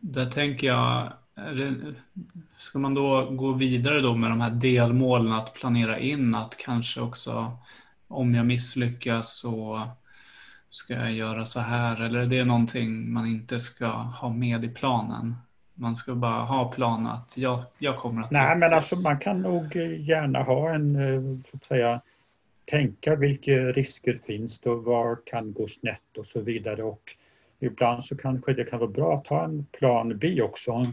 där 0.00 0.30
tänker 0.30 0.66
jag, 0.66 1.12
ska 2.56 2.78
man 2.78 2.94
då 2.94 3.30
gå 3.30 3.52
vidare 3.52 4.00
då 4.00 4.16
med 4.16 4.30
de 4.30 4.40
här 4.40 4.50
delmålen 4.50 5.32
att 5.32 5.54
planera 5.54 5.98
in 5.98 6.34
att 6.34 6.56
kanske 6.56 7.00
också 7.00 7.58
om 8.08 8.34
jag 8.34 8.46
misslyckas 8.46 9.38
så 9.38 9.88
Ska 10.70 10.94
jag 10.94 11.12
göra 11.12 11.44
så 11.44 11.60
här? 11.60 12.02
Eller 12.02 12.18
är 12.18 12.26
det 12.26 12.44
någonting 12.44 13.12
man 13.12 13.26
inte 13.26 13.60
ska 13.60 13.86
ha 13.86 14.28
med 14.28 14.64
i 14.64 14.68
planen? 14.68 15.34
Man 15.74 15.96
ska 15.96 16.14
bara 16.14 16.42
ha 16.42 16.72
plan 16.72 17.06
att 17.06 17.36
jag, 17.36 17.62
jag 17.78 17.96
kommer 17.96 18.22
att... 18.22 18.30
Nej, 18.30 18.56
men 18.56 18.72
alltså 18.72 19.08
man 19.08 19.18
kan 19.18 19.42
nog 19.42 19.76
gärna 19.98 20.42
ha 20.42 20.74
en, 20.74 20.96
eh, 20.96 21.42
så 21.44 21.56
att 21.56 21.64
säga, 21.64 22.00
tänka 22.64 23.16
vilka 23.16 23.52
risker 23.52 24.20
finns 24.26 24.58
det 24.58 24.70
och 24.70 24.84
var 24.84 25.18
kan 25.26 25.52
gå 25.52 25.68
snett 25.68 26.16
och 26.18 26.26
så 26.26 26.40
vidare. 26.40 26.82
Och 26.82 27.16
ibland 27.60 28.04
så 28.04 28.16
kanske 28.16 28.52
det 28.52 28.64
kan 28.64 28.78
vara 28.78 28.90
bra 28.90 29.16
att 29.16 29.26
ha 29.26 29.44
en 29.44 29.64
plan 29.64 30.18
B 30.18 30.42
också. 30.42 30.84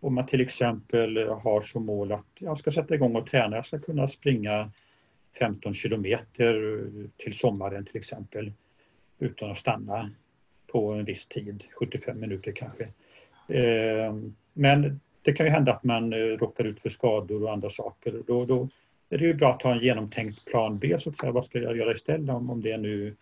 Om 0.00 0.14
man 0.14 0.26
till 0.26 0.40
exempel 0.40 1.28
har 1.28 1.60
som 1.60 1.86
mål 1.86 2.12
att 2.12 2.26
jag 2.38 2.58
ska 2.58 2.72
sätta 2.72 2.94
igång 2.94 3.16
och 3.16 3.26
träna, 3.26 3.56
jag 3.56 3.66
ska 3.66 3.78
kunna 3.78 4.08
springa 4.08 4.70
15 5.38 5.74
kilometer 5.74 6.84
till 7.16 7.34
sommaren 7.34 7.84
till 7.84 7.96
exempel 7.96 8.52
utan 9.18 9.50
att 9.50 9.58
stanna 9.58 10.10
på 10.66 10.92
en 10.92 11.04
viss 11.04 11.26
tid, 11.26 11.64
75 11.78 12.20
minuter 12.20 12.52
kanske. 12.52 12.84
Eh, 13.48 14.14
men 14.52 15.00
det 15.22 15.32
kan 15.32 15.46
ju 15.46 15.52
hända 15.52 15.72
att 15.72 15.84
man 15.84 16.12
eh, 16.12 16.16
råkar 16.16 16.64
ut 16.64 16.80
för 16.80 16.88
skador 16.88 17.42
och 17.42 17.52
andra 17.52 17.70
saker. 17.70 18.22
Då, 18.26 18.44
då 18.44 18.68
är 19.10 19.18
det 19.18 19.24
ju 19.24 19.34
bra 19.34 19.54
att 19.54 19.62
ha 19.62 19.72
en 19.72 19.82
genomtänkt 19.82 20.44
plan 20.44 20.78
B, 20.78 20.96
så 20.98 21.10
att 21.10 21.16
säga. 21.16 21.32
Vad 21.32 21.44
ska 21.44 21.58
jag 21.58 21.76
göra 21.76 21.92
istället 21.92 22.30
om, 22.30 22.50
om 22.50 22.62
det 22.62 22.76
nu 22.76 23.16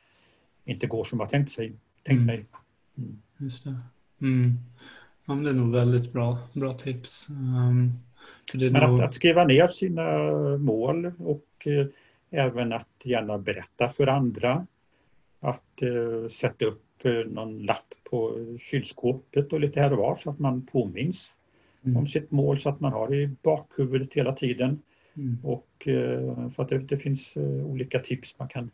inte 0.65 0.87
går 0.87 1.05
som 1.05 1.21
jag 1.21 1.31
tänkt, 1.31 1.51
sig, 1.51 1.73
tänkt 2.03 2.23
mm. 2.23 2.27
mig. 2.27 2.45
Mm. 2.99 3.23
Just 3.37 3.65
det. 3.65 3.77
Mm. 4.21 4.59
Ja, 5.27 5.35
det 5.35 5.51
är 5.51 5.55
nog 5.55 5.73
väldigt 5.73 6.13
bra, 6.13 6.39
bra 6.53 6.73
tips. 6.73 7.29
Um, 7.31 7.93
men 8.55 8.73
nog... 8.73 8.83
att, 8.83 9.01
att, 9.01 9.15
skriva 9.15 9.45
ner 9.45 9.69
sina 9.69 10.19
mål 10.59 11.13
och 11.19 11.67
eh, 11.67 11.87
även 12.31 12.73
att 12.73 12.89
gärna 13.05 13.39
berätta 13.39 13.93
för 13.93 14.07
andra. 14.07 14.67
Att 15.43 15.83
eh, 15.83 16.29
sätta 16.29 16.65
upp 16.65 17.05
eh, 17.05 17.13
någon 17.13 17.59
lapp 17.59 17.95
på 18.11 18.47
kylskåpet 18.61 19.53
och 19.53 19.61
lite 19.61 19.81
här 19.81 19.93
och 19.93 19.99
var 19.99 20.17
så 20.17 20.31
att 20.31 20.39
man 20.39 20.67
påminns 20.67 21.35
mm. 21.85 21.97
om 21.97 22.07
sitt 22.07 22.31
mål 22.31 22.59
så 22.59 22.69
att 22.69 22.81
man 22.81 22.93
har 22.93 23.09
det 23.09 23.17
i 23.17 23.31
bakhuvudet 23.43 24.13
hela 24.13 24.33
tiden. 24.33 24.83
Mm. 25.15 25.39
Och 25.43 25.89
eh, 25.89 26.49
för 26.51 26.63
att 26.63 26.69
det, 26.69 26.79
det 26.79 26.99
finns 26.99 27.37
eh, 27.37 27.67
olika 27.67 27.99
tips 27.99 28.39
man 28.39 28.49
kan, 28.49 28.71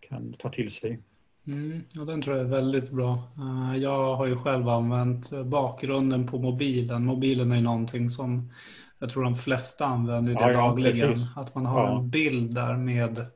kan 0.00 0.32
ta 0.32 0.50
till 0.50 0.70
sig. 0.70 0.98
Mm, 1.46 1.82
och 2.00 2.06
den 2.06 2.22
tror 2.22 2.36
jag 2.36 2.46
är 2.46 2.50
väldigt 2.50 2.90
bra. 2.90 3.22
Uh, 3.38 3.82
jag 3.82 4.16
har 4.16 4.26
ju 4.26 4.36
själv 4.36 4.68
använt 4.68 5.30
bakgrunden 5.44 6.26
på 6.26 6.38
mobilen. 6.38 7.04
Mobilen 7.04 7.52
är 7.52 7.56
ju 7.56 7.62
någonting 7.62 8.10
som 8.10 8.50
jag 8.98 9.10
tror 9.10 9.22
de 9.22 9.34
flesta 9.34 9.86
använder 9.86 10.34
det 10.34 10.40
ja, 10.40 10.52
dagligen. 10.52 11.14
Ja, 11.14 11.40
att 11.40 11.54
man 11.54 11.66
har 11.66 11.86
ja. 11.86 11.98
en 11.98 12.10
bild 12.10 12.54
där 12.54 12.76
med, 12.76 13.26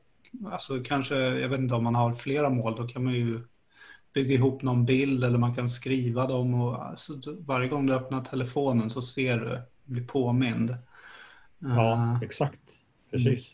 alltså 0.45 0.83
kanske, 0.83 1.15
jag 1.15 1.49
vet 1.49 1.59
inte 1.59 1.75
om 1.75 1.83
man 1.83 1.95
har 1.95 2.13
flera 2.13 2.49
mål, 2.49 2.75
då 2.75 2.87
kan 2.87 3.03
man 3.03 3.13
ju 3.13 3.39
bygga 4.13 4.33
ihop 4.33 4.61
någon 4.61 4.85
bild 4.85 5.23
eller 5.23 5.37
man 5.37 5.55
kan 5.55 5.69
skriva 5.69 6.27
dem. 6.27 6.61
Och, 6.61 6.85
alltså, 6.85 7.13
varje 7.39 7.67
gång 7.67 7.85
du 7.85 7.93
öppnar 7.93 8.21
telefonen 8.21 8.89
så 8.89 9.01
ser 9.01 9.37
du, 9.37 9.61
blir 9.93 10.07
påmind. 10.07 10.75
Ja, 11.59 11.93
uh, 11.93 12.23
exakt. 12.23 12.59
Precis. 13.11 13.53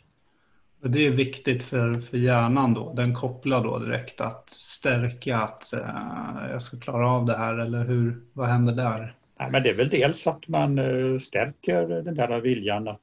Det 0.82 1.07
är 1.07 1.11
viktigt 1.11 1.63
för, 1.63 1.93
för 1.93 2.17
hjärnan 2.17 2.73
då. 2.73 2.93
Den 2.93 3.15
kopplar 3.15 3.63
då 3.63 3.80
direkt 3.80 4.21
att 4.21 4.49
stärka 4.49 5.38
att 5.38 5.73
uh, 5.73 6.51
jag 6.51 6.61
ska 6.61 6.80
klara 6.80 7.09
av 7.09 7.25
det 7.25 7.38
här 7.38 7.57
eller 7.57 7.86
hur, 7.86 8.21
vad 8.34 8.47
händer 8.47 8.73
där? 8.73 9.15
Nej, 9.39 9.51
men 9.51 9.63
det 9.63 9.69
är 9.69 9.73
väl 9.73 9.89
dels 9.89 10.28
att 10.28 10.47
man 10.47 10.80
uh, 10.80 11.19
stärker 11.19 11.88
den 11.88 12.15
där 12.15 12.41
viljan 12.41 12.88
att, 12.88 13.01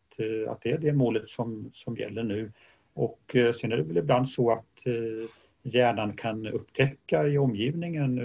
att 0.49 0.61
det 0.63 0.71
är 0.71 0.79
det 0.79 0.93
målet 0.93 1.29
som, 1.29 1.71
som 1.73 1.97
gäller 1.97 2.23
nu. 2.23 2.53
Och 2.95 3.37
eh, 3.37 3.53
sen 3.53 3.73
är 3.73 3.77
det 3.77 3.83
väl 3.83 3.97
ibland 3.97 4.29
så 4.29 4.53
att 4.53 4.87
eh, 4.87 5.29
hjärnan 5.63 6.17
kan 6.17 6.47
upptäcka 6.47 7.27
i 7.27 7.39
omgivningen 7.39 8.19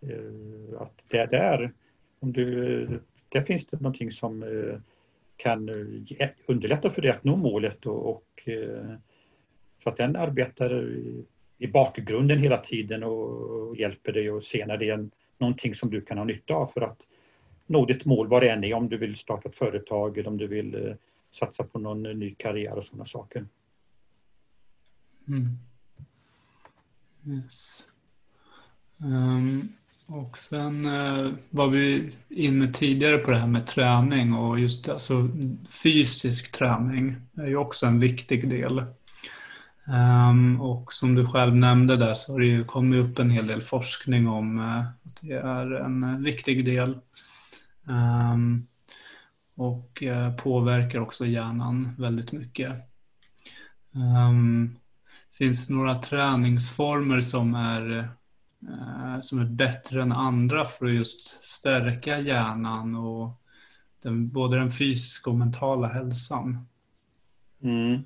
eh, 0.00 0.80
att 0.80 1.04
det 1.08 1.26
där, 1.26 1.72
om 2.20 2.32
du, 2.32 2.86
där 3.28 3.42
finns 3.42 3.66
det 3.66 3.80
någonting 3.80 4.10
som 4.10 4.44
kan 5.36 5.70
underlätta 6.46 6.90
för 6.90 7.02
dig 7.02 7.10
att 7.10 7.24
nå 7.24 7.36
målet 7.36 7.86
och, 7.86 8.10
och 8.10 8.48
så 9.82 9.90
att 9.90 9.96
den 9.96 10.16
arbetar 10.16 10.96
i 11.58 11.66
bakgrunden 11.66 12.38
hela 12.38 12.58
tiden 12.58 13.02
och 13.02 13.76
hjälper 13.76 14.12
dig 14.12 14.28
att 14.28 14.44
se 14.44 14.66
när 14.66 14.76
det 14.76 14.90
är 14.90 15.08
någonting 15.38 15.74
som 15.74 15.90
du 15.90 16.00
kan 16.00 16.18
ha 16.18 16.24
nytta 16.24 16.54
av 16.54 16.66
för 16.66 16.80
att 16.80 16.98
nå 17.66 17.86
ditt 17.86 18.04
mål, 18.04 18.28
vad 18.28 18.42
det 18.42 18.50
än 18.50 18.64
är, 18.64 18.74
om 18.74 18.88
du 18.88 18.96
vill 18.96 19.16
starta 19.16 19.48
ett 19.48 19.56
företag 19.56 20.18
eller 20.18 20.28
om 20.28 20.36
du 20.36 20.46
vill 20.46 20.94
satsa 21.30 21.64
på 21.64 21.78
någon 21.78 22.02
ny 22.02 22.34
karriär 22.34 22.76
och 22.76 22.84
sådana 22.84 23.06
saker. 23.06 23.46
Mm. 25.28 25.58
Yes. 27.26 27.84
Um, 28.98 29.72
och 30.06 30.38
sen 30.38 30.86
uh, 30.86 31.32
var 31.50 31.68
vi 31.68 32.12
inne 32.28 32.72
tidigare 32.72 33.18
på 33.18 33.30
det 33.30 33.38
här 33.38 33.46
med 33.46 33.66
träning 33.66 34.34
och 34.34 34.60
just 34.60 34.88
alltså, 34.88 35.28
fysisk 35.68 36.52
träning 36.52 37.16
är 37.36 37.46
ju 37.46 37.56
också 37.56 37.86
en 37.86 38.00
viktig 38.00 38.48
del. 38.48 38.84
Um, 39.86 40.60
och 40.60 40.92
som 40.92 41.14
du 41.14 41.26
själv 41.26 41.56
nämnde 41.56 41.96
där 41.96 42.14
så 42.14 42.32
har 42.32 42.40
det 42.40 42.46
ju 42.46 42.64
kommit 42.64 43.04
upp 43.04 43.18
en 43.18 43.30
hel 43.30 43.46
del 43.46 43.62
forskning 43.62 44.28
om 44.28 44.58
uh, 44.58 44.78
att 44.78 45.20
det 45.20 45.32
är 45.32 45.72
en 45.72 46.04
uh, 46.04 46.18
viktig 46.18 46.64
del. 46.64 46.98
Um, 47.84 48.66
och 49.54 50.02
uh, 50.02 50.36
påverkar 50.36 51.00
också 51.00 51.26
hjärnan 51.26 51.94
väldigt 51.98 52.32
mycket. 52.32 52.72
Um, 53.92 54.76
finns 55.38 55.70
några 55.70 55.94
träningsformer 55.94 57.20
som 57.20 57.54
är, 57.54 57.98
eh, 57.98 59.20
som 59.20 59.38
är 59.38 59.44
bättre 59.44 60.02
än 60.02 60.12
andra 60.12 60.64
för 60.64 60.86
att 60.86 60.94
just 60.94 61.44
stärka 61.44 62.20
hjärnan 62.20 62.96
och 62.96 63.30
den, 64.02 64.28
både 64.28 64.56
den 64.58 64.70
fysiska 64.70 65.30
och 65.30 65.36
mentala 65.36 65.88
hälsan? 65.88 66.66
Mm 67.62 68.04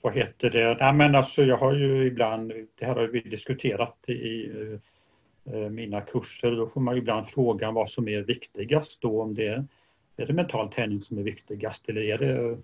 vad 0.00 0.14
heter 0.14 0.50
det? 0.50 0.76
Nej, 0.80 0.94
men 0.94 1.14
alltså 1.14 1.42
jag 1.42 1.56
har 1.56 1.74
ju 1.74 2.06
ibland, 2.06 2.52
det 2.78 2.86
här 2.86 2.94
har 2.94 3.06
vi 3.06 3.20
diskuterat 3.20 4.08
i 4.08 4.50
eh, 4.50 5.54
eh, 5.54 5.70
mina 5.70 6.00
kurser, 6.00 6.50
då 6.50 6.68
får 6.68 6.80
man 6.80 6.96
ibland 6.96 7.28
frågan 7.28 7.74
vad 7.74 7.90
som 7.90 8.08
är 8.08 8.20
viktigast 8.20 9.00
då, 9.00 9.22
om 9.22 9.34
det 9.34 9.46
är, 9.46 9.64
är 10.16 10.26
det 10.26 10.32
mental 10.32 10.72
träning 10.72 11.00
som 11.00 11.18
är 11.18 11.22
viktigast 11.22 11.88
eller 11.88 12.00
är 12.00 12.18
det 12.18 12.58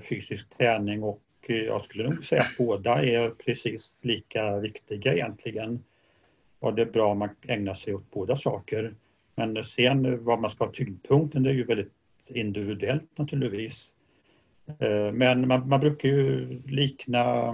fysisk 0.00 0.58
träning 0.58 1.02
och 1.02 1.22
jag 1.48 1.84
skulle 1.84 2.08
nog 2.08 2.24
säga 2.24 2.40
att 2.40 2.56
båda 2.58 3.04
är 3.04 3.30
precis 3.30 3.98
lika 4.00 4.58
viktiga 4.58 5.14
egentligen. 5.14 5.84
Och 6.58 6.74
det 6.74 6.82
är 6.82 6.86
bra 6.86 7.12
om 7.12 7.18
man 7.18 7.28
ägnar 7.46 7.74
sig 7.74 7.94
åt 7.94 8.10
båda 8.10 8.36
saker. 8.36 8.94
Men 9.34 9.64
sen 9.64 10.24
vad 10.24 10.40
man 10.40 10.50
ska 10.50 10.64
ha 10.64 10.72
tyngdpunkten, 10.72 11.42
det 11.42 11.50
är 11.50 11.54
ju 11.54 11.64
väldigt 11.64 11.92
individuellt 12.28 13.18
naturligtvis. 13.18 13.92
Eh, 14.78 15.12
men 15.12 15.48
man, 15.48 15.68
man 15.68 15.80
brukar 15.80 16.08
ju 16.08 16.46
likna 16.66 17.48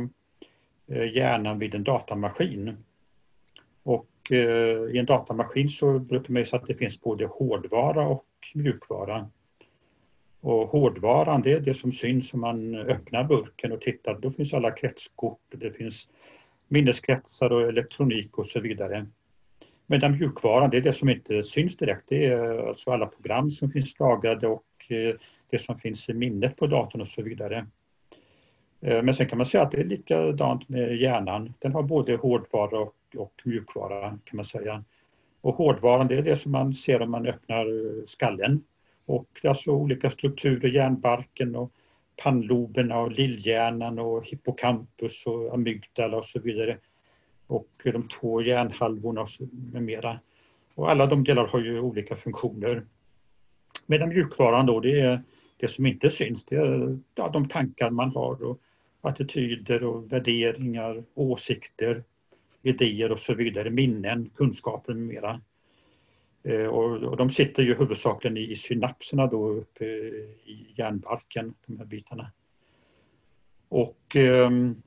eh, 0.87 1.15
hjärnan 1.15 1.59
vid 1.59 1.75
en 1.75 1.85
datamaskin. 1.85 2.77
Och 3.83 4.11
eh, 4.31 4.95
i 4.95 4.99
en 4.99 5.07
datamaskin 5.07 5.71
så 5.71 5.99
brukar 5.99 6.33
man 6.33 6.43
ju 6.43 6.47
säga 6.47 6.61
att 6.61 6.69
det 6.69 6.75
finns 6.75 7.01
både 7.01 7.27
hårdvara 7.27 8.09
och 8.09 8.27
mjukvara. 8.55 9.31
Och 10.41 10.69
hårdvaran 10.69 11.43
det 11.43 11.53
är 11.53 11.61
det 11.61 11.75
som 11.75 11.93
syns 11.93 12.35
om 12.35 12.41
man 12.41 12.75
öppnar 12.75 13.25
burken 13.25 13.73
och 13.73 13.81
tittar. 13.81 14.19
Då 14.21 14.31
finns 14.31 14.55
alla 14.55 14.71
kretskort, 14.71 15.41
det 15.49 15.71
finns 15.71 16.09
minneskretsar 16.69 17.53
och 17.53 17.69
elektronik 17.69 18.39
och 18.39 18.47
så 18.47 18.61
vidare. 18.61 19.07
Medan 19.87 20.13
mjukvaran 20.13 20.71
det 20.71 20.77
är 20.77 20.81
det 20.81 20.93
som 20.93 21.09
inte 21.09 21.43
syns 21.43 21.77
direkt. 21.77 22.05
Det 22.09 22.27
är 22.27 22.69
alltså 22.69 22.91
alla 22.91 23.07
program 23.07 23.51
som 23.51 23.71
finns 23.71 24.01
lagrade 24.01 24.47
och 24.47 24.65
eh, 24.89 25.15
det 25.51 25.59
som 25.59 25.79
finns 25.79 26.09
i 26.09 26.15
minnet 26.15 26.57
på 26.57 26.67
datorn 26.67 27.01
och 27.01 27.09
så 27.09 27.23
vidare. 27.23 27.67
Eh, 28.81 29.03
men 29.03 29.15
sen 29.15 29.29
kan 29.29 29.39
man 29.39 29.47
säga 29.47 29.65
att 29.65 29.71
det 29.71 29.81
är 29.81 29.85
likadant 29.85 30.69
med 30.69 30.97
hjärnan. 30.97 31.55
Den 31.59 31.73
har 31.73 31.83
både 31.83 32.17
hårdvara 32.17 32.79
och, 32.79 32.97
och 33.17 33.33
mjukvara 33.45 34.11
kan 34.25 34.37
man 34.37 34.45
säga. 34.45 34.85
Och 35.41 35.55
hårdvaran 35.55 36.09
det 36.09 36.19
är 36.19 36.23
det 36.23 36.37
som 36.37 36.53
man 36.53 36.75
ser 36.75 37.03
om 37.03 37.11
man 37.11 37.27
öppnar 37.27 37.67
skallen. 38.07 38.63
Och 39.07 39.29
alltså 39.45 39.71
olika 39.71 40.11
strukturer, 40.11 40.69
hjärnbarken 40.69 41.57
och 41.57 41.73
pannloberna 42.23 42.99
och 42.99 43.13
lillhjärnan 43.13 43.99
och 43.99 44.27
hippocampus 44.27 45.27
och 45.27 45.55
amygdala 45.55 46.17
och 46.17 46.25
så 46.25 46.41
vidare. 46.41 46.79
Och 47.47 47.69
de 47.85 48.09
två 48.09 48.43
hjärnhalvorna 48.43 49.27
med 49.73 49.83
mera. 49.83 50.21
Och 50.75 50.91
alla 50.91 51.07
de 51.07 51.25
delar 51.25 51.47
har 51.47 51.61
ju 51.61 51.81
olika 51.81 52.17
funktioner. 52.17 52.83
Medan 53.87 54.09
mjukvaran 54.09 54.67
då 54.67 54.81
det 54.81 55.01
är 55.01 55.23
det 55.57 55.69
som 55.69 55.87
inte 55.87 56.11
syns 56.11 56.45
det 56.45 56.57
är 56.57 56.99
ja, 57.15 57.29
de 57.29 57.49
tankar 57.49 57.91
man 57.91 58.11
har 58.11 58.45
och 58.45 58.61
attityder 59.01 59.85
och 59.85 60.13
värderingar, 60.13 61.05
åsikter, 61.15 62.05
idéer 62.63 63.13
och 63.13 63.21
så 63.21 63.35
vidare, 63.35 63.71
minnen, 63.71 64.31
kunskaper 64.35 64.95
med 64.95 65.07
mera. 65.07 65.41
Eh, 66.47 66.67
och, 66.67 67.17
de 67.17 67.31
sitter 67.31 67.63
ju 67.63 67.75
huvudsakligen 67.75 68.37
i 68.37 68.57
synapserna 68.57 69.27
då 69.27 69.49
uppe 69.49 69.85
i 69.85 70.75
hjärnbarken, 70.77 71.55
de 71.67 71.79
här 71.79 71.85
bitarna. 71.85 72.31
Och 73.69 74.17
ehm, 74.17 74.83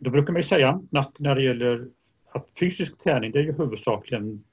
då 0.00 0.10
brukar 0.10 0.32
man 0.32 0.40
ju 0.40 0.48
säga 0.48 0.82
att 0.92 1.18
när 1.18 1.34
det 1.34 1.42
gäller 1.42 1.88
att 2.32 2.48
fysisk 2.60 3.02
träning, 3.02 3.32
det 3.32 3.38
är 3.38 3.42
ju 3.42 3.52
huvudsakligen 3.52 4.44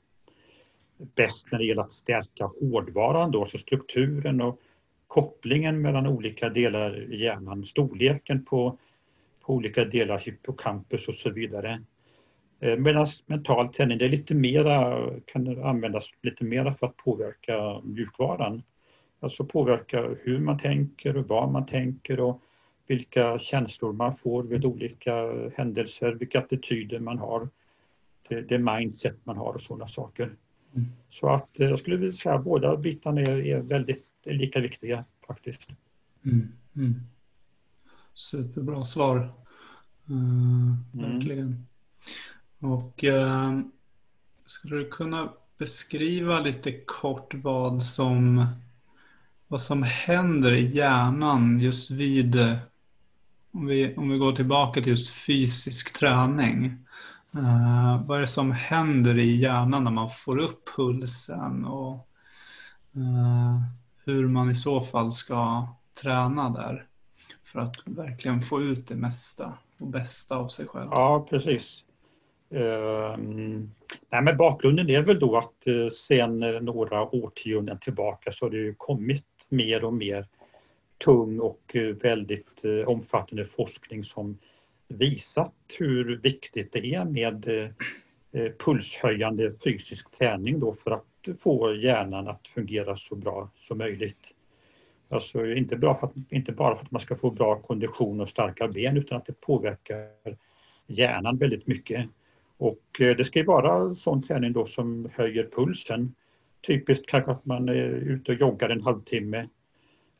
bäst 0.97 1.51
när 1.51 1.59
det 1.59 1.65
gäller 1.65 1.81
att 1.81 1.93
stärka 1.93 2.45
hårdvaran 2.45 3.31
då, 3.31 3.41
alltså 3.41 3.57
strukturen 3.57 4.41
och 4.41 4.59
kopplingen 5.07 5.81
mellan 5.81 6.07
olika 6.07 6.49
delar 6.49 7.13
i 7.13 7.23
hjärnan, 7.23 7.65
storleken 7.65 8.45
på, 8.45 8.77
på 9.41 9.53
olika 9.53 9.85
delar, 9.85 10.19
hippocampus 10.19 11.07
och 11.07 11.15
så 11.15 11.29
vidare. 11.29 11.81
Eh, 12.59 12.77
medan 12.77 13.07
mental 13.25 13.73
träning 13.73 13.97
det 13.97 14.05
är 14.05 14.09
lite 14.09 14.35
mera, 14.35 15.09
kan 15.25 15.63
användas 15.63 16.09
lite 16.21 16.43
mera 16.43 16.73
för 16.73 16.87
att 16.87 16.97
påverka 16.97 17.81
mjukvaran. 17.83 18.63
Alltså 19.19 19.45
påverka 19.45 20.09
hur 20.21 20.39
man 20.39 20.59
tänker 20.59 21.17
och 21.17 21.27
vad 21.27 21.51
man 21.51 21.65
tänker 21.65 22.19
och 22.19 22.41
vilka 22.87 23.39
känslor 23.39 23.93
man 23.93 24.17
får 24.17 24.43
vid 24.43 24.65
olika 24.65 25.13
händelser, 25.55 26.11
vilka 26.11 26.39
attityder 26.39 26.99
man 26.99 27.17
har. 27.17 27.49
det, 28.27 28.41
det 28.41 28.57
mindset 28.57 29.25
man 29.25 29.37
har 29.37 29.53
och 29.53 29.61
sådana 29.61 29.87
saker. 29.87 30.23
Mm. 30.23 30.87
Så 31.09 31.29
att 31.29 31.59
eh, 31.59 31.69
jag 31.69 31.79
skulle 31.79 31.97
vilja 31.97 32.13
säga 32.13 32.35
att 32.35 32.43
båda 32.43 32.77
bitarna 32.77 33.21
är, 33.21 33.45
är 33.45 33.61
väldigt 33.61 34.05
är 34.25 34.33
lika 34.33 34.59
viktiga 34.59 35.05
faktiskt. 35.27 35.69
Mm. 36.25 36.47
Mm. 36.75 36.93
Superbra 38.13 38.83
svar. 38.85 39.17
Uh, 40.09 41.01
verkligen. 41.01 41.65
Och 42.59 43.03
eh, 43.03 43.59
skulle 44.45 44.75
du 44.75 44.89
kunna 44.89 45.29
beskriva 45.57 46.39
lite 46.39 46.71
kort 46.71 47.33
vad 47.33 47.83
som, 47.83 48.45
vad 49.47 49.61
som 49.61 49.83
händer 49.83 50.53
i 50.53 50.65
hjärnan 50.65 51.59
just 51.59 51.91
vid, 51.91 52.35
om 53.51 53.65
vi, 53.65 53.95
om 53.95 54.09
vi 54.09 54.17
går 54.17 54.31
tillbaka 54.31 54.81
till 54.81 54.91
just 54.91 55.13
fysisk 55.13 55.99
träning. 55.99 56.85
Eh, 57.35 58.05
vad 58.05 58.17
är 58.17 58.21
det 58.21 58.27
som 58.27 58.51
händer 58.51 59.17
i 59.17 59.35
hjärnan 59.35 59.83
när 59.83 59.91
man 59.91 60.09
får 60.09 60.37
upp 60.37 60.69
pulsen 60.75 61.65
och 61.65 62.07
eh, 62.95 63.61
hur 64.05 64.27
man 64.27 64.51
i 64.51 64.55
så 64.55 64.81
fall 64.81 65.11
ska 65.11 65.67
träna 66.01 66.49
där 66.49 66.85
för 67.43 67.59
att 67.59 67.75
verkligen 67.85 68.41
få 68.41 68.61
ut 68.61 68.87
det 68.87 68.95
mesta 68.95 69.53
och 69.79 69.87
bästa 69.87 70.37
av 70.37 70.47
sig 70.47 70.67
själv? 70.67 70.89
Ja, 70.91 71.27
precis. 71.29 71.83
Ehm, 72.51 73.69
nej, 74.09 74.21
men 74.21 74.37
bakgrunden 74.37 74.89
är 74.89 75.01
väl 75.01 75.19
då 75.19 75.37
att 75.37 75.67
uh, 75.67 75.89
sen 75.89 76.43
eh, 76.43 76.61
några 76.61 77.15
årtionden 77.15 77.79
tillbaka 77.79 78.31
så 78.31 78.45
har 78.45 78.49
det 78.49 78.57
ju 78.57 78.73
kommit 78.77 79.25
mer 79.49 79.83
och 79.83 79.93
mer 79.93 80.25
tung 80.97 81.39
och 81.39 81.75
uh, 81.75 81.95
väldigt 81.95 82.65
uh, 82.65 82.87
omfattande 82.87 83.45
forskning 83.45 84.03
som 84.03 84.37
visat 84.87 85.53
hur 85.79 86.17
viktigt 86.17 86.71
det 86.73 86.93
är 86.93 87.05
med 87.05 87.71
pulshöjande 88.65 89.53
fysisk 89.63 90.17
träning 90.17 90.59
då 90.59 90.73
för 90.73 90.91
att 90.91 91.39
få 91.39 91.75
hjärnan 91.75 92.27
att 92.27 92.47
fungera 92.47 92.97
så 92.97 93.15
bra 93.15 93.49
som 93.57 93.77
möjligt. 93.77 94.33
Alltså 95.09 95.45
inte, 95.45 95.75
bra 95.75 95.99
för 95.99 96.07
att, 96.07 96.13
inte 96.29 96.51
bara 96.51 96.75
för 96.75 96.83
att 96.83 96.91
man 96.91 97.01
ska 97.01 97.15
få 97.15 97.31
bra 97.31 97.59
kondition 97.59 98.21
och 98.21 98.29
starka 98.29 98.67
ben 98.67 98.97
utan 98.97 99.17
att 99.17 99.25
det 99.25 99.41
påverkar 99.41 100.07
hjärnan 100.87 101.37
väldigt 101.37 101.67
mycket. 101.67 102.09
Och 102.59 103.01
eh, 103.01 103.15
det 103.15 103.23
ska 103.23 103.39
ju 103.39 103.45
vara 103.45 103.95
sån 103.95 104.23
träning 104.23 104.53
då 104.53 104.65
som 104.65 105.09
höjer 105.13 105.49
pulsen. 105.55 106.15
Typiskt 106.67 107.05
kanske 107.05 107.31
att 107.31 107.45
man 107.45 107.69
är 107.69 107.89
ute 107.89 108.31
och 108.31 108.37
joggar 108.37 108.69
en 108.69 108.81
halvtimme 108.81 109.47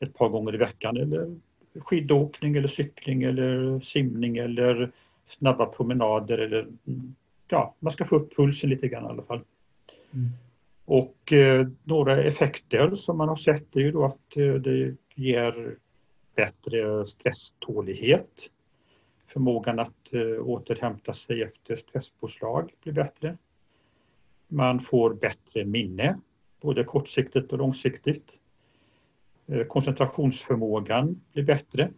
ett 0.00 0.14
par 0.14 0.28
gånger 0.28 0.54
i 0.54 0.58
veckan 0.58 0.96
eller 0.96 1.36
skidåkning 1.74 2.56
eller 2.56 2.68
cykling 2.68 3.22
eller 3.22 3.80
simning 3.80 4.36
eller 4.36 4.90
snabba 5.26 5.66
promenader 5.66 6.38
eller 6.38 6.66
ja, 7.48 7.74
man 7.78 7.92
ska 7.92 8.04
få 8.04 8.16
upp 8.16 8.36
pulsen 8.36 8.70
lite 8.70 8.88
grann 8.88 9.04
i 9.04 9.08
alla 9.08 9.22
fall. 9.22 9.40
Mm. 10.12 10.28
Och 10.84 11.32
eh, 11.32 11.66
några 11.84 12.22
effekter 12.22 12.94
som 12.94 13.18
man 13.18 13.28
har 13.28 13.36
sett 13.36 13.76
är 13.76 13.80
ju 13.80 13.92
då 13.92 14.04
att 14.04 14.36
eh, 14.36 14.54
det 14.54 14.96
ger 15.14 15.76
bättre 16.34 17.06
stresstålighet 17.06 18.50
förmågan 19.26 19.78
att 19.78 19.99
Eh, 20.12 20.48
återhämta 20.48 21.12
sig 21.12 21.42
efter 21.42 21.76
stresspåslag 21.76 22.72
blir 22.82 22.92
bättre. 22.92 23.36
Man 24.48 24.80
får 24.80 25.14
bättre 25.14 25.64
minne, 25.64 26.20
både 26.60 26.84
kortsiktigt 26.84 27.52
och 27.52 27.58
långsiktigt. 27.58 28.30
Eh, 29.46 29.66
koncentrationsförmågan 29.66 31.20
blir 31.32 31.44
bättre. 31.44 31.90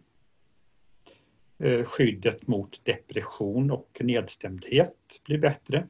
Eh, 1.57 1.85
skyddet 1.85 2.47
mot 2.47 2.85
depression 2.85 3.71
och 3.71 3.97
nedstämdhet 3.99 4.97
blir 5.25 5.37
bättre. 5.37 5.87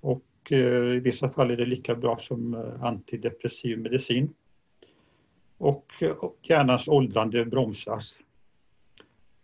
Och 0.00 0.24
i 0.50 1.00
vissa 1.00 1.30
fall 1.30 1.50
är 1.50 1.56
det 1.56 1.66
lika 1.66 1.94
bra 1.94 2.18
som 2.18 2.54
antidepressiv 2.82 3.78
medicin. 3.78 4.34
Och 5.58 5.92
hjärnans 6.42 6.88
åldrande 6.88 7.44
bromsas 7.44 8.20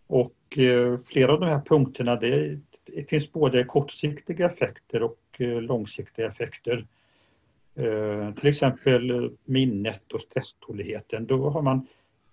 och 0.07 0.59
eh, 0.59 0.99
flera 1.07 1.33
av 1.33 1.41
de 1.41 1.47
här 1.47 1.61
punkterna, 1.61 2.17
det, 2.17 2.59
det 2.85 3.05
finns 3.09 3.33
både 3.33 3.65
kortsiktiga 3.65 4.51
effekter 4.51 5.03
och 5.03 5.21
eh, 5.39 5.61
långsiktiga 5.61 6.27
effekter. 6.27 6.87
Eh, 7.75 8.35
till 8.35 8.49
exempel 8.49 9.33
minnet 9.45 10.13
och 10.13 10.21
stresståligheten. 10.21 11.27
Då 11.27 11.51
har 11.51 11.63
man 11.63 11.87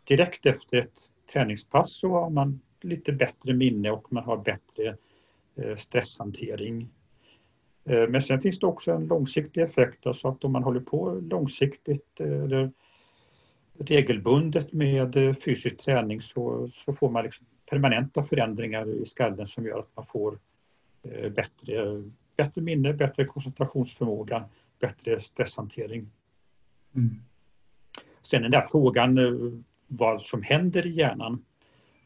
direkt 0.04 0.46
efter 0.46 0.78
ett 0.78 1.00
träningspass 1.34 1.94
så 2.00 2.10
har 2.10 2.30
man 2.30 2.62
lite 2.82 3.12
bättre 3.12 3.54
minne 3.54 3.92
och 3.92 4.14
man 4.14 4.24
har 4.24 4.38
bättre 4.38 4.98
stresshantering. 5.78 6.90
Men 7.84 8.22
sen 8.22 8.42
finns 8.42 8.60
det 8.60 8.66
också 8.66 8.92
en 8.92 9.08
långsiktig 9.08 9.62
effekt, 9.62 10.08
alltså 10.08 10.28
att 10.28 10.44
om 10.44 10.52
man 10.52 10.64
håller 10.64 10.80
på 10.80 11.22
långsiktigt 11.22 12.20
eller 12.20 12.72
regelbundet 13.80 14.74
med 14.74 15.36
fysisk 15.46 15.78
träning 15.78 16.22
så, 16.22 16.70
så 16.72 16.94
får 16.94 17.10
man 17.10 17.24
liksom 17.24 17.46
permanenta 17.70 18.24
förändringar 18.24 18.90
i 18.90 19.06
skallen 19.06 19.48
som 19.48 19.66
gör 19.66 19.80
att 19.80 19.96
man 19.96 20.06
får 20.06 20.40
eh, 21.04 21.30
bättre, 21.30 22.04
bättre 22.38 22.62
minne, 22.62 22.94
bättre 22.94 23.26
koncentrationsförmåga, 23.26 24.44
bättre 24.80 25.22
stresshantering. 25.22 26.10
Mm. 26.96 27.10
Sen 28.24 28.42
den 28.42 28.52
där 28.52 28.68
frågan 28.72 29.18
eh, 29.18 29.60
vad 29.88 30.22
som 30.22 30.44
händer 30.44 30.86
i 30.86 30.92
hjärnan, 30.92 31.46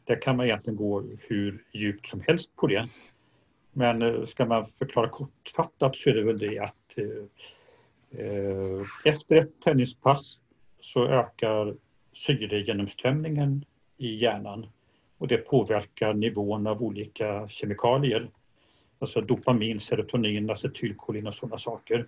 där 0.04 0.22
kan 0.22 0.36
man 0.36 0.46
egentligen 0.46 0.76
gå 0.76 1.04
hur 1.20 1.64
djupt 1.72 2.06
som 2.06 2.20
helst 2.20 2.56
på 2.56 2.66
det. 2.66 2.86
Men 3.72 4.02
eh, 4.02 4.26
ska 4.26 4.46
man 4.46 4.66
förklara 4.66 5.08
kortfattat 5.08 5.96
så 5.96 6.10
är 6.10 6.14
det 6.14 6.24
väl 6.24 6.38
det 6.38 6.58
att 6.58 6.98
efter 9.04 9.36
ett 9.36 9.60
träningspass 9.64 10.42
så 10.86 11.06
ökar 11.06 11.74
syregenomströmningen 12.12 13.64
i 13.96 14.14
hjärnan 14.14 14.66
och 15.18 15.28
det 15.28 15.36
påverkar 15.36 16.14
nivån 16.14 16.66
av 16.66 16.82
olika 16.82 17.48
kemikalier. 17.48 18.30
Alltså 18.98 19.20
dopamin, 19.20 19.80
serotonin, 19.80 20.50
acetylkolin 20.50 21.26
och 21.26 21.34
sådana 21.34 21.58
saker. 21.58 22.06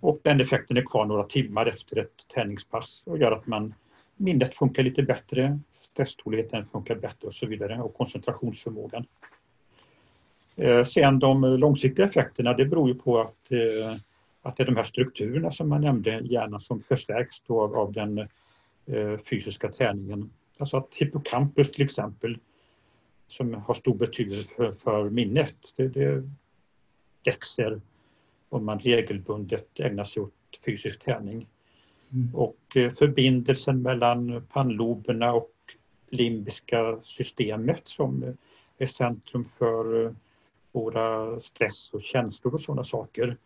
Och 0.00 0.20
den 0.22 0.40
effekten 0.40 0.76
är 0.76 0.82
kvar 0.82 1.04
några 1.04 1.24
timmar 1.24 1.66
efter 1.66 1.98
ett 1.98 2.28
träningspass 2.34 3.02
och 3.06 3.18
gör 3.18 3.32
att 3.32 3.46
man 3.46 3.74
minnet 4.16 4.54
funkar 4.54 4.82
lite 4.82 5.02
bättre, 5.02 5.58
stresståligheten 5.74 6.66
funkar 6.72 6.94
bättre 6.94 7.26
och 7.26 7.34
så 7.34 7.46
vidare 7.46 7.82
och 7.82 7.96
koncentrationsförmågan. 7.96 9.06
Eh, 10.56 10.84
sen 10.84 11.18
de 11.18 11.42
långsiktiga 11.42 12.06
effekterna 12.06 12.54
det 12.54 12.64
beror 12.64 12.88
ju 12.88 12.94
på 12.94 13.20
att, 13.20 13.52
eh, 13.52 13.96
att 14.44 14.56
det 14.56 14.62
är 14.62 14.66
de 14.66 14.76
här 14.76 14.84
strukturerna 14.84 15.50
som 15.50 15.68
man 15.68 15.80
nämnde 15.80 16.20
i 16.20 16.32
hjärnan 16.32 16.60
som 16.60 16.82
förstärks 16.82 17.42
av, 17.46 17.76
av 17.76 17.92
den 17.92 18.18
eh, 18.86 19.18
fysiska 19.30 19.72
träningen. 19.72 20.30
Alltså 20.58 20.76
att 20.76 20.94
hippocampus 20.94 21.72
till 21.72 21.84
exempel, 21.84 22.38
som 23.28 23.54
har 23.54 23.74
stor 23.74 23.94
betydelse 23.94 24.48
för, 24.56 24.72
för 24.72 25.10
minnet, 25.10 25.56
det, 25.76 25.88
det 25.88 26.30
växer 27.24 27.80
om 28.48 28.64
man 28.64 28.78
regelbundet 28.78 29.80
ägnar 29.80 30.04
sig 30.04 30.22
åt 30.22 30.32
fysisk 30.64 31.04
träning. 31.04 31.48
Mm. 32.12 32.34
Och 32.34 32.76
eh, 32.76 32.92
förbindelsen 32.92 33.82
mellan 33.82 34.46
pannloberna 34.52 35.32
och 35.32 35.52
limbiska 36.08 36.98
systemet 37.02 37.82
som 37.84 38.36
är 38.78 38.86
centrum 38.86 39.44
för 39.44 40.04
eh, 40.04 40.12
våra 40.72 41.40
stress 41.40 41.90
och 41.92 42.02
känslor 42.02 42.54
och 42.54 42.60
sådana 42.60 42.84
saker. 42.84 43.36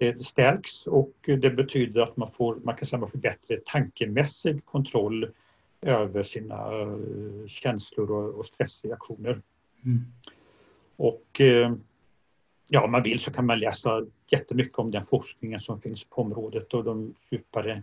Det 0.00 0.26
stärks 0.26 0.86
och 0.86 1.12
det 1.22 1.50
betyder 1.50 2.00
att 2.00 2.16
man 2.16 2.30
får, 2.30 2.56
man 2.64 2.76
kan 2.76 2.86
säga 2.86 3.00
man 3.00 3.10
får 3.10 3.18
bättre 3.18 3.60
tankemässig 3.66 4.64
kontroll 4.64 5.30
över 5.80 6.22
sina 6.22 6.54
eh, 6.54 7.46
känslor 7.46 8.10
och, 8.10 8.46
stressreaktioner. 8.46 9.42
Mm. 9.84 9.98
Och 10.96 11.40
eh, 11.40 11.72
ja, 12.68 12.84
om 12.84 12.92
man 12.92 13.02
vill 13.02 13.20
så 13.20 13.32
kan 13.32 13.46
man 13.46 13.60
läsa 13.60 14.06
jättemycket 14.26 14.78
om 14.78 14.90
den 14.90 15.04
forskningen 15.04 15.60
som 15.60 15.80
finns 15.80 16.04
på 16.04 16.22
området 16.22 16.74
och 16.74 16.84
de 16.84 17.14
djupare 17.30 17.82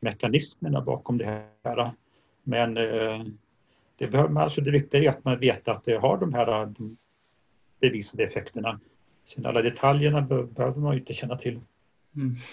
mekanismerna 0.00 0.80
bakom 0.80 1.18
det 1.18 1.42
här. 1.64 1.92
Men 2.42 2.76
eh, 2.76 3.24
det, 3.96 4.06
behöver 4.06 4.30
man, 4.30 4.42
alltså 4.42 4.60
det 4.60 4.70
viktiga 4.70 5.02
är 5.02 5.16
att 5.16 5.24
man 5.24 5.40
vet 5.40 5.68
att 5.68 5.84
det 5.84 5.96
har 5.96 6.18
de 6.18 6.34
här 6.34 6.72
bevisade 7.80 8.24
effekterna. 8.24 8.80
Sen 9.34 9.46
alla 9.46 9.62
detaljerna 9.62 10.20
behöver 10.22 10.80
man 10.80 10.98
inte 10.98 11.14
känna 11.14 11.36
till. 11.36 11.60
Mm. 12.16 12.34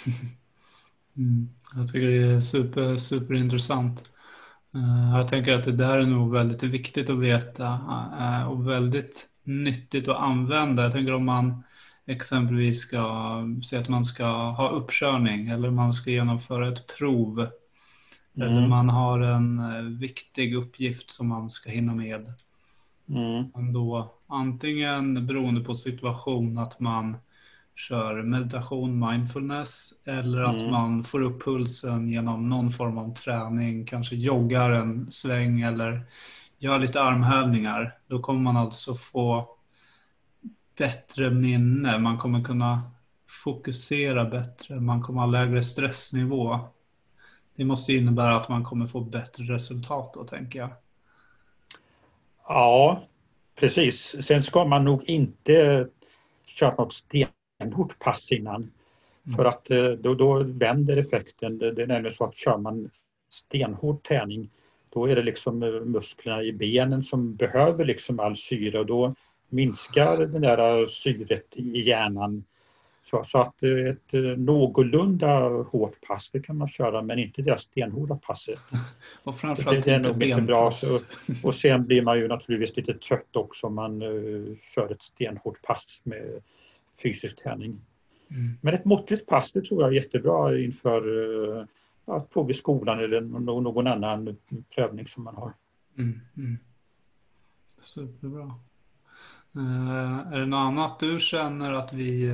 Mm. 1.17 1.49
Jag 1.75 1.87
tycker 1.87 2.07
det 2.07 2.35
är 2.35 2.39
super, 2.39 2.97
superintressant. 2.97 4.03
Eh, 4.73 5.17
jag 5.17 5.27
tänker 5.27 5.53
att 5.53 5.63
det 5.63 5.71
där 5.71 5.99
är 5.99 6.05
nog 6.05 6.31
väldigt 6.31 6.63
viktigt 6.63 7.09
att 7.09 7.19
veta 7.19 7.79
eh, 8.19 8.51
och 8.51 8.69
väldigt 8.69 9.29
nyttigt 9.43 10.07
att 10.07 10.17
använda. 10.17 10.83
Jag 10.83 10.91
tänker 10.91 11.13
om 11.13 11.25
man 11.25 11.63
exempelvis 12.05 12.79
ska 12.79 13.37
säga 13.69 13.81
att 13.81 13.89
man 13.89 14.05
ska 14.05 14.25
ha 14.51 14.69
uppkörning 14.69 15.47
eller 15.47 15.71
man 15.71 15.93
ska 15.93 16.11
genomföra 16.11 16.67
ett 16.67 16.97
prov. 16.97 17.39
Mm. 18.37 18.49
Eller 18.49 18.67
man 18.67 18.89
har 18.89 19.19
en 19.19 19.59
eh, 19.59 19.81
viktig 19.81 20.55
uppgift 20.55 21.09
som 21.09 21.27
man 21.27 21.49
ska 21.49 21.69
hinna 21.69 21.95
med. 21.95 22.33
Mm. 23.09 23.73
Då 23.73 24.14
Antingen 24.27 25.27
beroende 25.27 25.61
på 25.61 25.75
situation 25.75 26.57
att 26.57 26.79
man 26.79 27.17
kör 27.75 28.23
meditation, 28.23 28.99
mindfulness 29.09 29.93
eller 30.05 30.41
att 30.41 30.61
Mm. 30.61 30.71
man 30.71 31.03
får 31.03 31.21
upp 31.21 31.43
pulsen 31.43 32.09
genom 32.09 32.49
någon 32.49 32.71
form 32.71 32.97
av 32.97 33.13
träning, 33.13 33.85
kanske 33.85 34.15
joggar 34.15 34.69
en 34.71 35.11
sväng 35.11 35.61
eller 35.61 36.05
gör 36.57 36.79
lite 36.79 37.01
armhävningar. 37.01 37.97
Då 38.07 38.19
kommer 38.19 38.41
man 38.41 38.57
alltså 38.57 38.95
få 38.95 39.49
bättre 40.77 41.29
minne, 41.31 41.97
man 41.99 42.17
kommer 42.17 42.43
kunna 42.43 42.91
fokusera 43.43 44.25
bättre, 44.25 44.79
man 44.79 45.01
kommer 45.01 45.21
ha 45.21 45.27
lägre 45.27 45.63
stressnivå. 45.63 46.59
Det 47.55 47.65
måste 47.65 47.93
innebära 47.93 48.35
att 48.35 48.49
man 48.49 48.63
kommer 48.63 48.87
få 48.87 49.01
bättre 49.01 49.43
resultat 49.43 50.13
då, 50.13 50.23
tänker 50.23 50.59
jag. 50.59 50.69
Ja, 52.47 53.07
precis. 53.55 54.25
Sen 54.25 54.43
ska 54.43 54.65
man 54.65 54.85
nog 54.85 55.03
inte 55.09 55.87
köra 56.45 56.75
något 56.75 56.93
stenhårt 56.93 57.99
pass 57.99 58.31
innan. 58.31 58.71
Mm. 59.25 59.37
För 59.37 59.45
att 59.45 59.71
eh, 59.71 59.89
då, 59.89 60.13
då 60.13 60.43
vänder 60.43 60.97
effekten. 60.97 61.57
Det, 61.57 61.81
är 61.81 61.87
nämligen 61.87 62.15
så 62.15 62.25
att 62.25 62.35
kör 62.35 62.57
man 62.57 62.89
stenhård 63.29 64.03
träning 64.03 64.49
då 64.95 65.05
är 65.05 65.15
det 65.15 65.23
liksom 65.23 65.63
eh, 65.63 65.69
musklerna 65.69 66.43
i 66.43 66.53
benen 66.53 67.03
som 67.03 67.35
behöver 67.35 67.85
liksom 67.85 68.19
all 68.19 68.37
syre 68.37 68.79
och 68.79 68.85
då 68.85 69.15
minskar 69.49 70.17
det 70.17 70.39
där 70.39 70.85
syret 70.85 71.57
i 71.57 71.81
hjärnan. 71.81 72.43
Så, 73.07 73.23
så 73.23 73.37
att 73.41 73.63
eh, 73.63 73.69
ett 73.69 74.13
eh, 74.13 74.21
någorlunda 74.21 75.39
hårt 75.49 76.01
pass 76.07 76.31
det 76.31 76.39
kan 76.39 76.57
man 76.57 76.67
köra 76.67 77.01
men 77.01 77.19
inte 77.19 77.41
det 77.41 77.51
där 77.51 77.57
stenhårda 77.57 78.15
passet. 78.15 78.59
Och 79.23 79.35
framförallt 79.35 79.85
Det- 79.85 79.91
det 79.91 79.93
är 79.93 79.97
inte 79.97 80.09
nog 80.09 80.17
mycket 80.17 80.43
bra, 80.43 80.61
benpass. 80.61 81.43
Och 81.43 81.55
sen 81.55 81.85
blir 81.85 82.01
man 82.01 82.17
ju 82.19 82.27
naturligtvis 82.27 82.77
lite 82.77 82.93
trött 82.93 83.35
också 83.35 83.67
om 83.67 83.75
man 83.75 84.01
uh, 84.01 84.55
kör 84.61 84.91
ett 84.91 85.03
stenhårt 85.03 85.61
pass 85.61 86.01
med 86.03 86.41
fysisk 87.03 87.43
träning. 87.43 87.81
Mm. 88.29 88.57
Men 88.61 88.73
ett 88.73 88.85
måttligt 88.85 89.25
pass 89.25 89.51
det 89.51 89.61
tror 89.61 89.81
jag 89.81 89.91
är 89.91 89.95
jättebra 89.95 90.59
inför 90.59 91.07
uh, 91.07 91.65
att 92.05 92.29
prov 92.29 92.51
i 92.51 92.53
skolan 92.53 92.99
eller 92.99 93.21
nå- 93.21 93.61
någon 93.61 93.87
annan 93.87 94.37
prövning 94.75 95.07
som 95.07 95.23
man 95.23 95.35
har. 95.35 95.53
Mm, 95.97 96.19
mm. 96.37 96.57
Superbra. 97.79 98.53
Eh, 99.55 100.33
är 100.33 100.39
det 100.39 100.45
något 100.45 100.57
annat 100.57 100.99
du 100.99 101.19
känner 101.19 101.71
att 101.71 101.93
vi 101.93 102.31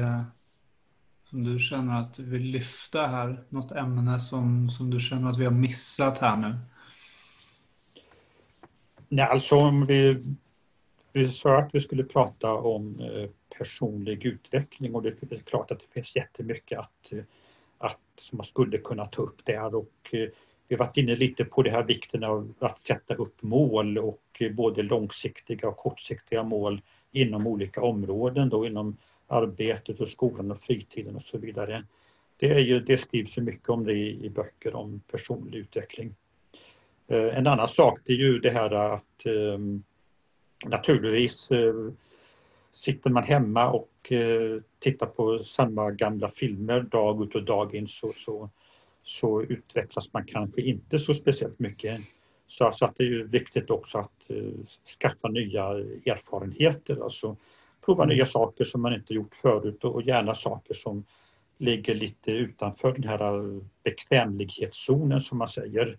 som 1.31 1.43
du 1.43 1.59
känner 1.59 1.99
att 1.99 2.13
du 2.13 2.23
vill 2.23 2.41
lyfta 2.41 3.07
här? 3.07 3.43
Något 3.49 3.71
ämne 3.71 4.19
som, 4.19 4.69
som 4.69 4.89
du 4.89 4.99
känner 4.99 5.29
att 5.29 5.37
vi 5.37 5.45
har 5.45 5.51
missat 5.51 6.17
här 6.17 6.37
nu? 6.37 6.55
Nej, 9.07 9.25
alltså 9.25 9.55
om 9.55 9.85
vi, 9.85 10.23
vi 11.13 11.29
sa 11.29 11.57
att 11.57 11.75
vi 11.75 11.81
skulle 11.81 12.03
prata 12.03 12.53
om 12.53 12.99
eh, 12.99 13.29
personlig 13.57 14.25
utveckling 14.25 14.95
och 14.95 15.03
det 15.03 15.09
är 15.31 15.39
klart 15.39 15.71
att 15.71 15.79
det 15.79 15.93
finns 15.93 16.15
jättemycket 16.15 16.79
att, 16.79 17.11
att 17.77 17.99
som 18.17 18.37
man 18.37 18.45
skulle 18.45 18.77
kunna 18.77 19.05
ta 19.05 19.21
upp 19.21 19.45
där 19.45 19.75
och 19.75 20.09
eh, 20.11 20.29
vi 20.67 20.75
har 20.75 20.85
varit 20.85 20.97
inne 20.97 21.15
lite 21.15 21.45
på 21.45 21.63
det 21.63 21.71
här 21.71 21.83
vikten 21.83 22.23
av 22.23 22.53
att 22.59 22.79
sätta 22.79 23.13
upp 23.13 23.41
mål 23.41 23.97
och 23.97 24.23
eh, 24.39 24.51
både 24.51 24.83
långsiktiga 24.83 25.67
och 25.67 25.77
kortsiktiga 25.77 26.43
mål 26.43 26.81
inom 27.11 27.47
olika 27.47 27.81
områden 27.81 28.49
då 28.49 28.67
inom 28.67 28.97
arbetet 29.31 29.99
och 29.99 30.07
skolan 30.09 30.51
och 30.51 30.61
fritiden 30.61 31.15
och 31.15 31.21
så 31.21 31.37
vidare. 31.37 31.83
Det, 32.37 32.49
är 32.49 32.59
ju, 32.59 32.79
det 32.79 32.97
skrivs 32.97 33.37
ju 33.37 33.41
mycket 33.41 33.69
om 33.69 33.85
det 33.85 33.93
i, 33.93 34.25
i 34.25 34.29
böcker 34.29 34.75
om 34.75 35.01
personlig 35.11 35.59
utveckling. 35.59 36.15
Eh, 37.07 37.37
En 37.37 37.47
annan 37.47 37.67
sak 37.67 37.99
det 38.05 38.13
är 38.13 38.17
ju 38.17 38.39
det 38.39 38.51
här 38.51 38.71
att 38.71 39.25
eh, 39.25 39.59
naturligtvis 40.65 41.51
eh, 41.51 41.73
sitter 42.73 43.09
man 43.09 43.23
hemma 43.23 43.69
och 43.69 44.11
eh, 44.11 44.61
tittar 44.79 45.05
på 45.05 45.43
samma 45.43 45.91
gamla 45.91 46.31
filmer 46.31 46.81
dag 46.81 47.23
ut 47.23 47.35
och 47.35 47.43
dag 47.43 47.75
in 47.75 47.87
så, 47.87 48.11
så, 48.15 48.49
så 49.03 49.41
utvecklas 49.41 50.13
man 50.13 50.25
kanske 50.25 50.61
inte 50.61 50.99
så 50.99 51.13
speciellt 51.13 51.59
mycket. 51.59 51.99
Så, 52.47 52.71
så 52.73 52.85
att 52.85 52.97
det 52.97 53.03
är 53.03 53.07
ju 53.07 53.27
viktigt 53.27 53.69
också 53.69 53.97
att 53.97 54.29
eh, 54.29 54.65
skaffa 54.99 55.27
nya 55.27 55.63
erfarenheter, 56.05 57.03
alltså 57.03 57.35
prova 57.85 58.03
Mm. 58.03 58.15
nya 58.15 58.25
saker 58.25 58.63
som 58.63 58.81
man 58.81 58.93
inte 58.93 59.13
gjort 59.13 59.35
förut 59.35 59.83
och, 59.83 60.01
gärna 60.03 60.35
saker 60.35 60.73
som 60.73 61.03
ligger 61.57 61.95
lite 61.95 62.31
utanför 62.31 62.91
den 62.93 63.03
här 63.03 63.37
eh, 63.39 63.61
bekvämlighetszonen 63.83 65.21
som 65.21 65.37
man 65.37 65.47
säger. 65.47 65.97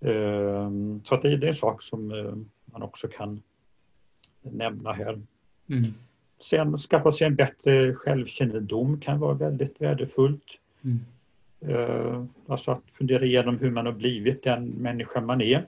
Ehm, 0.00 1.00
Så 1.04 1.14
att 1.14 1.22
det, 1.22 1.28
är 1.28 1.44
en 1.44 1.54
sak 1.54 1.82
som 1.82 2.10
eh, 2.10 2.34
man 2.64 2.82
också 2.82 3.08
kan 3.08 3.42
nämna 4.42 4.92
här. 4.92 5.20
Mm. 5.70 5.94
Sen 6.40 6.78
skaffa 6.78 7.12
sig 7.12 7.26
en 7.26 7.34
bättre 7.34 7.94
självkännedom 7.94 9.00
kan 9.00 9.18
vara 9.20 9.34
väldigt 9.34 9.80
värdefullt. 9.80 10.44
Mm. 10.84 10.98
Eh, 11.60 12.24
Alltså 12.48 12.70
att 12.70 12.82
fundera 12.92 13.24
igenom 13.24 13.58
hur 13.58 13.70
man 13.70 13.86
har 13.86 13.92
blivit 13.92 14.42
den 14.42 14.68
människa 14.68 15.20
man 15.20 15.40
är 15.40 15.66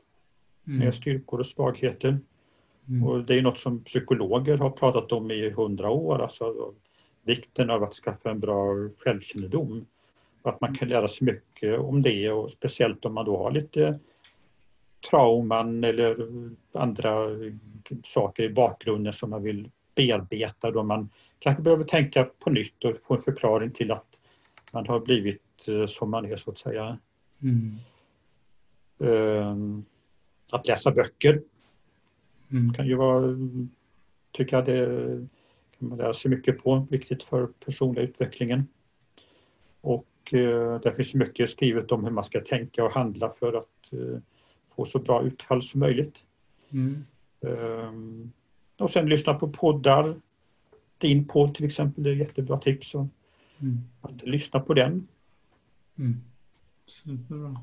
Mm. 0.66 0.78
med 0.78 0.94
styrkor 0.94 1.38
och 1.40 1.46
svagheter. 1.46 2.18
Mm. 2.88 3.04
Och 3.04 3.24
det 3.24 3.34
är 3.34 3.42
något 3.42 3.58
som 3.58 3.84
psykologer 3.84 4.56
har 4.56 4.70
pratat 4.70 5.12
om 5.12 5.30
i 5.30 5.50
hundra 5.50 5.90
år, 5.90 6.22
alltså 6.22 6.72
vikten 7.22 7.70
av 7.70 7.82
att 7.82 7.94
skaffa 7.94 8.30
en 8.30 8.40
bra 8.40 8.88
självkännedom. 8.98 9.86
Och 10.42 10.50
Att 10.50 10.60
man 10.60 10.74
kan 10.74 10.88
lära 10.88 11.08
sig 11.08 11.26
mycket 11.26 11.78
om 11.78 12.02
det 12.02 12.30
och 12.30 12.50
speciellt 12.50 13.04
om 13.04 13.14
man 13.14 13.24
då 13.24 13.36
har 13.36 13.50
lite 13.50 13.98
trauman 15.10 15.84
eller 15.84 16.28
andra 16.72 17.28
saker 18.04 18.42
i 18.42 18.48
bakgrunden 18.48 19.12
som 19.12 19.30
man 19.30 19.42
vill 19.42 19.70
bearbeta 19.94 20.70
då 20.70 20.82
man 20.82 21.10
kanske 21.38 21.62
behöver 21.62 21.84
tänka 21.84 22.24
på 22.24 22.50
nytt 22.50 22.84
och 22.84 22.96
få 22.96 23.14
en 23.14 23.20
förklaring 23.20 23.70
till 23.70 23.90
att 23.90 24.20
man 24.72 24.86
har 24.86 25.00
blivit 25.00 25.68
eh, 25.68 25.86
som 25.86 26.10
man 26.10 26.24
är 26.24 26.36
så 26.36 26.50
att 26.50 26.58
säga. 26.58 26.98
Mm. 27.42 27.76
Ehm, 29.00 29.84
Att 30.52 30.66
läsa 30.66 30.90
böcker 30.90 31.42
Mm. 32.50 32.72
kan 32.72 32.86
ju 32.86 32.94
vara, 32.94 33.36
tycker 34.32 34.56
jag 34.56 34.66
det 34.66 34.86
kan 35.78 35.88
man 35.88 35.98
lära 35.98 36.14
sig 36.14 36.30
mycket 36.30 36.62
på, 36.62 36.86
viktigt 36.90 37.22
för 37.22 37.46
personliga 37.46 38.04
utvecklingen. 38.04 38.66
Och 39.80 40.06
eh, 40.32 40.80
där 40.80 40.92
finns 40.92 41.14
mycket 41.14 41.50
skrivet 41.50 41.92
om 41.92 42.04
hur 42.04 42.10
man 42.10 42.24
ska 42.24 42.40
tänka 42.40 42.84
och 42.84 42.92
handla 42.92 43.30
för 43.38 43.52
att 43.52 43.92
eh, 43.92 44.20
få 44.76 44.84
så 44.84 44.98
bra 44.98 45.22
utfall 45.22 45.62
som 45.62 45.80
möjligt. 45.80 46.14
Mm. 46.70 47.04
Ehm, 47.40 48.32
och 48.76 48.90
sen 48.90 49.08
lyssna 49.08 49.34
på 49.34 49.48
poddar. 49.48 50.16
Din 50.98 51.28
podd 51.28 51.54
till 51.54 51.64
exempel, 51.66 52.04
det 52.04 52.10
är 52.10 52.14
jättebra 52.14 52.58
tips. 52.58 52.94
Och 52.94 53.06
Mm. 53.60 53.78
att 54.00 54.22
lyssna 54.26 54.60
på 54.60 54.74
den. 54.74 55.08
Mm. 55.98 56.16
Superbra. 56.86 57.60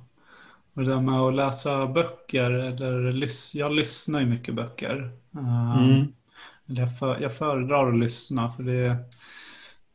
Och 0.76 0.82
det 0.84 0.88
där 0.89 1.01
med 1.01 1.15
att 1.19 1.36
läsa 1.36 1.88
böcker, 1.88 2.51
eller 2.51 3.11
lys- 3.11 3.57
jag 3.57 3.71
lyssnar 3.71 4.19
ju 4.19 4.26
mycket 4.26 4.55
böcker. 4.55 5.11
Eh, 5.36 5.78
Mm. 5.84 6.07
Jag, 6.65 6.99
för, 6.99 7.19
jag 7.21 7.34
föredrar 7.38 7.89
att 7.93 7.99
lyssna 7.99 8.49
för 8.49 8.63
det 8.63 8.97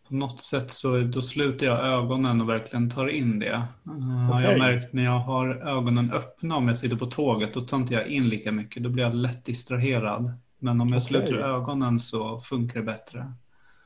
på 0.08 0.14
något 0.14 0.40
sätt 0.40 0.70
så 0.70 0.98
då 1.00 1.22
sluter 1.22 1.66
jag 1.66 1.86
ögonen 1.86 2.40
och 2.40 2.48
verkligen 2.48 2.90
tar 2.90 3.08
in 3.08 3.38
det. 3.38 3.46
Eh, 3.86 4.42
Jag 4.42 4.50
har 4.50 4.58
märkt 4.58 4.92
när 4.92 5.04
jag 5.04 5.18
har 5.18 5.48
ögonen 5.48 6.12
öppna 6.12 6.56
om 6.56 6.68
jag 6.68 6.76
sitter 6.76 6.96
på 6.96 7.06
tåget 7.06 7.54
då 7.54 7.60
tar 7.60 7.76
inte 7.76 7.94
jag 7.94 8.06
in 8.08 8.28
lika 8.28 8.52
mycket. 8.52 8.82
Då 8.82 8.88
blir 8.90 9.04
jag 9.04 9.14
lätt 9.14 9.44
distraherad. 9.44 10.32
Men 10.58 10.80
om 10.80 10.88
jag 10.88 10.96
Okej. 10.96 11.06
sluter 11.06 11.34
ögonen 11.34 12.00
så 12.00 12.40
funkar 12.40 12.80
det 12.80 12.86
bättre. 12.86 13.32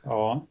Ja, 0.05 0.47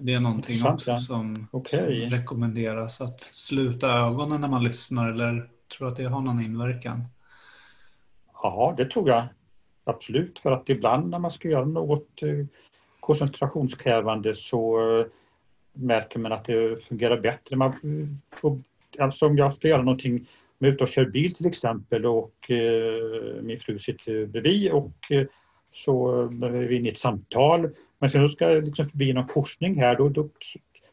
Det 0.00 0.12
är 0.12 0.20
någonting 0.20 0.66
också 0.66 0.90
ja. 0.90 0.96
som, 0.96 1.46
Okej. 1.50 2.08
som 2.10 2.18
rekommenderas. 2.18 3.00
Att 3.00 3.20
sluta 3.20 3.90
ögonen 3.90 4.40
när 4.40 4.48
man 4.48 4.64
lyssnar 4.64 5.10
eller 5.10 5.48
tror 5.76 5.88
att 5.88 5.96
det 5.96 6.04
har 6.04 6.20
någon 6.20 6.40
inverkan. 6.40 7.04
ja, 8.42 8.74
det 8.76 8.90
tror 8.90 9.08
jag 9.08 9.26
absolut. 9.84 10.38
För 10.38 10.50
att 10.50 10.68
ibland 10.68 11.10
när 11.10 11.18
man 11.18 11.30
ska 11.30 11.48
göra 11.48 11.64
något 11.64 12.22
eh, 12.22 12.46
koncentrationskrävande 13.00 14.34
så 14.34 14.80
eh, 14.98 15.06
märker 15.72 16.18
man 16.18 16.32
att 16.32 16.44
det 16.44 16.84
fungerar 16.84 17.20
bättre. 17.20 17.56
Man 17.56 17.72
får, 18.36 18.60
alltså 18.98 19.26
om 19.26 19.38
jag 19.38 19.52
ska 19.52 19.68
göra 19.68 19.82
någonting, 19.82 20.14
om 20.14 20.26
jag 20.58 20.68
är 20.68 20.72
ute 20.72 20.84
och 20.84 20.88
kör 20.88 21.04
bil 21.04 21.34
till 21.34 21.46
exempel 21.46 22.06
och 22.06 22.50
eh, 22.50 23.42
min 23.42 23.60
fru 23.60 23.78
sitter 23.78 24.26
bredvid 24.26 24.70
och 24.70 25.10
eh, 25.10 25.26
så 25.70 26.22
är 26.22 26.66
vi 26.66 26.76
inne 26.76 26.88
i 26.88 26.92
ett 26.92 26.98
samtal. 26.98 27.70
Men 27.98 28.10
sen 28.10 28.28
så 28.28 28.28
ska 28.28 28.50
jag 28.50 28.64
liksom 28.64 28.88
förbi 28.88 29.12
någon 29.12 29.26
korsning 29.26 29.80
här, 29.80 29.96
då, 29.96 30.08
då 30.08 30.28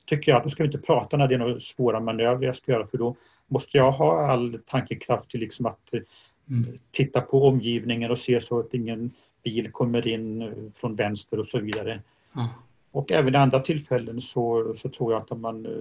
tycker 0.06 0.32
jag 0.32 0.38
att 0.38 0.44
då 0.44 0.50
ska 0.50 0.64
vi 0.64 0.68
inte 0.68 0.86
prata 0.86 1.18
när 1.18 1.28
det 1.28 1.36
är 1.36 1.40
några 1.40 1.60
svåra 1.60 2.00
manövrer 2.00 2.46
jag 2.46 2.56
ska 2.56 2.72
göra 2.72 2.88
för 2.88 2.98
då 2.98 3.16
måste 3.48 3.78
jag 3.78 3.92
ha 3.92 4.32
all 4.32 4.60
tankekraft 4.66 5.30
till 5.30 5.40
liksom 5.40 5.66
att 5.66 5.94
eh, 5.94 6.02
Mm. 6.50 6.80
titta 6.92 7.22
på 7.22 7.48
omgivningen 7.48 8.12
och 8.12 8.20
se 8.20 8.42
så 8.42 8.60
att 8.60 8.74
ingen 8.74 9.12
bil 9.44 9.72
kommer 9.72 10.08
in 10.08 10.42
eh, 10.42 10.50
från 10.76 10.96
vänster 10.96 11.40
och 11.40 11.48
så 11.48 11.60
vidare. 11.60 12.02
Ja. 12.34 12.50
Och 12.92 13.12
även 13.12 13.34
i 13.34 13.38
andra 13.38 13.60
tillfällen 13.60 14.22
så, 14.22 14.74
så 14.76 14.90
tror 14.90 15.14
jag 15.14 15.22
att 15.22 15.32
om 15.32 15.42
man 15.42 15.66
eh, 15.66 15.72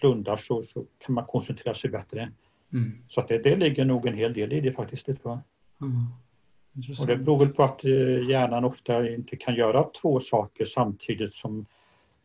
blundar 0.00 0.36
så, 0.36 0.62
så 0.62 0.84
kan 0.98 1.14
man 1.14 1.24
koncentrera 1.24 1.74
sig 1.74 1.90
bättre. 1.90 2.32
Mm. 2.72 2.92
Så 3.08 3.20
att 3.20 3.28
det, 3.28 3.38
det 3.38 3.56
ligger 3.56 3.84
nog 3.84 4.06
en 4.06 4.14
hel 4.14 4.32
del 4.32 4.52
i 4.52 4.60
det 4.60 4.72
faktiskt. 4.72 5.06
Det 5.06 5.14
tror 5.14 5.34
jag. 5.34 5.40
Mm. 6.74 6.94
Och 7.00 7.06
det 7.06 7.16
beror 7.16 7.38
väl 7.38 7.48
på 7.48 7.62
att 7.62 7.84
eh, 7.84 8.28
hjärnan 8.30 8.64
ofta 8.64 9.08
inte 9.08 9.36
kan 9.36 9.54
göra 9.54 9.84
två 10.00 10.20
saker 10.20 10.64
samtidigt 10.64 11.34
som 11.34 11.66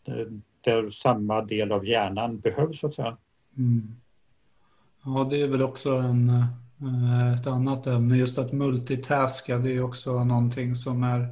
eh, 0.05 0.25
där 0.61 0.89
samma 0.89 1.41
del 1.41 1.71
av 1.71 1.87
hjärnan 1.87 2.39
behövs 2.39 2.79
så 2.79 2.87
att 2.87 2.93
säga. 2.93 3.17
Mm. 3.57 3.95
Ja, 5.05 5.27
det 5.29 5.41
är 5.41 5.47
väl 5.47 5.61
också 5.61 5.91
en, 5.91 6.29
eh, 6.29 7.33
ett 7.33 7.47
annat 7.47 7.87
ämne. 7.87 8.17
Just 8.17 8.37
att 8.37 8.53
multitaska, 8.53 9.57
det 9.57 9.75
är 9.75 9.83
också 9.83 10.23
någonting 10.23 10.75
som 10.75 11.03
är 11.03 11.27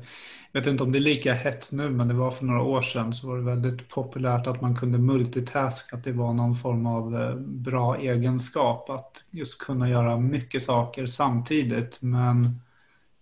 jag 0.56 0.62
vet 0.62 0.68
inte 0.68 0.84
om 0.84 0.92
det 0.92 0.98
är 0.98 1.02
lika 1.02 1.34
hett 1.34 1.72
nu, 1.72 1.90
men 1.90 2.08
det 2.08 2.14
var 2.14 2.32
för 2.32 2.46
några 2.46 2.62
år 2.62 2.82
sedan 2.82 3.14
så 3.14 3.28
var 3.28 3.38
det 3.38 3.44
väldigt 3.44 3.90
populärt 3.90 4.48
att 4.48 4.62
man 4.62 4.76
kunde 4.76 4.98
multitaska, 4.98 5.96
att 5.96 6.04
det 6.04 6.12
var 6.12 6.34
någon 6.34 6.56
form 6.56 6.88
av 6.88 7.34
bra 7.40 7.98
egenskap 7.98 8.90
att 8.90 9.24
just 9.32 9.60
kunna 9.60 9.90
göra 9.90 10.18
mycket 10.18 10.64
saker 10.64 11.06
samtidigt. 11.06 12.02
Men 12.02 12.60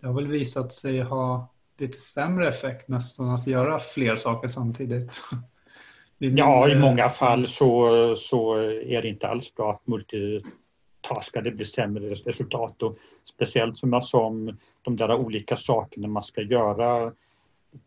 det 0.03 0.07
har 0.07 0.15
väl 0.15 0.27
visat 0.27 0.71
sig 0.71 1.01
ha 1.01 1.47
lite 1.77 1.99
sämre 1.99 2.49
effekt 2.49 2.87
nästan 2.87 3.29
att 3.29 3.47
göra 3.47 3.79
fler 3.79 4.15
saker 4.15 4.47
samtidigt. 4.47 5.21
Ja, 6.17 6.69
i 6.69 6.75
många 6.75 7.09
fall 7.09 7.47
så, 7.47 8.15
så 8.15 8.55
är 8.63 9.01
det 9.01 9.07
inte 9.07 9.27
alls 9.27 9.55
bra 9.55 9.71
att 9.71 9.87
multitaska, 9.87 11.41
det 11.41 11.51
blir 11.51 11.65
sämre 11.65 12.09
resultat. 12.09 12.83
Och 12.83 12.97
speciellt 13.23 13.77
som 13.77 13.93
jag 13.93 14.03
sa 14.03 14.25
om 14.25 14.57
de 14.81 14.95
där 14.95 15.15
olika 15.15 15.57
sakerna 15.57 16.07
man 16.07 16.23
ska 16.23 16.41
göra 16.41 17.11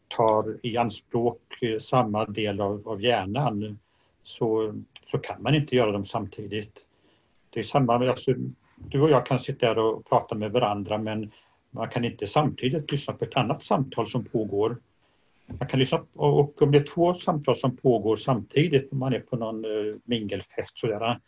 tar 0.08 0.56
i 0.62 0.76
anspråk 0.76 1.40
eh, 1.62 1.78
samma 1.78 2.24
del 2.24 2.60
av, 2.60 2.88
av 2.88 3.02
hjärnan 3.02 3.78
så, 4.22 4.74
så 5.04 5.18
kan 5.18 5.42
man 5.42 5.54
inte 5.54 5.76
göra 5.76 5.92
dem 5.92 6.04
samtidigt. 6.04 6.78
Det 7.50 7.60
är 7.60 7.64
samma, 7.64 8.08
alltså, 8.08 8.34
du 8.76 9.00
och 9.00 9.10
jag 9.10 9.26
kan 9.26 9.40
sitta 9.40 9.66
här 9.66 9.78
och 9.78 10.08
prata 10.08 10.34
med 10.34 10.52
varandra 10.52 10.98
men 10.98 11.30
man 11.76 11.88
kan 11.88 12.04
inte 12.04 12.26
samtidigt 12.26 12.90
lyssna 12.90 13.14
på 13.14 13.24
ett 13.24 13.36
annat 13.36 13.62
samtal 13.62 14.06
som 14.06 14.24
pågår. 14.24 14.76
Man 15.46 15.68
kan 15.68 15.80
lyssna 15.80 16.04
och 16.14 16.62
om 16.62 16.70
det 16.72 16.78
är 16.78 16.94
två 16.94 17.14
samtal 17.14 17.56
som 17.56 17.76
pågår 17.76 18.16
samtidigt, 18.16 18.92
om 18.92 18.98
man 18.98 19.12
är 19.12 19.20
på 19.20 19.36
någon 19.36 19.64
uh, 19.64 19.96
mingelfest 20.04 20.78
sådär, 20.78 21.20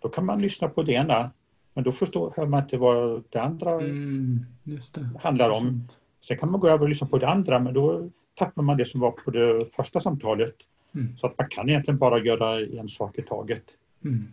då 0.00 0.08
kan 0.08 0.24
man 0.24 0.42
lyssna 0.42 0.68
på 0.68 0.82
det 0.82 0.92
ena 0.92 1.30
men 1.74 1.84
då 1.84 1.92
förstår, 1.92 2.32
hör 2.36 2.46
man 2.46 2.62
inte 2.62 2.76
vad 2.76 3.24
det 3.30 3.38
andra 3.38 3.72
mm, 3.72 4.46
det. 4.64 5.20
handlar 5.20 5.50
om. 5.50 5.86
Sen 6.28 6.38
kan 6.38 6.50
man 6.50 6.60
gå 6.60 6.68
över 6.68 6.82
och 6.82 6.88
lyssna 6.88 7.06
på 7.06 7.18
det 7.18 7.28
andra 7.28 7.58
men 7.58 7.74
då 7.74 8.10
tappar 8.34 8.62
man 8.62 8.76
det 8.76 8.86
som 8.86 9.00
var 9.00 9.10
på 9.10 9.30
det 9.30 9.74
första 9.76 10.00
samtalet. 10.00 10.54
Mm. 10.94 11.16
Så 11.16 11.26
att 11.26 11.38
man 11.38 11.48
kan 11.50 11.68
egentligen 11.68 11.98
bara 11.98 12.18
göra 12.18 12.60
en 12.60 12.88
sak 12.88 13.18
i 13.18 13.22
taget. 13.22 13.64
Mm. 14.04 14.24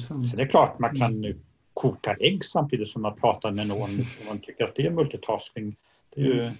Sen 0.00 0.22
är 0.22 0.36
det 0.36 0.46
klart 0.46 0.78
man 0.78 0.98
kan 0.98 1.24
mm. 1.24 1.38
Koka 1.80 2.16
ägg 2.20 2.44
samtidigt 2.44 2.88
som 2.88 3.02
man 3.02 3.16
pratar 3.16 3.50
med 3.50 3.68
någon 3.68 3.90
om 3.90 4.26
man 4.28 4.38
tycker 4.38 4.64
att 4.64 4.74
det 4.74 4.86
är 4.86 4.90
multitasking. 4.90 5.76
Det 6.14 6.20
är 6.20 6.24
ju, 6.24 6.40
mm. 6.40 6.52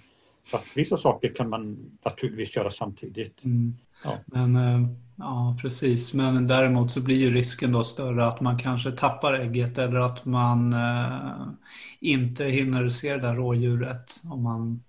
så 0.43 0.57
att 0.57 0.77
vissa 0.77 0.97
saker 0.97 1.33
kan 1.35 1.49
man 1.49 1.91
naturligtvis 2.05 2.55
göra 2.55 2.71
samtidigt. 2.71 3.43
Mm. 3.43 3.75
Ja. 4.03 4.17
Men, 4.25 4.55
eh, 4.55 4.87
ja, 5.15 5.57
precis. 5.61 6.13
Men 6.13 6.47
däremot 6.47 6.91
så 6.91 7.01
blir 7.01 7.15
ju 7.15 7.31
risken 7.31 7.71
då 7.71 7.83
större 7.83 8.27
att 8.27 8.41
man 8.41 8.59
kanske 8.59 8.91
tappar 8.91 9.33
ägget 9.33 9.77
eller 9.77 9.99
att 9.99 10.25
man 10.25 10.73
eh, 10.73 11.47
inte 11.99 12.45
hinner 12.45 12.89
se 12.89 13.13
det 13.13 13.21
där 13.21 13.35
rådjuret 13.35 14.21
om 14.31 14.43
man 14.43 14.83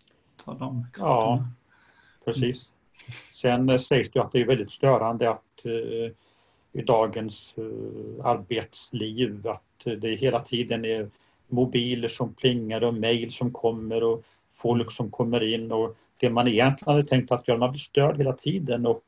tar 0.45 0.59
de 0.59 0.87
Ja, 0.99 1.45
precis. 2.25 2.73
Sen 3.35 3.69
eh, 3.69 3.79
sägs 3.79 4.11
det 4.11 4.21
att 4.21 4.33
det 4.33 4.41
är 4.41 4.47
väldigt 4.47 4.73
störande 4.73 5.31
att 5.31 5.65
eh, 5.65 6.13
i 6.73 6.83
dagens 6.83 7.55
eh, 7.59 8.27
arbetsliv 8.27 9.49
att 9.49 10.01
det 10.01 10.17
hela 10.17 10.41
tiden 10.41 10.85
är 10.85 11.11
mobiler 11.49 12.09
som 12.09 12.35
plingar 12.35 12.85
och 12.85 12.95
mejl 12.95 13.33
som 13.33 13.53
kommer 13.53 14.03
och 14.03 14.25
folk 14.53 14.93
som 14.93 15.11
kommer 15.11 15.43
in 15.43 15.73
och 15.73 15.97
det 16.17 16.31
man 16.31 16.49
egentligen 16.49 16.95
hade 16.95 17.09
tänkt 17.09 17.33
att 17.33 17.49
göra, 17.49 17.59
man 17.59 17.71
blir 17.71 17.79
störd 17.79 18.19
hela 18.19 18.33
tiden 18.33 18.87
och 18.87 19.05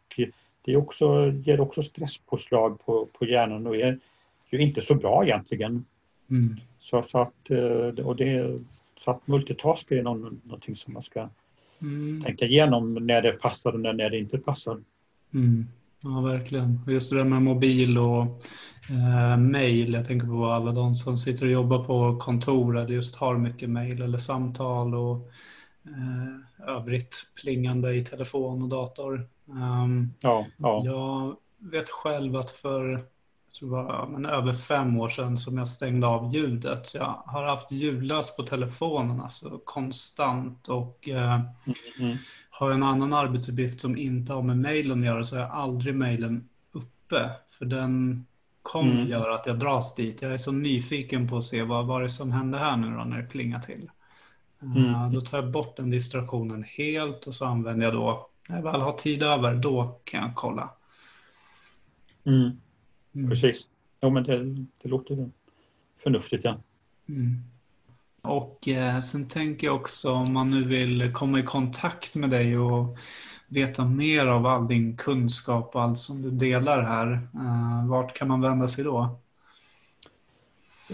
det 0.64 0.76
också, 0.76 1.32
ger 1.44 1.60
också 1.60 1.82
stresspåslag 1.82 2.84
på, 2.84 3.06
på 3.06 3.24
hjärnan 3.24 3.66
och 3.66 3.76
är 3.76 3.98
ju 4.50 4.58
inte 4.58 4.82
så 4.82 4.94
bra 4.94 5.24
egentligen. 5.24 5.84
Mm. 6.30 6.56
Så, 6.78 7.02
så, 7.02 7.18
att, 7.18 7.50
eh, 7.50 8.06
och 8.06 8.16
det, 8.16 8.60
så 8.98 9.10
att 9.10 9.26
multitask 9.26 9.90
är 9.90 10.02
någon, 10.02 10.40
någonting 10.44 10.76
som 10.76 10.94
man 10.94 11.02
ska 11.02 11.28
mm. 11.82 12.22
tänka 12.22 12.44
igenom 12.44 12.94
när 12.94 13.22
det 13.22 13.32
passar 13.32 13.72
och 13.72 13.80
när 13.80 14.10
det 14.10 14.18
inte 14.18 14.38
passar. 14.38 14.80
Mm. 15.34 15.64
Ja, 16.04 16.20
verkligen. 16.20 16.80
Just 16.86 17.10
det 17.10 17.16
där 17.16 17.24
med 17.24 17.42
mobil 17.42 17.98
och 17.98 18.22
eh, 18.90 19.36
mail. 19.36 19.92
Jag 19.92 20.04
tänker 20.04 20.26
på 20.26 20.46
alla 20.46 20.72
de 20.72 20.94
som 20.94 21.18
sitter 21.18 21.46
och 21.46 21.52
jobbar 21.52 21.84
på 21.84 22.18
kontor 22.18 22.72
där 22.72 22.86
det 22.86 22.94
just 22.94 23.16
har 23.16 23.36
mycket 23.36 23.70
mail 23.70 24.02
eller 24.02 24.18
samtal 24.18 24.94
och 24.94 25.30
eh, 25.84 26.68
övrigt 26.68 27.26
plingande 27.42 27.94
i 27.94 28.00
telefon 28.00 28.62
och 28.62 28.68
dator. 28.68 29.28
Um, 29.46 30.14
ja, 30.20 30.46
ja. 30.56 30.82
Jag 30.84 31.36
vet 31.70 31.88
själv 31.88 32.36
att 32.36 32.50
för 32.50 33.04
tror 33.58 33.70
var, 33.70 34.06
men 34.06 34.26
över 34.26 34.52
fem 34.52 35.00
år 35.00 35.08
sedan 35.08 35.36
som 35.36 35.58
jag 35.58 35.68
stängde 35.68 36.06
av 36.06 36.34
ljudet. 36.34 36.88
Så 36.88 36.98
jag 36.98 37.22
har 37.26 37.42
haft 37.42 37.72
ljudlöst 37.72 38.36
på 38.36 38.42
telefonen 38.42 39.20
alltså 39.20 39.60
konstant 39.64 40.68
och 40.68 41.08
eh, 41.08 41.40
mm. 42.00 42.16
Har 42.58 42.70
en 42.70 42.82
annan 42.82 43.12
arbetsuppgift 43.12 43.80
som 43.80 43.96
inte 43.96 44.32
har 44.32 44.42
med 44.42 44.58
mejlen 44.58 44.98
att 45.00 45.06
göra 45.06 45.24
så 45.24 45.36
har 45.36 45.42
jag 45.42 45.50
aldrig 45.50 45.94
mejlen 45.94 46.48
uppe. 46.72 47.30
För 47.48 47.64
den 47.64 48.26
kommer 48.62 48.92
mm. 48.92 49.06
göra 49.06 49.34
att 49.34 49.46
jag 49.46 49.58
dras 49.58 49.94
dit. 49.94 50.22
Jag 50.22 50.32
är 50.32 50.38
så 50.38 50.52
nyfiken 50.52 51.28
på 51.28 51.36
att 51.36 51.44
se 51.44 51.62
vad 51.62 51.86
var 51.86 52.02
det 52.02 52.10
som 52.10 52.32
hände 52.32 52.58
här 52.58 52.76
nu 52.76 52.96
då 52.96 53.04
när 53.04 53.22
det 53.22 53.28
plingar 53.28 53.60
till. 53.60 53.90
Mm. 54.62 54.76
Uh, 54.76 55.12
då 55.12 55.20
tar 55.20 55.38
jag 55.38 55.50
bort 55.50 55.76
den 55.76 55.90
distraktionen 55.90 56.64
helt 56.64 57.26
och 57.26 57.34
så 57.34 57.44
använder 57.44 57.84
jag 57.84 57.94
då, 57.94 58.28
när 58.48 58.56
jag 58.56 58.62
väl 58.62 58.80
har 58.80 58.92
tid 58.92 59.22
över, 59.22 59.54
då 59.54 60.00
kan 60.04 60.22
jag 60.22 60.34
kolla. 60.34 60.70
Mm. 62.24 62.50
Mm. 63.14 63.30
Precis. 63.30 63.68
Jo, 64.00 64.10
men 64.10 64.24
det, 64.24 64.44
det 64.82 64.88
låter 64.88 65.30
förnuftigt, 66.02 66.44
ja. 66.44 66.56
Mm. 67.08 67.53
Och 68.24 68.68
eh, 68.68 69.00
sen 69.00 69.28
tänker 69.28 69.66
jag 69.66 69.76
också 69.76 70.12
om 70.12 70.32
man 70.32 70.50
nu 70.50 70.64
vill 70.64 71.12
komma 71.12 71.38
i 71.38 71.42
kontakt 71.42 72.14
med 72.14 72.30
dig 72.30 72.58
och 72.58 72.98
veta 73.48 73.84
mer 73.84 74.26
av 74.26 74.46
all 74.46 74.66
din 74.66 74.96
kunskap 74.96 75.76
och 75.76 75.82
allt 75.82 75.98
som 75.98 76.22
du 76.22 76.30
delar 76.30 76.82
här. 76.82 77.12
Eh, 77.34 77.88
vart 77.88 78.16
kan 78.16 78.28
man 78.28 78.40
vända 78.40 78.68
sig 78.68 78.84
då? 78.84 79.16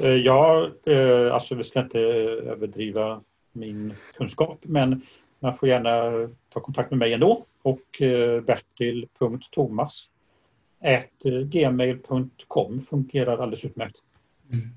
Eh, 0.03 0.09
ja, 0.15 0.71
eh, 0.87 1.35
alltså 1.35 1.55
vi 1.55 1.65
ska 1.65 1.81
inte 1.81 1.99
överdriva 1.99 3.21
min 3.53 3.95
kunskap 4.15 4.59
men 4.63 5.03
man 5.41 5.57
får 5.57 5.69
gärna 5.69 6.29
ta 6.53 6.61
kontakt 6.61 6.91
med 6.91 6.99
mig 6.99 7.13
ändå 7.13 7.45
och 7.63 8.03
eh, 8.03 8.43
bertil.thomas 8.43 10.11
gmail.com 11.51 12.83
fungerar 12.91 13.39
alldeles 13.39 13.65
utmärkt. 13.65 13.97
Mm. 14.53 14.69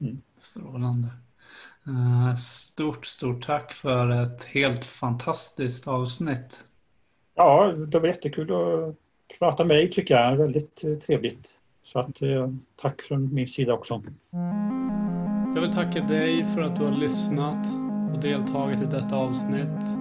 Mm. 0.00 0.16
Strålande. 0.38 1.08
Uh, 1.88 2.34
stort, 2.34 3.06
stort 3.06 3.46
tack 3.46 3.72
för 3.72 4.22
ett 4.22 4.44
helt 4.44 4.84
fantastiskt 4.84 5.88
avsnitt. 5.88 6.58
Ja, 7.34 7.72
det 7.72 7.98
var 7.98 8.08
jättekul 8.08 8.52
att 8.52 8.94
prata 9.38 9.64
med 9.64 9.76
dig 9.76 9.90
tycker 9.90 10.14
jag. 10.14 10.36
Väldigt 10.36 10.84
uh, 10.84 10.98
trevligt. 10.98 11.48
Så 11.84 11.98
att, 11.98 12.22
uh, 12.22 12.48
tack 12.76 13.02
från 13.02 13.34
min 13.34 13.48
sida 13.48 13.72
också. 13.72 14.02
Jag 15.54 15.60
vill 15.60 15.72
tacka 15.72 16.00
dig 16.00 16.44
för 16.44 16.60
att 16.60 16.76
du 16.76 16.84
har 16.84 16.96
lyssnat 16.96 17.66
och 18.14 18.20
deltagit 18.20 18.82
i 18.82 18.84
detta 18.84 19.16
avsnitt. 19.16 19.96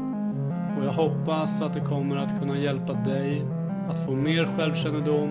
Och 0.77 0.85
jag 0.85 0.93
hoppas 0.93 1.61
att 1.61 1.73
det 1.73 1.79
kommer 1.79 2.15
att 2.15 2.39
kunna 2.39 2.57
hjälpa 2.57 2.93
dig 2.93 3.45
att 3.89 4.05
få 4.05 4.11
mer 4.11 4.45
självkännedom 4.45 5.29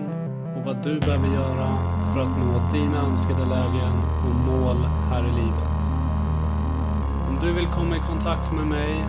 och 0.57 0.65
vad 0.65 0.83
du 0.83 0.99
behöver 0.99 1.27
göra 1.27 1.69
för 2.13 2.21
att 2.21 2.37
nå 2.39 2.69
dina 2.73 2.97
önskade 2.97 3.45
lägen 3.45 3.97
och 4.27 4.35
mål 4.35 4.77
här 5.09 5.23
i 5.23 5.31
livet. 5.31 5.72
Om 7.33 7.39
du 7.39 7.53
vill 7.53 7.67
komma 7.67 7.97
i 7.97 7.99
kontakt 7.99 8.51
med 8.51 8.65
mig, 8.65 9.05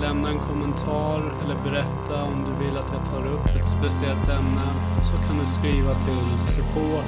lämna 0.00 0.28
en 0.28 0.38
kommentar 0.38 1.32
eller 1.44 1.56
berätta 1.64 2.22
om 2.22 2.44
du 2.44 2.64
vill 2.64 2.76
att 2.76 2.92
jag 2.92 3.06
tar 3.06 3.26
upp 3.26 3.46
ett 3.46 3.68
speciellt 3.68 4.28
ämne 4.28 4.68
så 5.10 5.26
kan 5.26 5.38
du 5.38 5.46
skriva 5.46 5.94
till 5.94 6.40
support 6.40 7.04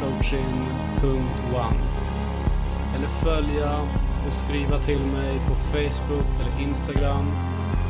coaching.one 0.00 1.80
eller 2.96 3.08
följa 3.08 3.80
och 4.26 4.32
skriva 4.32 4.78
till 4.78 5.00
mig 5.00 5.40
på 5.48 5.54
Facebook 5.54 6.28
eller 6.40 6.68
Instagram. 6.68 7.26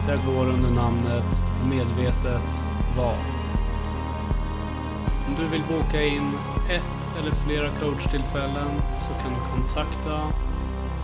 Där 0.07 0.19
går 0.27 0.47
under 0.47 0.71
namnet 0.71 1.41
medvetet 1.71 2.65
VAR. 2.97 3.19
Om 5.29 5.35
du 5.39 5.47
vill 5.47 5.63
boka 5.69 6.03
in 6.03 6.33
ett 6.71 7.11
eller 7.21 7.31
flera 7.31 7.69
coachtillfällen 7.69 8.71
så 9.01 9.13
kan 9.23 9.31
du 9.35 9.41
kontakta 9.55 10.48